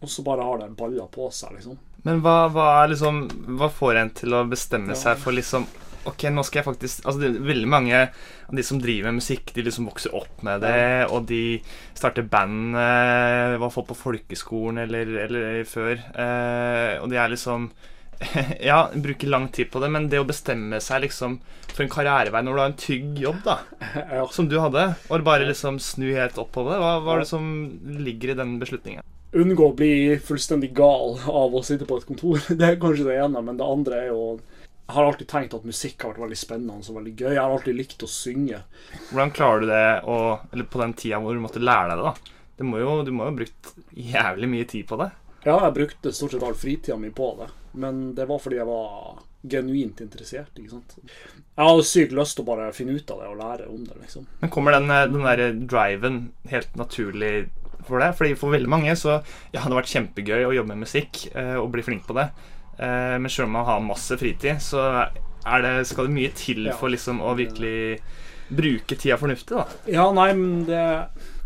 og 0.01 0.09
så 0.09 0.25
bare 0.27 0.47
har 0.49 0.63
det 0.63 0.73
balla 0.77 1.07
på 1.13 1.29
seg, 1.37 1.59
liksom. 1.59 1.79
Men 2.03 2.23
hva, 2.25 2.47
hva 2.49 2.67
er 2.81 2.95
liksom 2.95 3.27
Hva 3.61 3.67
får 3.69 3.99
en 4.01 4.11
til 4.17 4.33
å 4.33 4.47
bestemme 4.49 4.95
Ja. 4.95 5.01
seg 5.03 5.19
for 5.21 5.37
liksom 5.37 5.67
Ok, 6.09 6.25
nå 6.33 6.43
skal 6.47 6.63
jeg 6.63 6.69
faktisk 6.71 7.05
Altså, 7.05 7.21
det 7.21 7.29
er 7.29 7.47
veldig 7.51 7.69
mange 7.69 8.01
av 8.01 8.57
de 8.57 8.65
som 8.67 8.81
driver 8.81 9.11
med 9.11 9.21
musikk, 9.21 9.53
de 9.55 9.65
liksom 9.67 9.87
vokser 9.91 10.15
opp 10.17 10.43
med 10.47 10.65
det, 10.65 11.07
og 11.13 11.29
de 11.29 11.61
starter 11.95 12.27
band 12.27 12.75
eh, 12.79 13.55
i 13.55 13.61
hvert 13.61 13.75
fall 13.75 13.87
på 13.87 13.99
folkeskolen 13.99 14.81
eller, 14.87 15.13
eller 15.27 15.63
før. 15.69 15.95
Eh, 16.01 16.97
og 16.99 17.11
de 17.13 17.21
er 17.21 17.31
liksom 17.31 17.69
Ja, 18.71 18.89
bruker 18.95 19.31
lang 19.31 19.49
tid 19.55 19.71
på 19.71 19.81
det, 19.81 19.93
men 19.93 20.09
det 20.13 20.21
å 20.21 20.27
bestemme 20.29 20.81
seg 20.83 21.07
liksom 21.07 21.39
for 21.71 21.85
en 21.85 21.93
karrierevei 21.93 22.43
når 22.43 22.57
du 22.57 22.61
har 22.61 22.73
en 22.73 22.81
tygg 22.81 23.21
jobb, 23.23 23.39
da, 23.47 23.61
som 24.37 24.49
du 24.51 24.59
hadde, 24.61 24.91
og 25.09 25.25
bare 25.27 25.49
liksom 25.49 25.79
snu 25.83 26.11
helt 26.17 26.41
opp 26.43 26.53
på 26.57 26.67
det, 26.67 26.81
hva, 26.83 26.97
hva 27.05 27.17
er 27.17 27.25
det 27.25 27.31
som 27.31 27.47
ligger 28.01 28.35
i 28.35 28.39
den 28.41 28.59
beslutningen? 28.61 29.07
Unngå 29.31 29.69
å 29.71 29.77
bli 29.79 30.19
fullstendig 30.27 30.73
gal 30.75 31.21
av 31.31 31.55
å 31.55 31.63
sitte 31.63 31.87
på 31.87 32.01
et 32.01 32.09
kontor. 32.09 32.41
Det 32.59 32.67
er 32.67 32.81
kanskje 32.83 33.07
det 33.07 33.21
ene, 33.23 33.45
men 33.47 33.61
det 33.61 33.69
andre 33.77 34.01
er 34.01 34.09
jo 34.11 34.25
Jeg 34.91 34.97
har 34.97 35.07
alltid 35.07 35.29
tenkt 35.31 35.53
at 35.55 35.67
musikk 35.69 36.03
har 36.03 36.11
vært 36.11 36.25
veldig 36.25 36.37
spennende 36.41 36.83
og 36.83 36.97
veldig 36.97 37.13
gøy. 37.15 37.29
Jeg 37.31 37.39
har 37.39 37.53
alltid 37.55 37.77
likt 37.79 38.01
å 38.03 38.09
synge. 38.11 38.59
Hvordan 39.13 39.31
klarer 39.37 39.63
du 39.63 39.69
det 39.71 39.85
å, 40.11 40.17
eller 40.51 40.67
på 40.67 40.81
den 40.83 40.95
tida 40.99 41.21
hvor 41.23 41.39
du 41.39 41.43
måtte 41.45 41.63
lære 41.63 41.93
deg 41.93 42.01
det? 42.01 42.09
da? 42.09 42.41
Det 42.59 42.67
må 42.67 42.81
jo, 42.81 42.97
du 43.07 43.13
må 43.15 43.23
jo 43.23 43.31
ha 43.31 43.37
brukt 43.37 43.71
jævlig 43.95 44.49
mye 44.51 44.67
tid 44.73 44.89
på 44.91 44.99
det. 44.99 45.07
Ja, 45.45 45.55
jeg 45.63 45.77
brukte 45.79 46.11
stort 46.11 46.35
sett 46.35 46.43
all 46.43 46.59
fritida 46.59 46.99
mi 46.99 47.13
på 47.15 47.31
det, 47.39 47.47
men 47.79 48.03
det 48.19 48.27
var 48.33 48.43
fordi 48.43 48.59
jeg 48.59 48.67
var 48.67 49.23
genuint 49.55 50.03
interessert. 50.03 50.59
ikke 50.59 50.75
sant? 50.75 50.99
Jeg 50.99 51.71
hadde 51.71 51.87
sykt 51.87 52.19
lyst 52.19 52.41
til 52.41 52.49
å 52.49 52.51
bare 52.51 52.73
finne 52.75 52.99
ut 52.99 53.15
av 53.15 53.23
det 53.23 53.31
og 53.31 53.41
lære 53.45 53.71
om 53.71 53.87
det, 53.87 53.97
liksom. 54.03 54.27
Men 54.43 54.53
kommer 54.59 54.75
den, 54.75 54.91
eh, 54.91 55.07
den 55.07 55.23
der 55.31 55.47
driven 55.71 56.23
helt 56.51 56.75
naturlig 56.75 57.35
for 57.87 58.03
deg? 58.03 58.19
Fordi 58.19 58.35
For 58.43 58.59
veldig 58.59 58.75
mange 58.75 58.99
så 58.99 59.21
ja, 59.55 59.61
det 59.63 59.69
har 59.71 59.79
vært 59.79 59.95
kjempegøy 59.95 60.49
å 60.51 60.57
jobbe 60.59 60.75
med 60.75 60.83
musikk 60.83 61.29
eh, 61.31 61.55
og 61.63 61.71
bli 61.71 61.87
flink 61.87 62.11
på 62.11 62.19
det. 62.19 62.33
Eh, 62.81 63.19
men 63.19 63.31
selv 63.31 63.51
om 63.51 63.59
man 63.59 63.69
har 63.69 63.85
masse 63.85 64.17
fritid, 64.17 64.63
så 64.65 64.87
er 65.45 65.63
det, 65.65 65.75
skal 65.89 66.09
det 66.09 66.17
mye 66.17 66.33
til 66.37 66.71
for 66.77 66.93
liksom 66.93 67.21
å 67.25 67.35
virkelig 67.37 68.01
bruke 68.51 68.97
tida 68.97 69.19
fornuftig. 69.21 69.57
da. 69.57 69.67
Ja, 69.87 70.09
nei, 70.13 70.33
men 70.35 70.65
det 70.69 70.81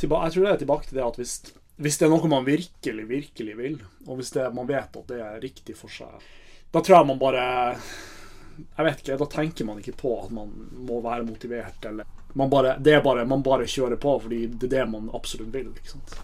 Jeg 0.04 0.08
tror 0.08 0.44
det 0.44 0.50
er 0.52 0.58
tilbake 0.60 0.88
til 0.88 0.98
det 0.98 1.04
at 1.04 1.18
hvis, 1.20 1.34
hvis 1.80 1.98
det 1.98 2.06
er 2.06 2.12
noe 2.12 2.28
man 2.30 2.46
virkelig, 2.46 3.06
virkelig 3.08 3.54
vil, 3.56 3.78
og 4.06 4.18
hvis 4.18 4.34
det, 4.36 4.48
man 4.54 4.68
vet 4.68 4.98
at 5.00 5.08
det 5.08 5.20
er 5.20 5.40
riktig 5.42 5.76
for 5.78 5.92
seg, 5.92 6.26
da 6.74 6.82
tror 6.82 6.98
jeg 6.98 7.08
man 7.08 7.20
bare 7.22 7.44
Jeg 8.76 8.86
vet 8.86 9.00
ikke, 9.00 9.16
da 9.18 9.30
tenker 9.30 9.66
man 9.66 9.80
ikke 9.80 9.96
på 9.98 10.12
at 10.22 10.30
man 10.34 10.52
må 10.86 11.00
være 11.02 11.26
motivert, 11.26 11.80
eller 11.88 12.06
man 12.34 12.50
bare, 12.50 12.76
det 12.78 12.94
er 12.94 13.02
bare, 13.02 13.24
man 13.26 13.42
bare 13.46 13.66
kjører 13.66 13.98
på 14.02 14.16
fordi 14.22 14.46
det 14.46 14.68
er 14.68 14.76
det 14.78 14.86
man 14.90 15.10
absolutt 15.14 15.54
vil. 15.54 15.70
ikke 15.70 15.94
sant? 15.96 16.16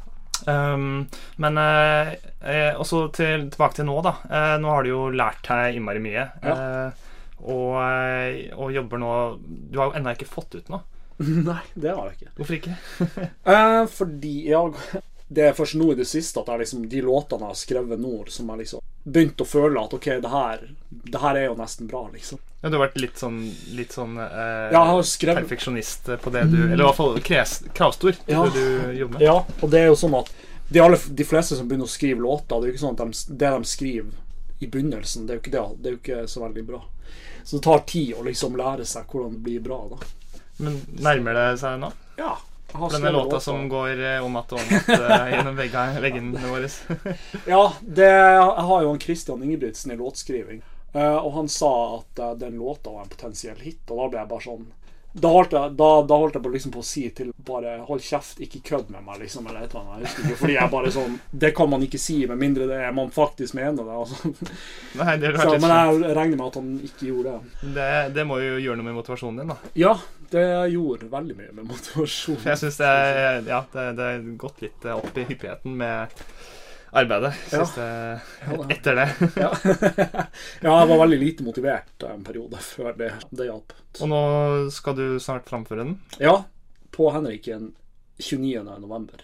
Um, 0.46 1.06
men 1.42 1.58
eh, 1.60 2.14
eh, 2.40 2.72
også 2.80 3.06
til, 3.16 3.48
tilbake 3.52 3.80
til 3.80 3.88
nå, 3.88 3.98
da. 4.06 4.14
Eh, 4.30 4.56
nå 4.62 4.70
har 4.72 4.86
du 4.86 4.92
jo 4.92 5.02
lært 5.12 5.44
deg 5.48 5.78
innmari 5.78 6.02
mye. 6.04 6.26
Eh, 6.42 7.06
og, 7.40 7.76
eh, 7.80 8.50
og 8.52 8.72
jobber 8.74 9.00
nå 9.00 9.12
Du 9.40 9.78
har 9.80 9.88
jo 9.88 9.96
ennå 9.96 10.12
ikke 10.12 10.28
fått 10.28 10.58
ut 10.58 10.72
noe. 10.72 10.82
Nei, 11.20 11.60
det 11.74 11.94
har 11.94 12.10
jeg 12.10 12.18
ikke. 12.18 12.34
Hvorfor 12.38 12.58
ikke? 12.58 12.76
Eh, 13.54 13.82
fordi 13.92 14.34
jeg 14.50 15.00
Det 15.30 15.46
er 15.46 15.56
først 15.56 15.76
nå 15.80 15.92
i 15.92 15.98
det 16.00 16.08
siste 16.10 16.42
at 16.42 16.48
jeg 16.52 16.64
liksom, 16.64 16.86
de 16.90 17.02
låtene 17.06 17.46
jeg 17.46 17.54
har 17.54 17.60
skrevet 17.60 18.00
nå, 18.02 18.14
som 18.32 18.48
jeg 18.52 18.64
liksom 18.64 18.86
begynte 19.04 19.44
å 19.46 19.48
føle 19.48 19.80
at 19.80 19.94
OK, 19.96 20.08
det 20.20 20.30
her, 20.32 20.64
det 21.02 21.20
her 21.22 21.38
er 21.38 21.46
jo 21.48 21.56
nesten 21.58 21.88
bra, 21.90 22.02
liksom. 22.12 22.38
Ja, 22.60 22.68
du 22.68 22.76
har 22.76 22.86
vært 22.88 22.98
litt 23.00 23.18
sånn, 23.18 23.38
litt 23.72 23.94
sånn 23.96 24.18
eh, 24.20 24.68
jeg 24.72 25.38
perfeksjonist 25.40 26.10
på 26.20 26.32
det 26.34 26.42
du 26.52 26.58
Eller 26.66 26.82
i 26.82 26.86
hvert 26.88 26.98
fall 26.98 27.20
kravstor 27.24 28.12
til 28.18 28.34
Ja. 28.34 28.42
det 28.44 28.52
du 28.60 28.98
jobber 28.98 29.18
med. 29.18 29.24
Ja, 29.24 29.38
og 29.60 29.70
det 29.72 29.80
er 29.80 29.88
jo 29.88 29.96
sånn 29.96 30.18
at 30.18 30.28
de, 30.68 30.82
alle, 30.84 30.98
de 31.08 31.24
fleste 31.26 31.56
som 31.56 31.68
begynner 31.68 31.88
å 31.88 31.90
skrive 31.90 32.22
låter, 32.22 32.60
det 32.60 32.68
er 32.68 32.70
jo 32.70 32.76
ikke 32.76 32.84
sånn 32.84 32.98
at 32.98 33.00
de, 33.02 33.36
det 33.40 33.52
de 33.56 33.70
skriver 33.72 34.12
i 34.60 34.68
begynnelsen, 34.68 35.26
det 35.26 35.32
er 35.32 35.38
jo 35.38 35.42
ikke 35.42 35.54
det. 35.56 35.64
Det 35.80 35.88
er 35.88 35.96
jo 35.96 36.00
ikke 36.02 36.28
så 36.30 36.44
veldig 36.44 36.64
bra. 36.68 36.82
Så 37.42 37.56
det 37.56 37.64
tar 37.64 37.82
tid 37.88 38.12
å 38.14 38.26
liksom 38.26 38.58
lære 38.60 38.84
seg 38.86 39.08
hvordan 39.08 39.34
det 39.38 39.42
blir 39.48 39.64
bra, 39.64 39.80
da. 39.90 39.98
Men 40.60 40.78
nærmer 41.00 41.34
det 41.38 41.48
seg 41.62 41.80
nå? 41.80 41.90
Ja. 42.20 42.36
Denne 42.70 43.10
låta, 43.10 43.24
låta 43.24 43.40
som 43.40 43.68
går 43.68 44.02
eh, 44.04 44.24
om 44.24 44.36
att 44.36 44.52
og 44.52 44.58
om 44.58 44.76
att 44.76 44.88
eh, 44.88 45.30
gjennom 45.34 45.56
veggene 45.56 46.48
våre. 46.50 46.68
Ja, 47.46 47.72
det, 47.80 48.06
jeg 48.06 48.66
har 48.68 48.82
jo 48.82 48.92
han 48.92 49.00
Christian 49.00 49.42
Ingebrigtsen 49.42 49.90
i 49.90 49.96
låtskriving. 49.96 50.62
Eh, 50.92 51.16
og 51.16 51.32
han 51.32 51.48
sa 51.48 51.72
at 52.00 52.18
eh, 52.18 52.36
den 52.40 52.58
låta 52.58 52.90
var 52.90 53.06
en 53.06 53.08
potensiell 53.12 53.58
hit, 53.62 53.82
og 53.90 53.98
da 54.00 54.06
ble 54.10 54.22
jeg 54.24 54.30
bare 54.32 54.42
sånn 54.42 54.68
Da 55.22 55.30
holdt 55.30 55.54
jeg, 55.54 55.74
da, 55.78 55.88
da 56.06 56.16
holdt 56.18 56.36
jeg 56.38 56.42
på, 56.42 56.50
liksom 56.54 56.72
på 56.74 56.82
å 56.82 56.86
si 56.86 57.04
til 57.14 57.30
bare 57.46 57.76
Hold 57.86 58.02
kjeft, 58.02 58.42
ikke 58.42 58.62
kødd 58.66 58.90
med 58.94 59.04
meg, 59.06 59.20
liksom, 59.22 59.46
eller 59.46 59.64
et 59.66 59.74
eller 59.74 59.86
annet. 59.96 60.18
Jeg 60.26 60.38
fordi 60.38 60.56
jeg 60.56 60.72
bare 60.74 60.92
sånn 60.94 61.16
Det 61.30 61.52
kan 61.54 61.70
man 61.70 61.86
ikke 61.86 61.98
si 62.02 62.20
med 62.30 62.38
mindre 62.42 62.66
det 62.70 62.78
er 62.86 62.94
man 62.94 63.10
faktisk 63.14 63.54
mener 63.58 63.86
det. 63.86 63.96
Altså. 64.02 64.34
Nei, 65.00 65.16
det 65.22 65.34
Så, 65.38 65.56
men 65.62 65.74
jeg 65.76 66.14
regner 66.18 66.36
med 66.36 66.46
at 66.48 66.58
han 66.60 66.72
ikke 66.90 67.10
gjorde 67.10 67.36
det. 67.36 67.74
Det, 67.78 67.90
det 68.18 68.26
må 68.26 68.38
jo 68.42 68.56
gjøre 68.58 68.80
noe 68.80 68.90
med 68.90 68.98
motivasjonen 68.98 69.42
din, 69.42 69.54
da. 69.54 69.74
Ja, 69.78 69.96
det 70.30 70.46
gjorde 70.74 71.10
veldig 71.10 71.36
mye 71.38 71.52
med 71.58 71.70
motivasjonen. 71.70 72.46
Jeg 72.50 72.62
syns 72.62 72.78
det, 72.82 72.94
ja, 73.50 73.64
det, 73.74 73.90
det 73.98 74.10
er 74.14 74.30
gått 74.38 74.62
litt 74.62 74.86
eh, 74.86 74.98
opp 74.98 75.18
i 75.18 75.26
hyppigheten 75.26 75.74
med 75.80 76.22
arbeidet 76.92 77.34
Ja. 77.52 77.64
siste, 77.64 77.84
Ja, 78.46 78.56
da. 78.56 78.66
etter 78.74 78.94
det. 78.98 79.08
Ja. 79.36 79.50
ja, 80.64 80.74
jeg 80.80 80.88
var 80.90 80.98
veldig 81.04 81.18
lite 81.20 81.46
motivert 81.46 82.06
en 82.08 82.24
periode 82.26 82.58
før 82.64 82.96
det. 82.98 83.12
Det 83.30 83.46
hjalp. 83.46 83.72
Og 84.00 84.10
nå 84.10 84.20
skal 84.74 84.96
du 84.98 85.04
snart 85.22 85.48
framføre 85.50 85.84
den. 85.84 85.96
Ja, 86.18 86.36
på 86.90 87.10
Henriken 87.14 87.72
29. 88.18 88.64
november. 88.82 89.22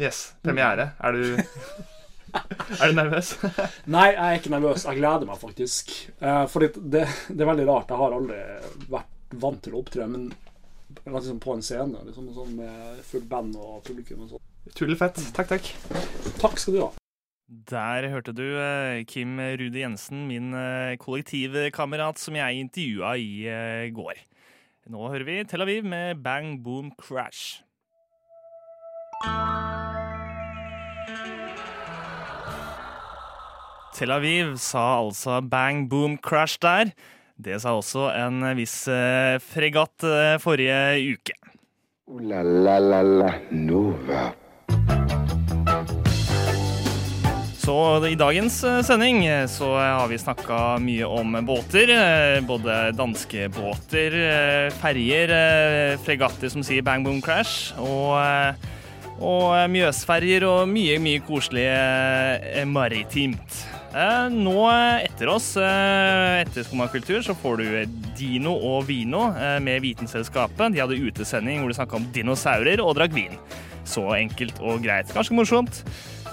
Yes. 0.00 0.32
Premiere. 0.42 0.92
Er 1.04 1.12
du 1.12 1.24
Er 2.80 2.86
du 2.88 2.94
nervøs? 2.94 3.32
Nei, 3.90 4.12
jeg 4.14 4.20
er 4.22 4.36
ikke 4.38 4.52
nervøs. 4.54 4.84
Jeg 4.86 5.00
gleder 5.00 5.26
meg 5.26 5.40
faktisk. 5.40 5.90
Fordi 6.20 6.46
for 6.52 6.62
det, 6.62 6.70
det, 6.94 7.02
det 7.34 7.42
er 7.44 7.50
veldig 7.50 7.66
rart. 7.68 7.90
Jeg 7.90 7.98
har 8.00 8.14
aldri 8.14 8.38
vært 8.92 9.34
vant 9.42 9.60
til 9.64 9.74
å 9.74 9.80
opptre, 9.82 10.06
men 10.10 10.30
liksom 11.10 11.40
på 11.42 11.54
en 11.56 11.62
scene 11.62 12.00
liksom, 12.06 12.30
sånn 12.34 12.54
med 12.58 13.02
fullt 13.06 13.26
band 13.30 13.58
og 13.58 13.82
publikum 13.86 14.24
og 14.24 14.32
sånn. 14.36 14.46
Utrolig 14.68 14.98
fett. 15.00 15.20
Takk, 15.36 15.54
takk. 15.54 15.68
Takk 16.40 16.58
skal 16.60 16.76
du 16.76 16.82
ha. 16.84 16.90
Der 17.50 18.06
hørte 18.12 18.30
du 18.30 18.44
eh, 18.44 19.02
Kim 19.10 19.40
Rudi 19.40 19.80
Jensen, 19.82 20.28
min 20.28 20.52
eh, 20.54 20.94
kollektivkamerat 21.02 22.20
som 22.20 22.36
jeg 22.38 22.60
intervjua 22.62 23.16
i 23.18 23.30
eh, 23.50 23.88
går. 23.90 24.20
Nå 24.90 25.08
hører 25.10 25.26
vi 25.26 25.38
Tel 25.50 25.64
Aviv 25.64 25.82
med 25.86 26.22
Bang 26.22 26.60
Boom 26.62 26.92
Crash. 26.94 27.64
Tel 33.98 34.14
Aviv 34.14 34.54
sa 34.62 35.00
altså 35.00 35.40
Bang 35.42 35.88
Boom 35.90 36.18
Crash 36.22 36.62
der. 36.62 36.92
Det 37.34 37.58
sa 37.62 37.74
også 37.74 38.12
en 38.14 38.44
viss 38.54 38.84
fregatt 39.50 40.06
forrige 40.44 41.16
uke. 41.16 41.34
Uh, 42.10 42.20
la 42.26 42.42
la 42.42 42.78
la 42.78 43.02
la 43.02 43.32
Nova. 43.50 44.28
Så 47.70 48.06
i 48.08 48.16
dagens 48.18 48.56
eh, 48.66 48.80
sending 48.82 49.20
eh, 49.30 49.44
så 49.46 49.68
har 49.78 50.08
vi 50.10 50.16
snakka 50.18 50.80
mye 50.82 51.06
om 51.06 51.36
båter. 51.46 51.92
eh, 51.94 52.40
Både 52.42 52.90
danske 52.98 53.46
båter, 53.54 54.16
ferjer, 54.80 55.30
fregatter 56.02 56.50
som 56.50 56.66
sier 56.66 56.82
bang 56.82 57.06
boom 57.06 57.20
crash, 57.22 57.70
og, 57.78 58.58
og 59.22 59.54
Mjøsferjer 59.70 60.48
og 60.48 60.66
mye, 60.72 60.98
mye 60.98 61.22
koselig 61.22 61.68
maritimt. 62.66 63.62
Nå 64.34 64.58
etter 65.06 65.30
oss, 65.30 65.52
etter 65.60 66.66
Skummakultur, 66.66 67.22
så 67.22 67.38
får 67.38 67.62
du 67.62 67.98
Dino 68.18 68.58
og 68.74 68.88
Vino 68.90 69.28
med 69.62 69.84
Vitenselskapet. 69.86 70.74
De 70.74 70.82
hadde 70.82 70.98
utesending 70.98 71.62
hvor 71.62 71.70
de 71.70 71.78
snakka 71.78 72.02
om 72.02 72.10
dinosaurer 72.14 72.82
og 72.82 72.96
drakk 72.98 73.14
vin. 73.14 73.38
Så 73.86 74.10
enkelt 74.18 74.58
og 74.58 74.82
greit. 74.82 75.14
Ganske 75.14 75.38
morsomt. 75.38 75.84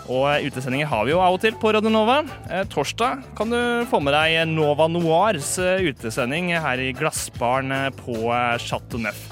Og 0.08 0.24
eh, 0.32 0.48
utesendinger 0.48 0.88
har 0.88 1.06
vi 1.06 1.14
jo 1.14 1.22
av 1.24 1.36
og 1.36 1.42
til 1.44 1.56
på 1.60 1.72
Radio 1.76 1.92
Nova. 1.92 2.22
Eh, 2.48 2.64
torsdag 2.72 3.26
kan 3.38 3.52
du 3.52 3.60
få 3.92 4.00
med 4.04 4.16
deg 4.16 4.48
Nova 4.54 4.88
Noirs 4.92 5.58
eh, 5.60 5.84
utesending 5.90 6.54
her 6.56 6.80
i 6.80 6.94
Glassbaren 6.96 7.74
på 8.00 8.32
Chateau 8.64 9.02
Neuf. 9.04 9.28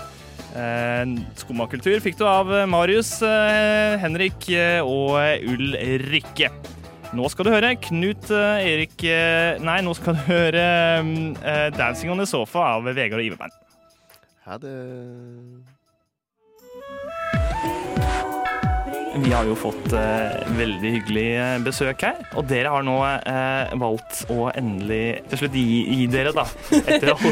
Skummakultur 1.36 2.00
fikk 2.00 2.16
du 2.16 2.24
av 2.32 2.48
Marius, 2.72 3.18
Henrik 4.00 4.48
og 4.88 5.18
Ulrikke. 5.52 6.48
Nå 7.12 7.28
skal 7.32 7.50
du 7.50 7.52
høre 7.52 7.74
Knut 7.84 8.32
Erik 8.32 9.04
Nei, 9.04 9.78
nå 9.84 10.00
skal 10.00 10.16
du 10.16 10.24
høre 10.32 10.66
'Dancing 11.76 12.16
on 12.16 12.24
the 12.24 12.32
Sofa' 12.32 12.72
av 12.78 12.88
Vegard 12.88 13.20
og 13.20 13.28
Iverbein. 13.28 13.56
Ha 14.48 14.62
det. 14.64 15.75
Vi 19.16 19.32
har 19.32 19.46
jo 19.48 19.56
fått 19.56 19.94
eh, 19.96 20.42
veldig 20.58 20.90
hyggelig 20.98 21.28
eh, 21.40 21.54
besøk 21.64 22.04
her, 22.04 22.18
og 22.36 22.50
dere 22.50 22.74
har 22.74 22.84
nå 22.84 22.96
eh, 23.06 23.76
valgt 23.80 24.26
å 24.34 24.50
endelig 24.52 25.22
til 25.32 25.40
slutt 25.40 25.56
gi, 25.56 25.64
gi 25.88 26.08
dere, 26.12 26.34
da. 26.36 26.44
Etter 26.84 27.14
å 27.14 27.18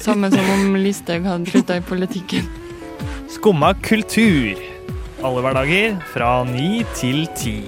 Samme 0.00 0.30
som 0.32 0.48
om 0.54 0.78
Listhaug 0.80 1.28
hadde 1.28 1.52
slutta 1.52 1.76
i 1.76 1.84
politikken. 1.84 2.48
Skumma 3.28 3.74
kultur. 3.84 4.56
Alle 5.20 5.44
hverdager 5.44 6.00
fra 6.14 6.32
ni 6.48 6.80
til 6.96 7.26
ti. 7.36 7.58